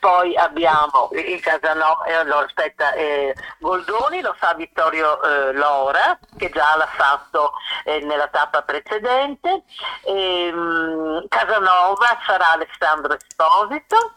[0.00, 6.48] Poi abbiamo il Casanova, eh, allora, aspetta, eh, Goldoni lo fa Vittorio eh, Lora, che
[6.48, 7.52] già l'ha fatto
[7.84, 9.64] eh, nella tappa precedente,
[10.02, 14.14] e, mh, Casanova sarà Alessandro Esposito,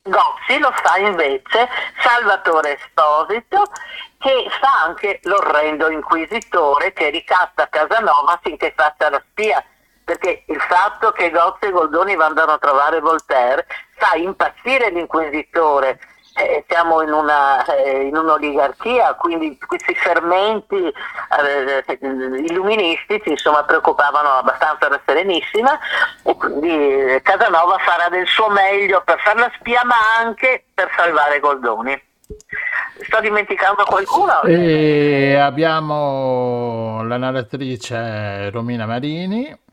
[0.00, 1.68] Gozzi lo fa invece
[2.00, 3.64] Salvatore Esposito
[4.18, 9.62] che fa anche l'orrendo inquisitore che ricatta Casanova finché faccia la spia
[10.08, 15.98] perché il fatto che Gozzi e Goldoni vadano a trovare Voltaire fa impazzire l'inquisitore
[16.34, 21.84] eh, siamo in, una, eh, in un'oligarchia, quindi questi fermenti eh,
[22.48, 25.78] illuministici insomma, preoccupavano abbastanza la Serenissima
[26.22, 32.00] e quindi Casanova farà del suo meglio per farla spia ma anche per salvare Goldoni.
[33.00, 34.42] Sto dimenticando qualcuno?
[34.42, 39.66] E abbiamo la narratrice Romina Marini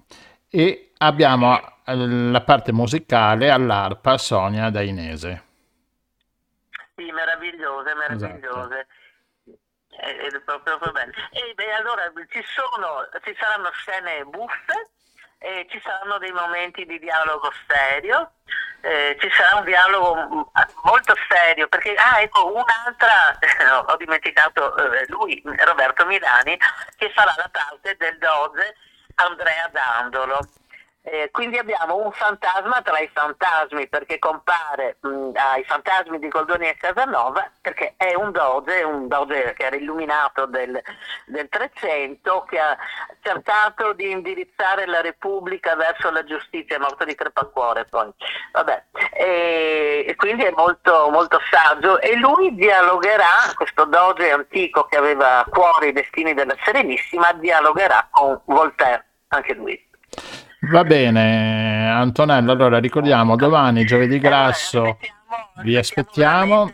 [0.56, 5.43] e abbiamo la parte musicale all'arpa Sonia Dainese.
[6.95, 8.88] Sì, meravigliose, meravigliose.
[8.88, 9.99] Esatto.
[9.99, 11.12] È, è proprio, proprio bello.
[11.32, 14.91] E beh, allora ci, sono, ci saranno scene buffe,
[15.39, 18.32] eh, ci saranno dei momenti di dialogo serio,
[18.80, 20.41] eh, ci sarà un dialogo mm,
[20.84, 23.38] molto serio, perché, ah ecco, un'altra,
[23.91, 26.58] ho dimenticato eh, lui, Roberto Milani,
[26.95, 28.76] che farà la parte del Doge
[29.16, 30.39] Andrea Dandolo.
[31.07, 36.68] Eh, quindi abbiamo un fantasma tra i fantasmi perché compare mh, ai fantasmi di Goldoni
[36.68, 40.82] e Casanova perché è un doge, un doge che era illuminato del,
[41.28, 42.76] del 300 che ha
[43.22, 48.11] cercato di indirizzare la Repubblica verso la giustizia, è morto di crepacuore poi.
[48.53, 48.84] Vabbè.
[49.13, 55.39] E, e quindi è molto, molto saggio e lui dialogherà, questo doge antico che aveva
[55.39, 59.80] a cuore i destini della Serenissima, dialogherà con Voltaire, anche lui.
[60.72, 64.98] Va bene, Antonello, allora ricordiamo domani, giovedì grasso,
[65.62, 66.72] vi aspettiamo.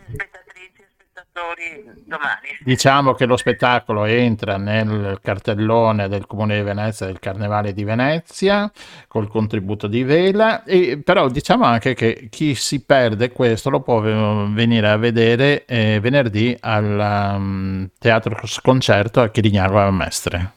[2.62, 8.70] Diciamo che lo spettacolo entra nel cartellone del Comune di Venezia del Carnevale di Venezia
[9.08, 14.00] col contributo di Vela, e, però diciamo anche che chi si perde questo lo può
[14.00, 20.52] venire a vedere eh, venerdì al um, Teatro Sconcerto a Chirignano a Mestre.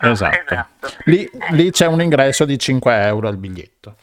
[0.00, 0.54] Esatto, esatto.
[0.54, 1.02] esatto.
[1.04, 3.96] Lì, lì, c'è un ingresso di 5 euro al biglietto.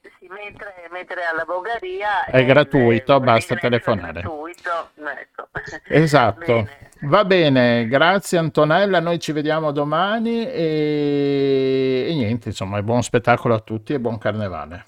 [0.00, 4.20] Sì, mentre, mentre, alla Bulgaria è, è gratuito, basta telefonare.
[4.20, 5.48] Gratuito, ecco.
[5.88, 6.62] Esatto.
[6.62, 6.92] Bene.
[7.06, 13.60] Va bene, grazie Antonella, noi ci vediamo domani e, e niente, insomma, buon spettacolo a
[13.60, 14.86] tutti e buon carnevale.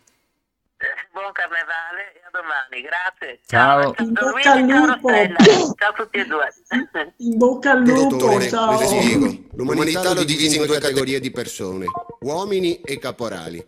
[1.13, 3.41] Buon carnevale domani, grazie.
[3.47, 3.95] Ciao.
[3.99, 5.09] In bocca al lupo.
[5.77, 6.53] Ciao a tutti e due.
[7.19, 8.79] In bocca al lupo, Dottore, ciao.
[9.55, 11.87] L'umanità lo divide in due categorie di persone,
[12.21, 13.67] uomini e caporali.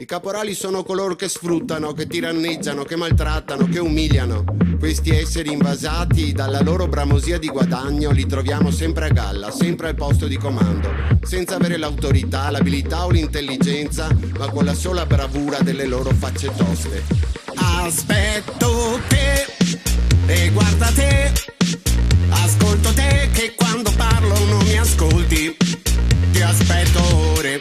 [0.00, 4.44] I caporali sono coloro che sfruttano, che tiranneggiano, che maltrattano, che umiliano.
[4.78, 9.94] Questi esseri invasati dalla loro bramosia di guadagno li troviamo sempre a galla, sempre al
[9.96, 10.90] posto di comando,
[11.20, 17.39] senza avere l'autorità, l'abilità o l'intelligenza, ma con la sola bravura delle loro facce toste.
[17.62, 19.46] Aspetto te
[20.26, 21.32] e guarda te,
[22.30, 25.56] ascolto te che quando parlo non mi ascolti.
[26.32, 27.02] Ti aspetto
[27.36, 27.59] ore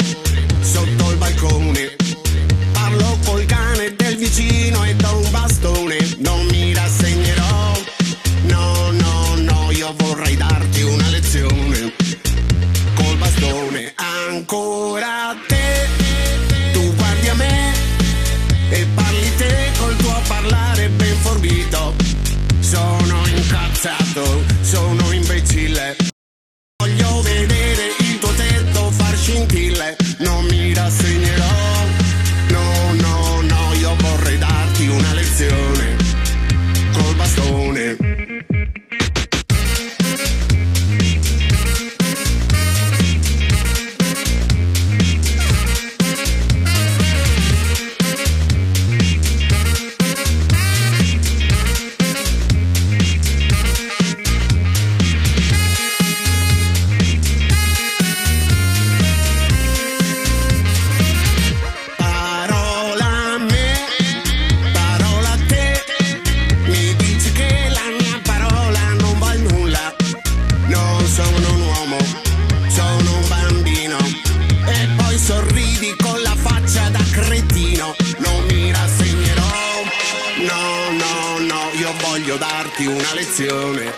[82.99, 83.93] una lezione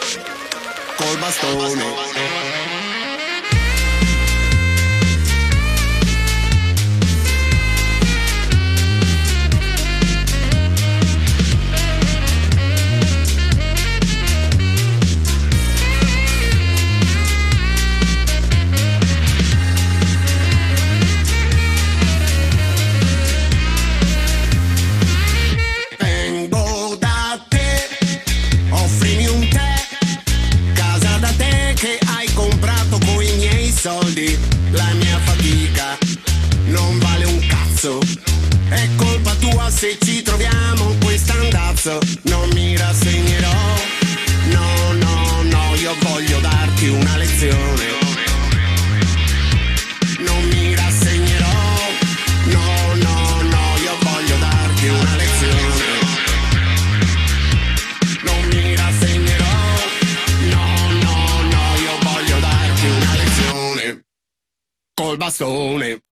[0.95, 2.40] col bastone.
[39.81, 43.49] Se ci troviamo quest'andazzo non mi rassegnerò.
[44.51, 47.85] No, no, no, io voglio darti una lezione.
[50.19, 51.49] Non mi rassegnerò.
[52.43, 55.85] No, no, no, io voglio darti una lezione.
[58.21, 59.57] Non mi rassegnerò.
[60.47, 64.05] No, no, no, io voglio darti una lezione.
[64.93, 66.10] Col bastone.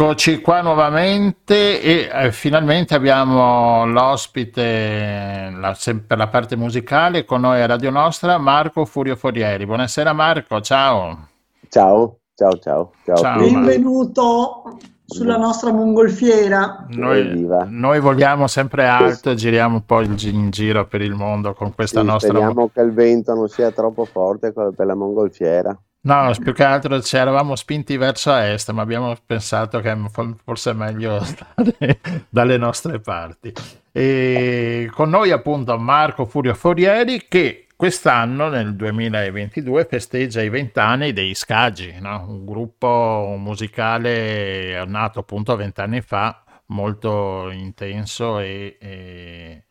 [0.00, 7.60] Eccoci qua nuovamente e eh, finalmente abbiamo l'ospite la- per la parte musicale con noi
[7.60, 9.66] a Radio Nostra, Marco Furio Forieri.
[9.66, 11.28] Buonasera Marco, ciao.
[11.68, 13.16] Ciao, ciao, ciao, ciao.
[13.16, 13.52] Ciao, tutti.
[13.52, 13.68] Marco.
[13.68, 16.86] Benvenuto sulla nostra mongolfiera.
[16.88, 21.74] Noi, noi vogliamo sempre alto e giriamo un po' in giro per il mondo con
[21.74, 22.30] questa Sì, nostra...
[22.30, 25.78] speriamo che il vento non sia troppo forte per la mongolfiera.
[26.02, 30.70] No, più che altro ci eravamo spinti verso est, ma abbiamo pensato che fo- forse
[30.70, 32.00] è meglio stare
[32.30, 33.52] dalle nostre parti.
[33.92, 41.34] E con noi appunto Marco Furio Forieri che quest'anno, nel 2022, festeggia i vent'anni dei
[41.34, 42.24] Scagi, no?
[42.28, 49.64] un gruppo musicale nato appunto vent'anni fa, molto intenso e, e-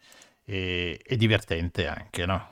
[0.46, 2.48] e- e divertente anche, no?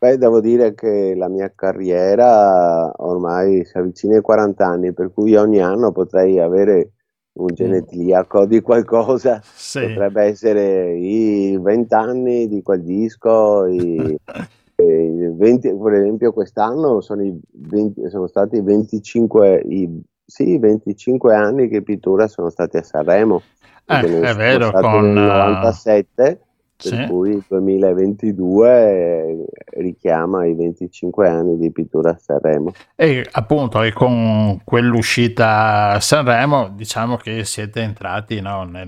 [0.00, 5.34] Beh, devo dire che la mia carriera ormai si avvicina ai 40 anni, per cui
[5.34, 6.92] ogni anno potrei avere
[7.32, 9.40] un genetliaco di qualcosa.
[9.42, 9.80] Sì.
[9.80, 14.16] Potrebbe essere i 20 anni di quel disco, i,
[14.76, 21.68] i 20 per esempio quest'anno sono, i 20 sono stati 25, i, sì, 25 anni
[21.68, 23.42] che Pittura sono stati a Sanremo.
[23.84, 26.40] Eh, perché ne è sono vero, stati con, nel eh, 97,
[26.80, 27.06] per sì.
[27.08, 29.44] cui il 2022 eh,
[29.80, 32.72] richiama i 25 anni di Pittura a Sanremo.
[32.94, 38.86] E appunto, e con quell'uscita a Sanremo, diciamo che siete entrati no, nel-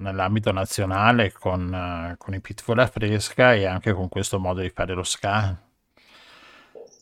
[0.00, 5.04] nell'ambito nazionale con, con i Pitfora Fresca e anche con questo modo di fare lo
[5.04, 5.56] ska.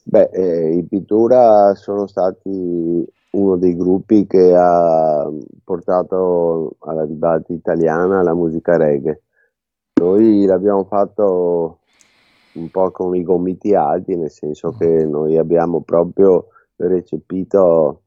[0.04, 5.26] Beh, eh, i Pittura sono stati uno dei gruppi che ha
[5.64, 9.22] portato alla ribalta italiana la musica reggae.
[10.02, 11.78] Noi l'abbiamo fatto
[12.54, 18.02] un po' con i gomiti alti, nel senso che noi abbiamo proprio recepito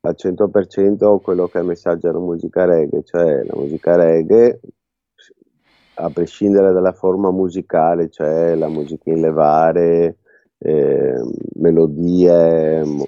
[0.00, 4.60] al 100% quello che è il messaggio della musica reggae, cioè la musica reggae,
[5.94, 10.16] a prescindere dalla forma musicale, cioè la musica in levare,
[10.58, 11.14] eh,
[11.60, 13.06] melodie mo-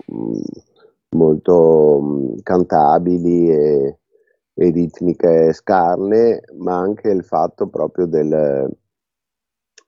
[1.11, 3.99] molto mh, cantabili e,
[4.61, 8.69] e ritmiche scarne, ma anche il fatto proprio del,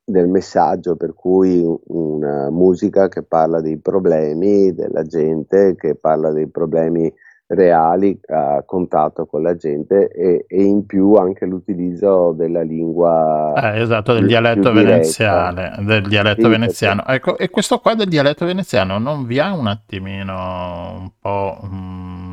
[0.05, 6.49] del messaggio, per cui una musica che parla dei problemi della gente, che parla dei
[6.49, 7.13] problemi
[7.53, 13.81] reali a contatto con la gente e, e in più anche l'utilizzo della lingua Eh,
[13.81, 17.05] esatto, del più- dialetto più veneziale, del dialetto Sì, veneziano.
[17.07, 22.30] Ecco, e questo qua del dialetto veneziano non vi ha un attimino un po' mm,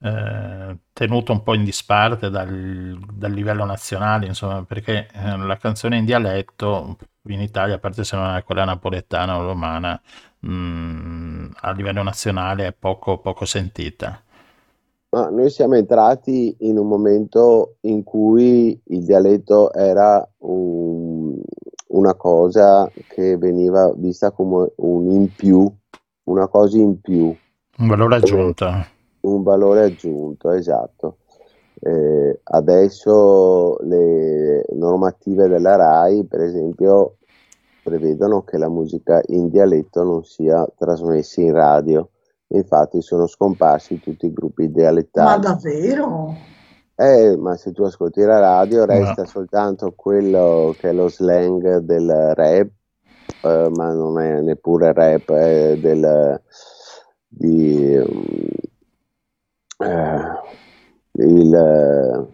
[0.00, 5.96] eh, tenuto un po' in disparte dal, dal livello nazionale, insomma, perché eh, la canzone
[5.98, 10.00] in dialetto in Italia, a parte se non è quella napoletana o romana,
[10.46, 14.22] mm, a livello nazionale è poco, poco sentita.
[15.12, 21.40] Ma noi siamo entrati in un momento in cui il dialetto era un-
[21.88, 25.68] una cosa che veniva vista come un in più,
[26.24, 27.36] una cosa in più,
[27.80, 28.86] Un valore aggiunto.
[29.22, 31.18] Un valore aggiunto, esatto.
[31.82, 37.16] Eh, adesso le normative della RAI, per esempio,
[37.82, 42.10] prevedono che la musica in dialetto non sia trasmessa in radio.
[42.48, 44.70] Infatti sono scomparsi tutti i gruppi
[45.14, 45.38] Ma dialettali.
[45.38, 46.48] davvero?
[46.94, 49.26] Eh, ma se tu ascolti la radio resta No.
[49.26, 52.68] soltanto quello che è lo slang del rap,
[53.42, 56.42] eh, ma non è neppure rap, è del,
[57.26, 57.98] di,
[59.80, 62.28] eh, il,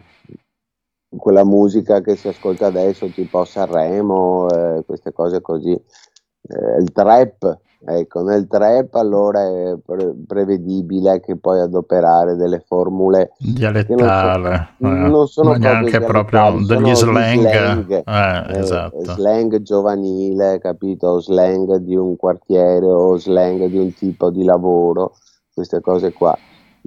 [1.17, 5.71] quella musica che si ascolta adesso, tipo Sanremo, eh, queste cose così.
[5.71, 13.31] Eh, il trap, ecco, nel trap allora è pre- prevedibile che puoi adoperare delle formule
[13.85, 19.03] che non, so- eh, non sono neanche proprio dialettali, degli slang, slang, eh, eh, esatto.
[19.03, 21.19] slang giovanile, capito?
[21.19, 25.15] Slang di un quartiere o slang di un tipo di lavoro,
[25.53, 26.37] queste cose qua.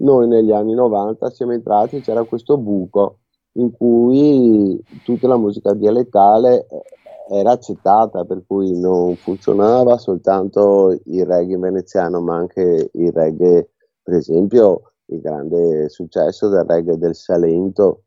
[0.00, 3.18] Noi negli anni 90 siamo entrati e c'era questo buco
[3.52, 11.24] in cui tutta la musica dialettale eh, era accettata, per cui non funzionava soltanto il
[11.24, 13.70] reggae veneziano, ma anche il reggae,
[14.02, 18.02] per esempio, il grande successo del reggae del Salento.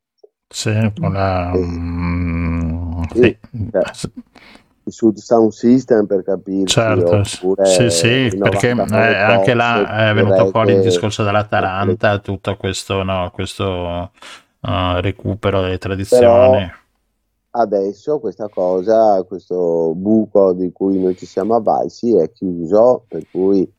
[0.47, 1.51] Sì, con la...
[1.55, 3.37] mm, sì.
[3.71, 3.81] Cioè,
[4.85, 10.47] su sound system per capirci Certo, sì, sì, perché eh, 99 anche là è venuto
[10.47, 14.11] fuori il discorso dell'Atalanta, tutto questo, no, questo
[14.61, 16.71] eh, recupero delle tradizioni.
[17.51, 23.69] adesso questa cosa, questo buco di cui noi ci siamo avvalsi è chiuso, per cui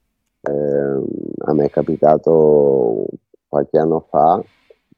[0.40, 1.04] ehm,
[1.46, 3.06] a me è capitato
[3.48, 4.42] qualche anno fa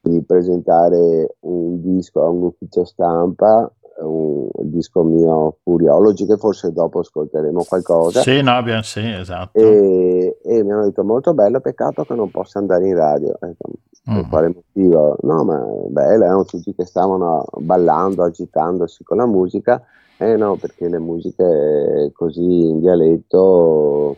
[0.07, 6.99] di presentare un disco a un ufficio stampa, un disco mio Furiology, che forse dopo
[6.99, 8.21] ascolteremo qualcosa.
[8.21, 9.57] Sì, no, abbiamo, sì, esatto.
[9.59, 13.37] E, e mi hanno detto molto bello, peccato che non possa andare in radio.
[13.39, 13.69] Detto,
[14.03, 14.29] per Mm.
[14.29, 15.17] quale motivo?
[15.23, 19.83] No, ma bello, erano tutti che stavano ballando, agitandosi con la musica.
[20.17, 24.15] Eh no, perché le musiche così in dialetto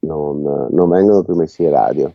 [0.00, 2.06] non, non vengono più messe in radio.
[2.08, 2.14] Eh,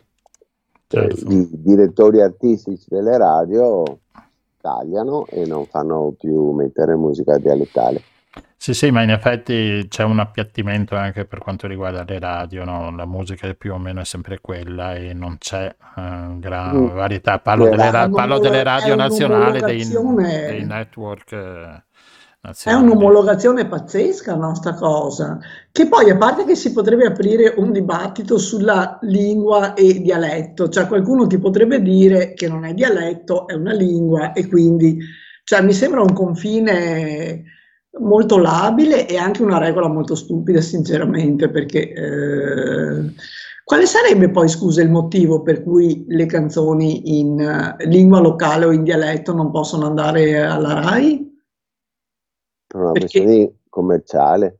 [0.88, 1.24] Certo.
[1.32, 3.82] I direttori artistici delle radio
[4.66, 8.02] tagliano e non fanno più mettere musica dialettale.
[8.58, 12.90] Sì, sì, ma in effetti c'è un appiattimento anche per quanto riguarda le radio, no?
[12.94, 15.66] La musica più o meno è sempre quella e non c'è
[15.96, 16.86] eh, gran Mm.
[16.94, 17.38] varietà.
[17.38, 21.84] Parlo È delle, ra- È parlo delle radio nazionali, dei, dei network eh,
[22.40, 22.84] È nazionali.
[22.84, 25.38] un'omologazione pazzesca, no, sta cosa.
[25.72, 30.86] Che poi, a parte che si potrebbe aprire un dibattito sulla lingua e dialetto, cioè
[30.86, 34.98] qualcuno ti potrebbe dire che non è dialetto, è una lingua e quindi,
[35.44, 37.44] cioè, mi sembra un confine
[37.98, 43.12] molto labile e anche una regola molto stupida, sinceramente, perché eh,
[43.64, 48.72] quale sarebbe poi, scusa, il motivo per cui le canzoni in eh, lingua locale o
[48.72, 51.25] in dialetto non possono andare alla RAI?
[52.76, 54.58] Per una Perché- questione commerciale,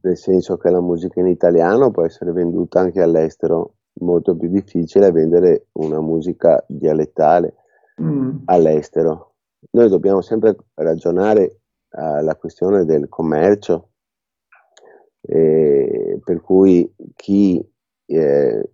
[0.00, 5.10] nel senso che la musica in italiano può essere venduta anche all'estero, molto più difficile
[5.10, 7.54] vendere una musica dialettale
[8.00, 8.40] Mm.
[8.46, 9.34] all'estero.
[9.70, 11.60] Noi dobbiamo sempre ragionare
[11.90, 13.88] alla questione del commercio,
[15.22, 17.66] eh, per cui chi
[18.08, 18.70] eh,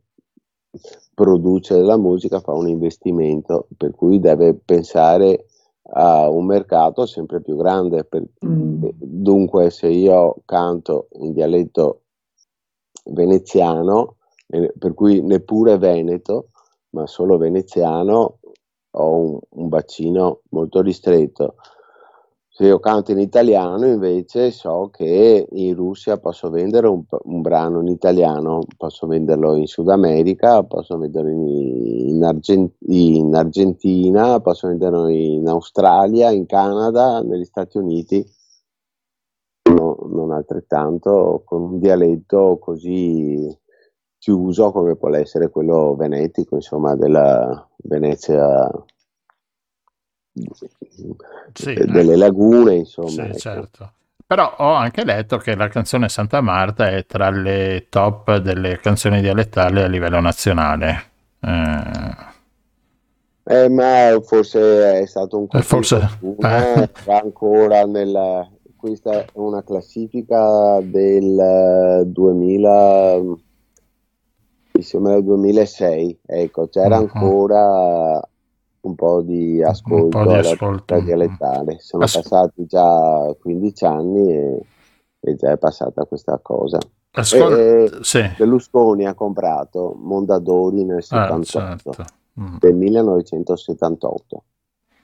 [1.15, 5.47] produce la musica fa un investimento, per cui deve pensare
[5.95, 8.05] a un mercato sempre più grande.
[8.05, 8.85] per- Mm.
[8.95, 12.03] dunque, se io canto in dialetto
[13.05, 14.17] veneziano,
[14.47, 16.49] per cui neppure veneto,
[16.91, 18.39] ma solo veneziano,
[18.95, 21.55] ho un, un bacino molto ristretto.
[22.55, 27.81] Se io canto in italiano, invece, so che in Russia posso vendere un, un brano
[27.81, 34.69] in italiano, posso venderlo in Sud America, posso venderlo in, in Argen- in Argentina, posso
[34.69, 38.23] venderlo in Australia, in Canada, negli Stati Uniti.
[39.71, 43.49] No- non altrettanto con un dialetto così
[44.19, 48.71] chiuso come può essere quello venetico, insomma, della Venezia,
[51.53, 53.09] Sì, eh, delle lagune, insomma.
[53.09, 53.39] Sì, ecco.
[53.39, 53.93] certo.
[54.27, 59.21] Però ho anche letto che la canzone Santa Marta è tra le top delle canzoni
[59.21, 61.03] dialettali a livello nazionale.
[61.41, 62.31] Eh,
[63.45, 66.09] Eh, ma forse è stato un Eh, forse-
[67.05, 73.17] va ancora nella questa è una classifica del eh, 2000
[74.73, 77.03] mi sembra del 2006 ecco c'era Mhm.
[77.03, 78.21] ancora
[78.83, 80.67] un po' di ascolto po' di alla ascolto.
[80.95, 84.61] musica dialettale sono As- passati già 15 anni e,
[85.21, 86.79] e già è passata questa cosa
[87.13, 92.05] ascol- E- sì, Berlusconi ha comprato Mondadori nel ah, 78 certo.
[92.41, 92.57] Mm.
[92.59, 94.43] del 1978.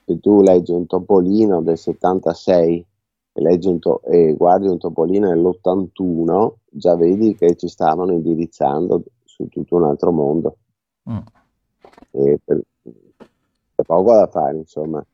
[0.06, 2.86] Se tu leggi un topolino del 76
[3.32, 9.02] e, leggi un to- e guardi un topolino dell'81, già vedi che ci stavano indirizzando
[9.24, 10.56] su tutto un altro mondo.
[11.10, 11.18] Mm.
[12.10, 12.62] Per-
[13.78, 15.04] c'è poco da fare, insomma.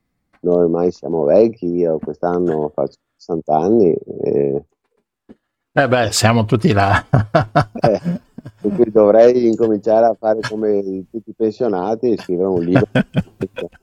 [0.41, 4.65] Noi ormai siamo vecchi, io quest'anno faccio 60 anni, e,
[5.73, 7.05] Eh beh, siamo tutti là.
[7.81, 8.01] eh,
[8.61, 12.89] per dovrei incominciare a fare come tutti i pensionati e scrivere un libro.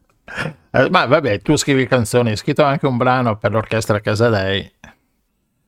[0.73, 4.71] Eh, ma vabbè, tu scrivi canzoni, hai scritto anche un brano per l'orchestra Casadei.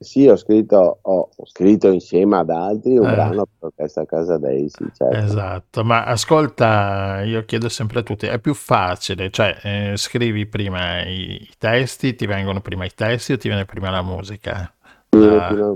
[0.04, 3.10] Sì, ho scritto, ho, ho scritto insieme ad altri un Eh.
[3.10, 5.16] brano per questa casa dei, sì, certo.
[5.16, 9.60] Esatto, ma ascolta, io chiedo sempre a tutti, è più facile, cioè
[9.92, 13.92] eh, scrivi prima i, i testi, ti vengono prima i testi o ti viene prima
[13.92, 14.74] la musica?
[15.12, 15.76] Viene La- prima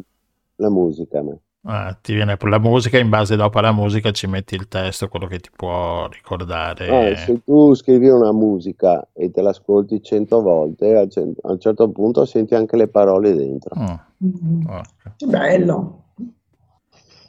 [0.57, 1.39] la musica, me.
[1.65, 5.27] ah, ti viene la musica, in base dopo alla musica ci metti il testo, quello
[5.27, 6.87] che ti può ricordare.
[6.89, 11.07] No, se tu scrivi una musica e te l'ascolti cento volte, a
[11.51, 13.75] un certo punto senti anche le parole dentro.
[13.75, 13.97] Mm,
[15.15, 16.03] Che bello.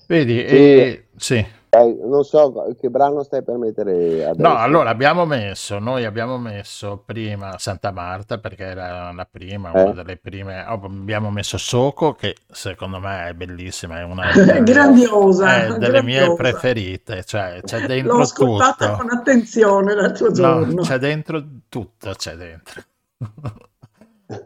[0.07, 0.57] Vedi, Sì.
[0.57, 4.37] e- sì, Eh, non so che brano stai per mettere adesso.
[4.37, 9.91] No, allora abbiamo messo, noi abbiamo messo prima Santa Marta perché era la prima, una
[9.91, 9.93] Eh?
[9.93, 14.31] delle prime, oh, abbiamo messo Soco che secondo me è bellissima, è una
[14.65, 16.35] Grandiosa, è delle mie grandiosa.
[16.35, 18.97] preferite, cioè c'è L'ho dentro ascoltata tutto.
[18.97, 20.81] con attenzione l'altro No, giorno.
[20.81, 22.83] c'è dentro tutto, c'è dentro.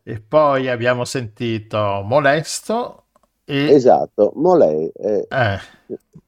[0.04, 3.06] E poi abbiamo sentito Molesto
[3.44, 5.58] e Esatto, Molè, eh, eh,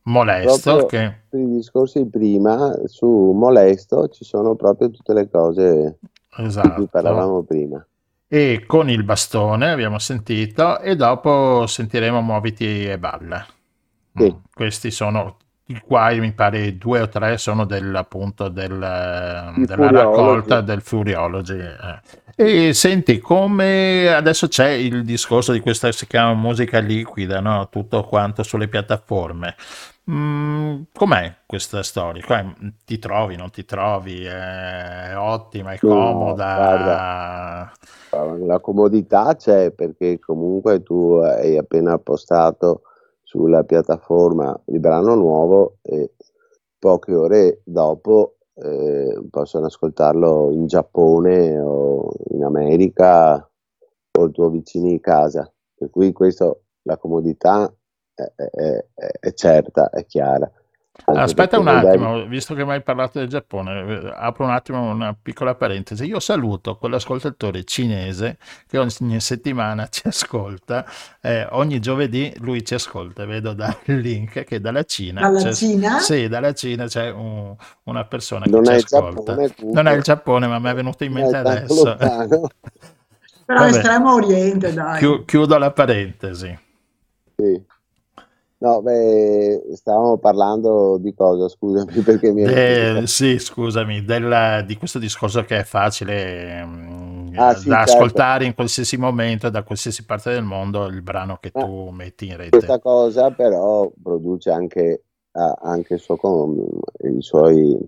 [0.03, 5.99] Molesto che per i discorsi di prima su Molesto ci sono proprio tutte le cose
[6.01, 6.87] di cui esatto.
[6.91, 7.85] parlavamo prima.
[8.27, 13.47] E con il bastone abbiamo sentito e dopo sentiremo Muoviti e balla.
[14.17, 14.33] Sì.
[14.33, 15.37] Mm, Questi sono
[15.67, 21.59] i quali mi pare due o tre sono del, appunto del, della raccolta del Furiology.
[21.59, 22.01] eh.
[22.37, 27.69] E senti, come adesso c'è il discorso di questa si chiama musica liquida, no?
[27.71, 29.55] Tutto quanto sulle piattaforme.
[30.11, 32.23] Mm, com'è questa storia?
[32.85, 34.25] Ti trovi, non ti trovi?
[34.25, 37.73] È ottima, è No, comoda?
[38.11, 42.83] La comodità c'è perché comunque tu hai appena postato
[43.35, 46.13] sulla piattaforma il brano nuovo e
[46.79, 53.35] poche ore dopo eh, possono ascoltarlo in Giappone o in America
[54.17, 55.53] o il tuo vicino di casa.
[55.75, 57.69] Per cui questo, la comodità
[58.15, 58.87] è- è-
[59.19, 60.49] è certa, è chiara.
[61.07, 65.15] Aspetta un attimo, visto che mi hai parlato del Giappone, eh, apro un attimo una
[65.21, 66.05] piccola parentesi.
[66.07, 68.39] Io saluto quell'ascoltatore cinese
[68.69, 70.87] che ogni settimana ci ascolta,
[71.21, 75.99] eh, ogni giovedì lui ci ascolta, vedo dal link che dalla Cina, Dalla c'è- Cina?
[75.99, 77.55] sì, dalla Cina c'è un-
[77.85, 79.35] una persona che Non ci è il ascolta.
[79.37, 79.73] Giappone.
[79.73, 81.97] Non è il Giappone, ma mi è venuto in è mente adesso.
[83.47, 83.69] Però Vabbè.
[83.77, 84.99] estremo oriente, dai.
[85.01, 86.57] Chiu- chiudo la parentesi.
[87.37, 87.63] Sì.
[88.65, 94.99] No, beh, stavamo parlando di cosa, scusami, perché mi Eh, sì, scusami, della- di questo
[94.99, 97.83] discorso che è facile mm, Ah, sì, da certo.
[97.83, 102.27] ascoltare in qualsiasi momento, da qualsiasi parte del mondo, il brano che Ma tu metti
[102.27, 102.51] in rete.
[102.51, 106.81] questa cosa però produce anche, anche con-
[107.17, 107.79] i suoi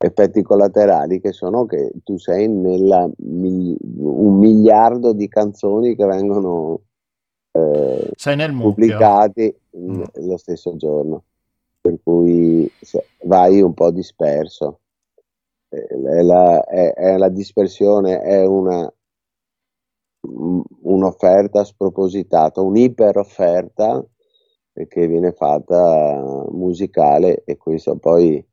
[0.00, 6.82] effetti collaterali che sono che tu sei nella un miliardo di canzoni che vengono
[7.58, 8.10] eh,
[8.56, 9.54] pubblicati
[9.88, 10.00] Mm.
[10.00, 11.24] mm, lo stesso giorno,
[11.80, 12.68] per cui
[13.24, 14.80] vai un po' disperso.
[15.68, 18.92] Eh, È la, è- è la dispersione, è una,
[20.22, 24.04] un- un'offerta spropositata, un'iperofferta
[24.86, 28.44] che viene fatta musicale e questo poi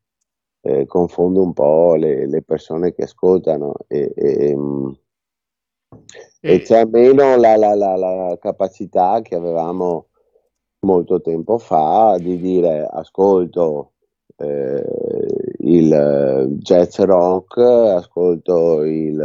[0.61, 4.91] eh, confonde un po' le, le persone che ascoltano e, e, mm,
[6.41, 10.07] e c'è meno la, la- la- la capacità che avevamo
[10.85, 13.93] molto tempo fa di dire ascolto
[14.37, 14.83] eh,
[15.59, 19.15] il jazz rock, ascolto il,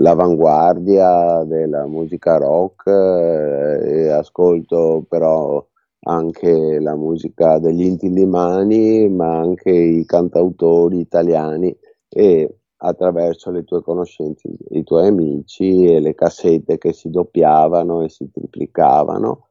[0.00, 5.64] l'avanguardia della musica rock eh, ascolto però
[6.00, 11.76] anche la musica degli Inti Limani, ma anche i cantautori italiani
[12.08, 18.08] e attraverso le tue conoscenze, i tuoi amici e le cassette che si doppiavano e
[18.08, 19.48] si triplicavano,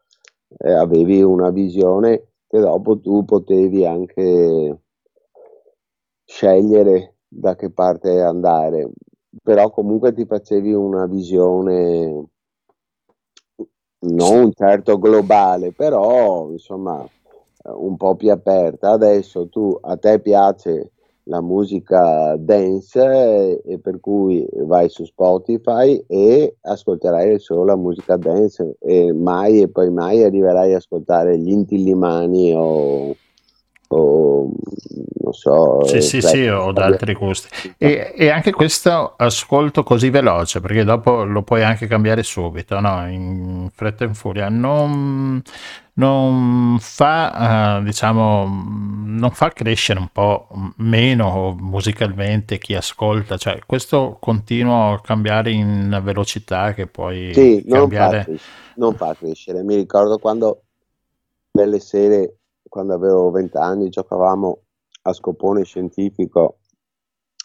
[0.60, 4.82] eh, avevi una visione che dopo tu potevi anche
[6.26, 8.90] scegliere da che parte andare,
[9.44, 12.30] però comunque ti facevi una visione
[14.00, 18.92] non certo globale, però insomma eh, un po' più aperta.
[18.92, 20.92] Adesso tu a te piace
[21.28, 28.78] la musica dance e per cui vai su Spotify e ascolterai solo la musica dance
[28.80, 33.16] e mai e poi mai arriverai a ascoltare gli Intillimani o,
[33.90, 34.50] o
[35.22, 37.48] non so Sì, sì, sì, Fred- ho da altri gusti.
[37.78, 43.08] E, e anche questo ascolto così veloce, perché dopo lo puoi anche cambiare subito, no?
[43.10, 44.50] In fretta e in furia.
[44.50, 45.42] Non,
[45.94, 48.46] non fa, eh, diciamo,
[49.06, 50.48] non fa crescere un po'
[50.78, 57.90] meno musicalmente chi ascolta, cioè questo continua a cambiare in velocità che puoi Sì, non
[57.90, 58.28] fa, cambiare.
[58.76, 59.64] non fa crescere.
[59.64, 60.64] Mi ricordo quando
[61.52, 62.37] nelle sere,
[62.78, 64.62] quando avevo vent'anni, giocavamo
[65.04, 66.60] a scopone scientifico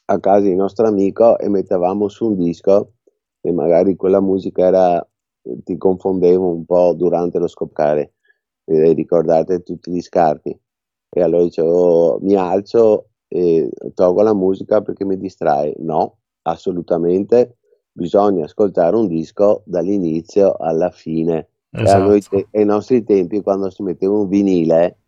[0.06, 2.92] a casa di nostro amico e mettevamo su un disco
[3.40, 5.08] e magari quella musica era,
[5.40, 8.12] ti confondevo un po' durante lo scoccare.
[8.66, 10.50] E ricordate tutti gli scarti.
[11.08, 15.72] E allora dicevo, mi alzo e tolgo la musica perché mi distrae.
[15.78, 17.56] No, assolutamente
[17.90, 21.48] bisogna ascoltare un disco dall'inizio alla fine.
[21.70, 22.18] E Esatto.
[22.28, 24.98] te- ai nostri tempi, quando si metteva un vinile,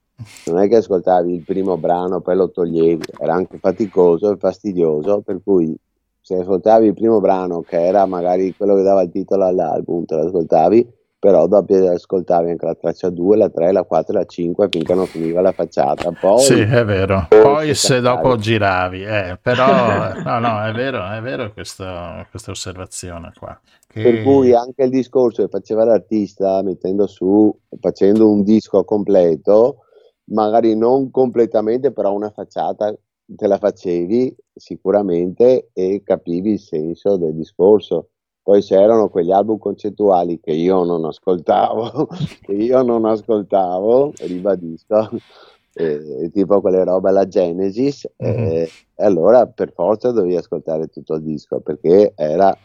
[0.47, 5.21] non è che ascoltavi il primo brano poi lo toglievi, era anche faticoso e fastidioso,
[5.21, 5.77] per cui
[6.21, 10.15] se ascoltavi il primo brano che era magari quello che dava il titolo all'album, te
[10.15, 10.89] lo ascoltavi,
[11.25, 15.07] però dopo ascoltavi anche la traccia 2, la 3, la 4 la 5 finché non
[15.07, 16.13] finiva la facciata.
[16.13, 17.29] Poi, sì, è vero.
[17.31, 23.33] Poi se dopo giravi, eh, però no, no, è vero, è vero questa, questa osservazione
[23.39, 23.59] qua.
[23.87, 24.03] Che...
[24.03, 29.84] Per cui anche il discorso che faceva l'artista mettendo su, facendo un disco completo,
[30.27, 32.95] magari non completamente, però una facciata
[33.27, 38.09] te la facevi sicuramente e capivi il senso del discorso.
[38.43, 42.09] Poi c'erano quegli album concettuali che io non ascoltavo,
[42.43, 45.11] che io non ascoltavo, ribadisco,
[45.73, 48.45] eh, tipo quelle robe alla Genesis, mm-hmm.
[48.45, 52.57] eh, e allora per forza dovevi ascoltare tutto il disco perché era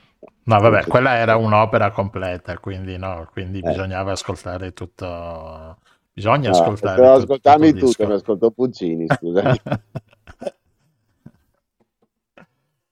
[0.44, 3.70] No, vabbè, quella era un'opera completa, quindi no, quindi eh.
[3.70, 5.78] bisognava ascoltare tutto.
[6.20, 7.02] Bisogna no, ascoltare.
[7.02, 9.56] Per ascoltarmi tutto, tutto mi ascolto Puccini, scusa.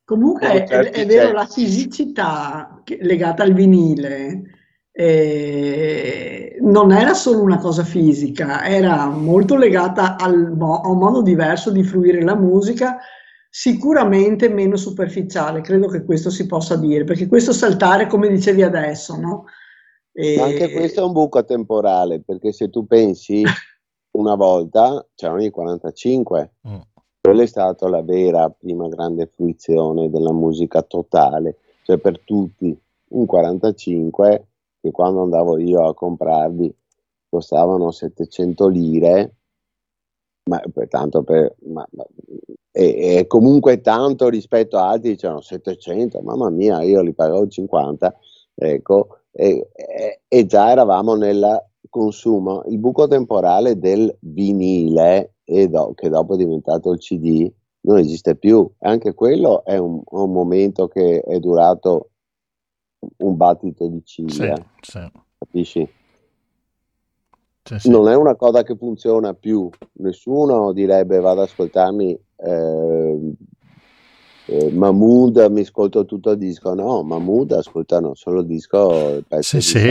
[0.05, 4.43] Comunque è, è, vero, la fisicità legata al vinile
[4.93, 11.21] eh, non era solo una cosa fisica, era molto legata al mo- a un modo
[11.21, 12.99] diverso di fruire la musica,
[13.49, 19.19] sicuramente meno superficiale, credo che questo si possa dire, perché questo saltare, come dicevi adesso,
[19.19, 19.43] no?
[20.17, 20.39] E...
[20.39, 23.43] Anche questo è un buco temporale, perché se tu pensi
[24.17, 26.51] una volta c'erano i 45.
[26.67, 26.79] Mm
[27.27, 32.73] quella è stata la vera prima grande fruizione della musica totale, cioè per tutti.
[33.09, 34.47] Un 45
[34.79, 36.73] che quando andavo io a comprarli
[37.27, 39.35] costavano 700 lire,
[40.49, 42.05] ma tanto per, ma, ma,
[42.71, 48.15] e, e, comunque tanto rispetto a altri dicevano 700, mamma mia, io li pagavo 50,
[48.55, 49.69] ecco, e,
[50.27, 56.91] e, già eravamo nel consumo, il buco temporale del vinile do, che dopo è diventato
[56.91, 57.51] il CD,
[57.81, 58.67] non esiste più.
[58.79, 62.09] Anche quello è un, un momento che è durato
[63.17, 65.11] un battito di ciglia, sì, sì.
[65.37, 65.89] capisci?
[67.63, 69.69] Sì, non è una cosa che funziona più.
[69.99, 73.19] Nessuno direbbe vado ad ascoltarmi eh,
[74.47, 76.73] eh, Mahmood, mi ascolto tutto il disco.
[76.73, 79.15] No, Mahmood ascoltano solo il disco.
[79.17, 79.89] Il pezzo sì, sì,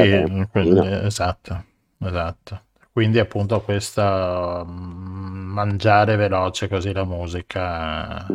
[1.04, 1.64] esatto,
[2.00, 2.60] esatto.
[2.92, 8.26] Quindi appunto questa mm, mangiare veloce così la musica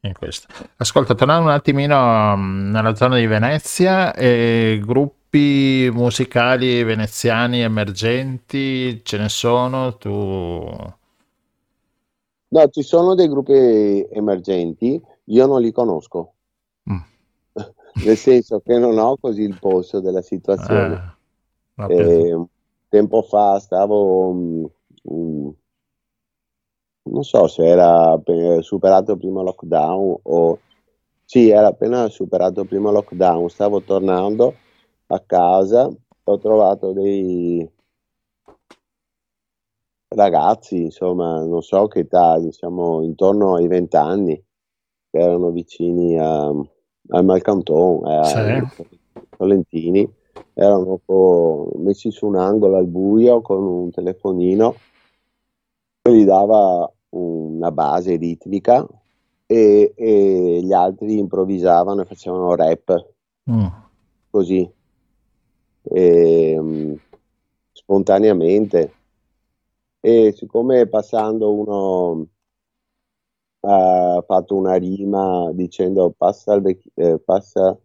[0.00, 0.48] in questo.
[0.76, 9.18] Ascolta, tornando un attimino mm, nella zona di Venezia, eh, gruppi musicali veneziani emergenti ce
[9.18, 9.96] ne sono?
[9.96, 10.10] Tu...
[12.48, 16.34] No, ci sono dei gruppi emergenti, io non li conosco.
[16.90, 17.00] Mm.
[18.04, 21.16] Nel senso che non ho così il polso della situazione.
[21.76, 22.44] Eh, eh,
[22.88, 24.70] tempo fa stavo, um,
[25.04, 25.54] um,
[27.04, 28.20] non so se era
[28.60, 30.58] superato il primo lockdown o
[31.24, 34.54] sì, era appena superato il primo lockdown, stavo tornando
[35.06, 35.90] a casa,
[36.24, 37.66] ho trovato dei
[40.08, 44.42] ragazzi, insomma, non so che età, diciamo intorno ai vent'anni,
[45.12, 48.84] che erano vicini a, al Malcanton, a sì.
[49.36, 50.10] Tolentini
[50.54, 50.98] erano
[51.76, 54.74] messi su un angolo al buio con un telefonino
[56.00, 58.86] che gli dava una base ritmica
[59.44, 63.08] e, e gli altri improvvisavano e facevano rap
[63.50, 63.66] mm.
[64.30, 64.70] così
[65.82, 66.98] e, um,
[67.72, 68.94] spontaneamente
[70.00, 72.26] e siccome passando uno
[73.64, 77.76] ha fatto una rima dicendo passa il, vecch- eh, passa,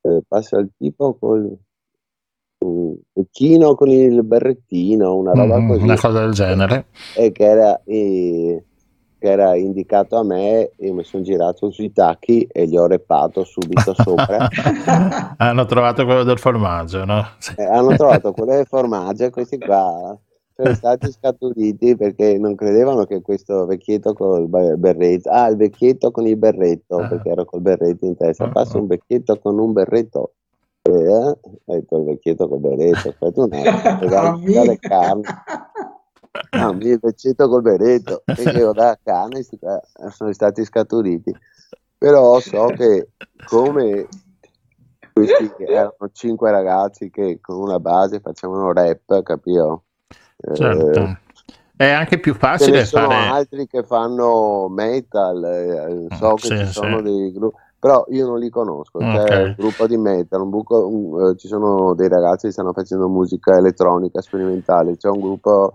[0.00, 1.56] eh, passa il tipo col
[2.60, 5.82] un vecchino con il berrettino, una roba mm, così.
[5.82, 6.86] Una cosa del genere.
[7.14, 8.64] E che era, e,
[9.16, 13.44] che era indicato a me e mi sono girato sui tacchi e gli ho repato
[13.44, 14.48] subito sopra.
[15.38, 17.24] hanno trovato quello del formaggio, no?
[17.56, 20.18] Eh, hanno trovato quello del formaggio e questi qua
[20.60, 26.26] sono stati scaturiti perché non credevano che questo vecchietto col berretto, ah il vecchietto con
[26.26, 27.06] il berretto, ah.
[27.06, 28.80] perché ero col berretto in testa, ah, passa ah.
[28.80, 30.32] un vecchietto con un berretto
[30.82, 35.22] eh, detto il vecchietto col berretto, aspetta un attimo, le carni.
[36.50, 39.44] Ah, il vecchietto col berretto, e io da carne
[40.10, 41.34] sono stati scaturiti.
[41.96, 43.08] Però so che
[43.46, 44.06] come
[45.12, 49.84] questi erano cinque ragazzi che con una base facevano rap, capito?
[50.54, 51.00] Certo.
[51.00, 51.16] Eh,
[51.76, 53.14] è anche più facile Ce ne fare...
[53.14, 57.02] sono altri che fanno metal, eh, so che sì, ci sono sì.
[57.04, 58.98] dei gruppi però io non li conosco.
[58.98, 59.44] C'è okay.
[59.44, 63.08] un gruppo di metal, un buco, un, uh, ci sono dei ragazzi che stanno facendo
[63.08, 64.96] musica elettronica sperimentale.
[64.96, 65.74] C'è un gruppo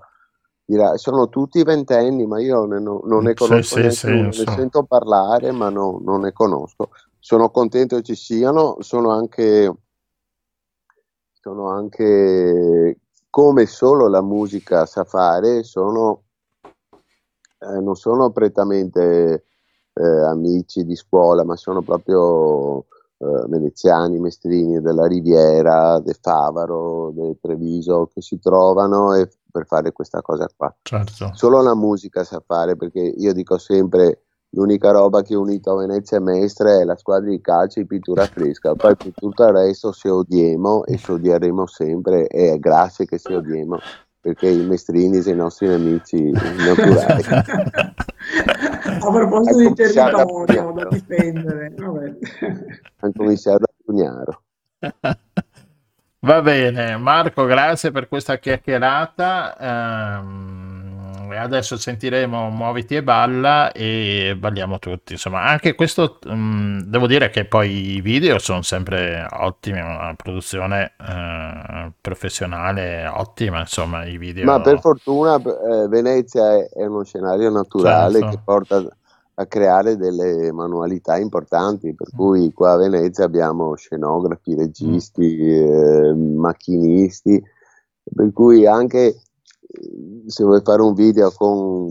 [0.66, 4.52] dirà, sono tutti ventenni, ma io ne- non, non ne conosco sì, sì, ne so.
[4.52, 6.90] sento parlare, ma no- non ne conosco.
[7.20, 9.74] Sono contento che ci siano, sono anche,
[11.32, 12.98] sono anche
[13.34, 16.26] come solo la musica sa fare, sono,
[16.62, 19.46] eh, non sono prettamente
[19.92, 22.82] eh, amici di scuola, ma sono proprio
[23.18, 29.92] eh, veneziani, mestrini della Riviera, del Favaro, del Treviso, che si trovano e- per fare
[29.94, 30.72] questa cosa qua.
[30.84, 31.32] Certo.
[31.34, 34.23] Solo la musica sa fare, perché io dico sempre
[34.54, 38.26] l'unica roba che ha unito Venezia e Mestre è la squadra di calcio e pittura
[38.26, 43.06] fresca, poi per tutto il resto si odiemo e si odieremo sempre e è grazie
[43.06, 43.78] che si odiemo
[44.24, 47.24] perché i mestrini sono i nostri nemici naturali.
[49.04, 52.18] A proposito di territorio da difendere, vabbè.
[53.02, 54.42] Da Pugnaro.
[56.20, 59.58] Va bene, Marco, grazie per questa chiacchierata.
[59.60, 60.73] ehm,
[61.34, 65.14] e adesso sentiremo Muoviti e balla e balliamo tutti.
[65.14, 70.94] Insomma, anche questo mm, devo dire che poi i video sono sempre ottimi, una produzione
[71.00, 74.46] eh, professionale ottima, insomma, i video.
[74.46, 78.30] Ma per fortuna eh, Venezia è, è uno scenario naturale Certo.
[78.30, 78.88] che porta
[79.36, 87.44] a creare delle manualità importanti, per cui qua a Venezia abbiamo scenografi, registi, eh, macchinisti,
[88.14, 89.16] per cui anche
[90.28, 91.88] se vuoi fare un video con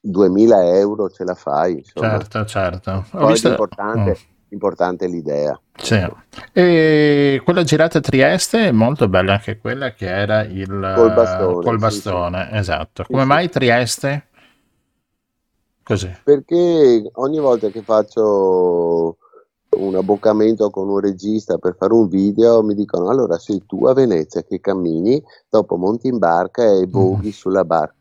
[0.00, 2.10] 2000 euro ce la fai, insomma.
[2.18, 2.90] Certo, certo.
[3.12, 4.32] Ho Poi visto- l'importante, Mm.
[4.48, 5.60] l'importante è l'idea.
[5.76, 6.06] Sì.
[6.52, 11.54] E quella girata a Trieste è molto bella anche quella che era il Col bastone,
[11.54, 13.02] col sì, bastone, esatto.
[13.02, 13.28] Sì, Come sì.
[13.28, 14.26] mai Trieste?
[15.82, 16.10] Così.
[16.24, 19.18] Perché ogni volta che faccio
[19.76, 23.92] un abboccamento con un regista per fare un video mi dicono allora sei tu a
[23.92, 27.94] Venezia che cammini, dopo monti in barca e voghi sulla barca.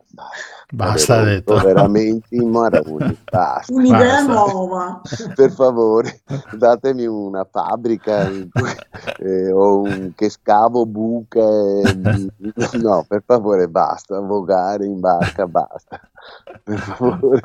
[0.72, 1.60] Basta, Avevo detto.
[1.60, 3.72] veramente i maroni, basta.
[3.74, 4.34] Un'idea Basta.
[4.34, 5.02] nuova.
[5.36, 6.22] Per favore,
[6.58, 8.72] datemi una fabbrica in cui-
[9.26, 11.44] eh, o un, che scavo buche.
[12.82, 14.20] No, per favore, basta.
[14.20, 16.00] Vogare in barca, basta.
[16.64, 17.42] Per favore,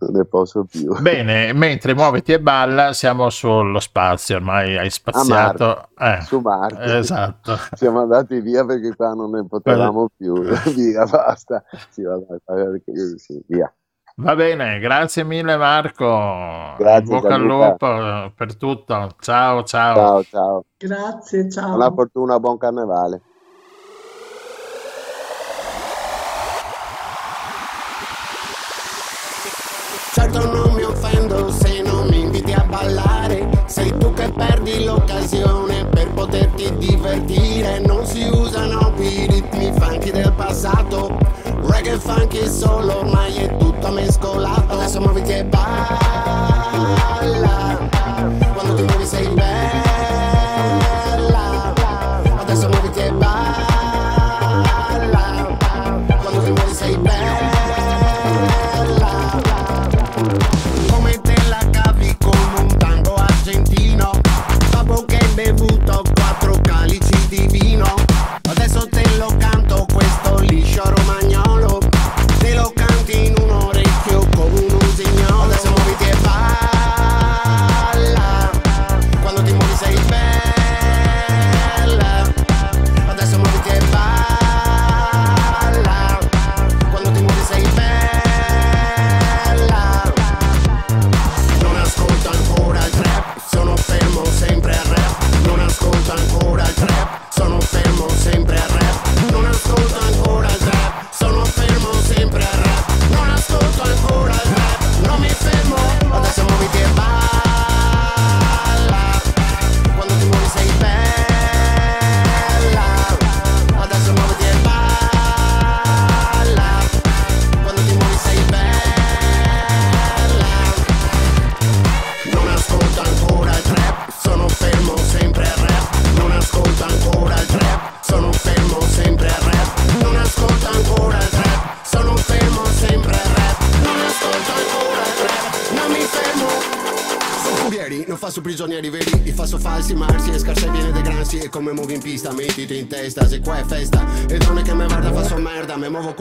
[0.00, 0.98] non ne posso più.
[1.00, 5.88] Bene, mentre muoviti e balla, siamo sullo spazio, ormai hai spaziato.
[5.98, 6.96] Eh, Su Marte.
[6.98, 7.56] esatto.
[7.74, 10.32] Siamo andati via perché qua non ne potevamo più.
[10.74, 11.62] via, basta.
[11.90, 12.36] Sì, vabbè,
[13.16, 13.72] sì, via.
[14.16, 16.74] Va bene, grazie mille Marco.
[16.78, 19.16] Grazie, bocca al lupo per tutto.
[19.20, 19.94] Ciao, ciao.
[19.94, 20.64] Ciao, ciao.
[20.76, 21.68] Grazie, ciao.
[21.70, 23.20] Buona fortuna, buon carnevale.
[30.12, 35.86] Certo non mi offendo se non mi inviti a ballare Sei tu che perdi l'occasione
[35.86, 42.98] per poterti divertire Non si usano più i ritmi funky del passato Reggae funky solo
[43.00, 44.72] ormai è tutto mescolato.
[44.72, 45.98] Adesso muoviti e balla.
[48.54, 49.81] Quando ti muovi sei bella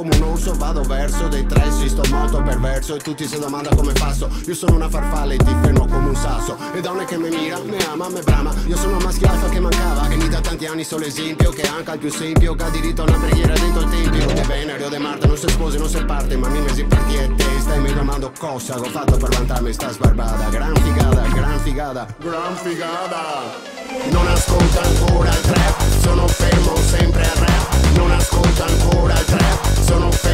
[0.01, 2.95] come un orso vado verso dei tressi sto molto perverso.
[2.95, 6.15] E tutti si domanda come faccio io sono una farfalla e ti fermo come un
[6.15, 6.57] sasso.
[6.73, 8.51] E donne che me mira me ama me brama.
[8.65, 11.67] Io sono un maschio alfa che mancava e mi da tanti anni solo esempio che
[11.67, 14.25] anche al più sempio che ha diritto a una preghiera dentro il tempio.
[14.25, 17.15] De Venere o De Marte non si sposi non si parte ma mi mesi parti
[17.15, 20.49] e testa e mi domando cosa ho fatto per vantarmi sta sbarbata.
[20.49, 23.79] Gran figata gran figata gran figata.
[24.09, 27.95] Non ascolta ancora il trap, sono fermo sempre al rap.
[27.95, 29.40] Non ascolta ancora il trap,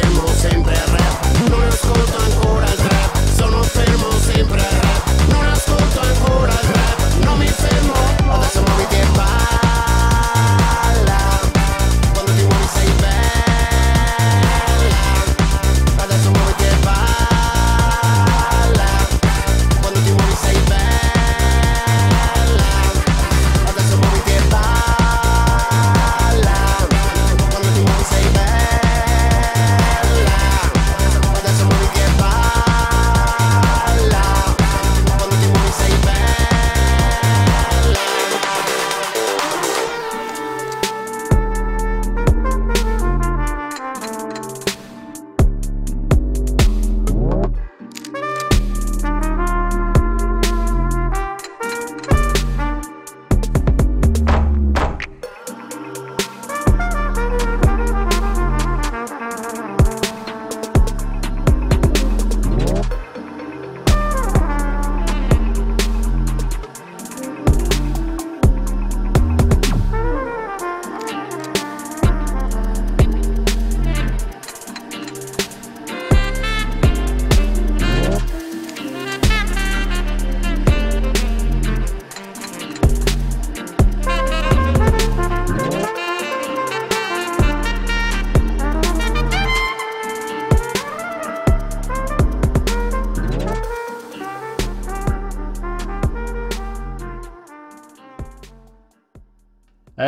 [0.08, 1.48] fermo sempre al rap.
[1.48, 5.28] Non ascolta ancora il trap, sono fermo sempre al rap.
[5.28, 7.97] Non ascolta ancora il trap, non mi fermo,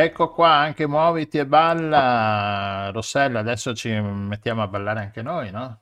[0.03, 2.91] Ecco qua, anche muoviti e balla.
[2.93, 5.79] Rossella, adesso ci mettiamo a ballare anche noi, no?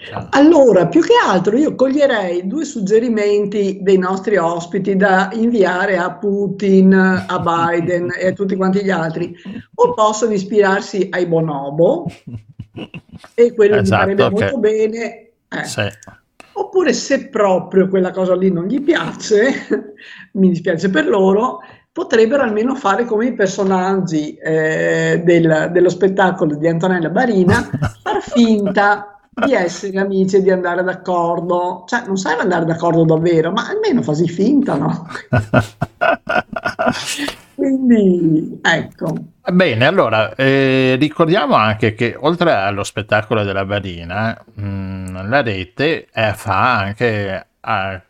[0.00, 0.28] Ciao.
[0.30, 6.92] Allora, più che altro io coglierei due suggerimenti dei nostri ospiti da inviare a Putin,
[6.94, 9.34] a Biden e a tutti quanti gli altri.
[9.74, 12.06] O possono ispirarsi ai bonobo,
[13.34, 15.30] e quello mi Esatto, farebbe che- molto bene.
[15.48, 15.64] eh.
[15.64, 15.86] Sì.
[16.52, 19.66] Oppure se proprio quella cosa lì non gli piace,
[20.34, 21.58] mi dispiace per loro,
[21.98, 27.56] potrebbero almeno fare come i personaggi eh, del- dello spettacolo di Antonella Barina,
[28.00, 31.82] far finta di essere amici e di andare d'accordo.
[31.88, 35.08] Cioè, non serve andare d'accordo davvero, ma almeno fasi finta, no?
[37.56, 39.16] Quindi, ecco.
[39.50, 46.32] Bene, allora eh, ricordiamo anche che oltre allo spettacolo della Barina, mh, la rete eh,
[46.34, 48.00] fa anche ah,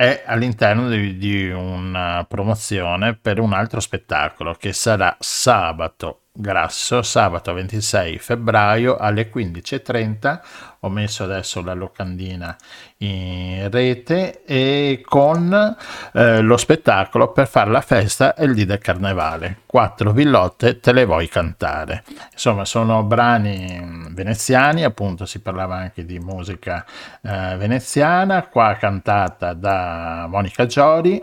[0.00, 7.52] è all'interno di, di una promozione per un altro spettacolo che sarà sabato grasso, sabato
[7.52, 10.40] 26 febbraio alle 15.30.
[10.82, 12.56] Ho messo adesso la locandina
[12.98, 15.76] in rete e con
[16.14, 19.58] eh, lo spettacolo per fare la festa e il dì del carnevale.
[19.66, 22.02] Quattro villotte te le vuoi cantare.
[22.32, 26.82] Insomma, sono brani mh, veneziani, appunto si parlava anche di musica
[27.20, 31.22] eh, veneziana, qua cantata da Monica Giori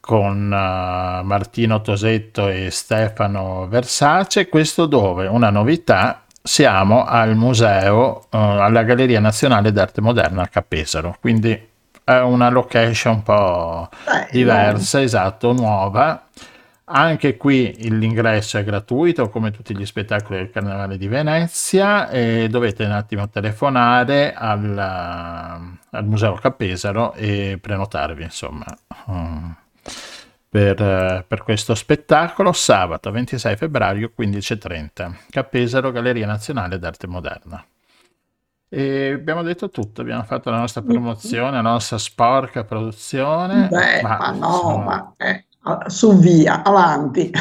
[0.00, 4.48] con eh, Martino Tosetto e Stefano Versace.
[4.48, 5.28] Questo dove?
[5.28, 6.25] Una novità.
[6.46, 11.50] Siamo al museo, eh, alla Galleria Nazionale d'Arte Moderna a Capesaro, quindi
[12.04, 16.22] è una location un po' Beh, diversa, esatto, nuova.
[16.84, 22.84] Anche qui l'ingresso è gratuito, come tutti gli spettacoli del Carnevale di Venezia, e dovete
[22.84, 28.66] un attimo telefonare al, al Museo Capesaro e prenotarvi, insomma,
[29.10, 29.50] mm,
[30.48, 37.64] per, eh, per questo spettacolo sabato 26 febbraio 15.30, Capesaro, Galleria Nazionale d'Arte Moderna.
[38.68, 43.68] E abbiamo detto tutto, abbiamo fatto la nostra promozione, la nostra sporca produzione.
[43.68, 45.46] Beh, ma, ma no, insomma, ma eh,
[45.86, 47.30] su via, avanti.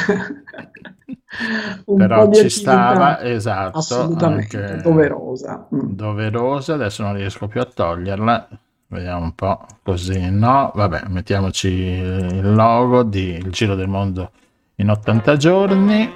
[1.84, 5.68] Però ci stava, esatto, assolutamente doverosa.
[5.74, 5.92] Mm.
[5.92, 8.48] doverosa, adesso non riesco più a toglierla,
[8.88, 14.32] vediamo un po' così, no, vabbè, mettiamoci il logo di Il Giro del Mondo
[14.76, 16.12] in 80 giorni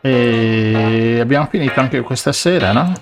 [0.00, 2.92] e abbiamo finito anche questa sera, no?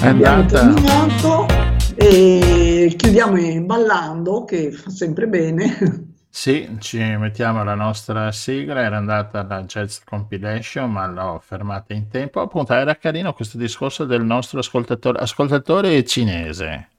[0.00, 0.72] È Abbiamo andata...
[0.72, 1.46] terminato
[1.94, 6.14] e chiudiamo ballando, che fa sempre bene.
[6.28, 12.08] Sì, ci mettiamo la nostra sigla, era andata la Jazz Compilation, ma l'ho fermata in
[12.08, 12.42] tempo.
[12.42, 16.90] Appunto, era carino questo discorso del nostro ascoltatore, ascoltatore cinese.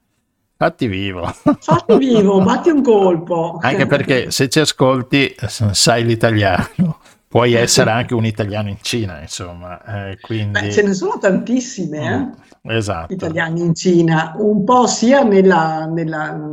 [0.60, 1.24] Fatti vivo.
[1.60, 3.60] Fatti vivo, batti un colpo.
[3.62, 6.98] Anche perché se ci ascolti sai l'italiano,
[7.28, 10.10] puoi essere anche un italiano in Cina, insomma.
[10.10, 10.58] Eh, quindi...
[10.58, 12.18] Beh, ce ne sono tantissime, eh?
[12.18, 13.12] Mm, esatto.
[13.12, 15.46] Italiani in Cina, un po' sia nel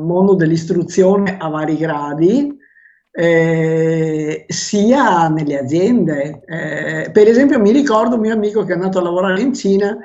[0.03, 2.55] mondo dell'istruzione a vari gradi,
[3.09, 6.43] eh, sia nelle aziende.
[6.45, 9.97] Eh, per esempio, mi ricordo un mio amico che è andato a lavorare in Cina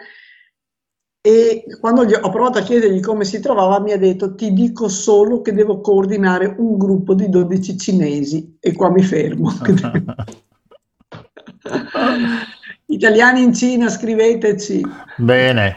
[1.22, 4.88] e quando gli ho provato a chiedergli come si trovava, mi ha detto: Ti dico
[4.88, 9.52] solo che devo coordinare un gruppo di 12 cinesi, e qua mi fermo.
[12.86, 14.80] Italiani in Cina, scriveteci.
[15.16, 15.76] Bene.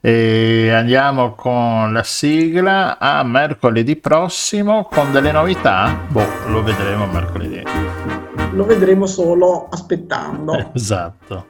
[0.00, 6.06] E andiamo con la sigla a mercoledì prossimo con delle novità?
[6.08, 7.62] Boh, lo vedremo mercoledì.
[8.58, 10.72] Lo vedremo solo aspettando.
[10.74, 11.46] Esatto.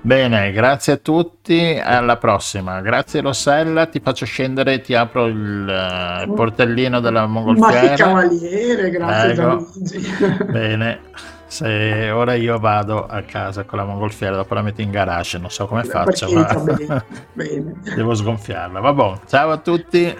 [0.00, 2.80] Bene, grazie a tutti, alla prossima.
[2.80, 7.82] Grazie Rossella, ti faccio scendere, ti apro il uh, portellino della mongolfiera.
[7.82, 9.34] Ma che cavaliere, grazie.
[9.34, 10.16] Gianluigi.
[10.50, 11.00] Bene.
[11.46, 15.50] Se ora io vado a casa con la mongolfiera, dopo la metto in garage, non
[15.50, 17.74] so come faccio, ma bene, bene.
[17.94, 18.80] devo sgonfiarla.
[18.80, 20.16] Vabbè, ciao a tutti.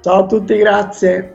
[0.00, 1.34] Ciao a tutti, grazie.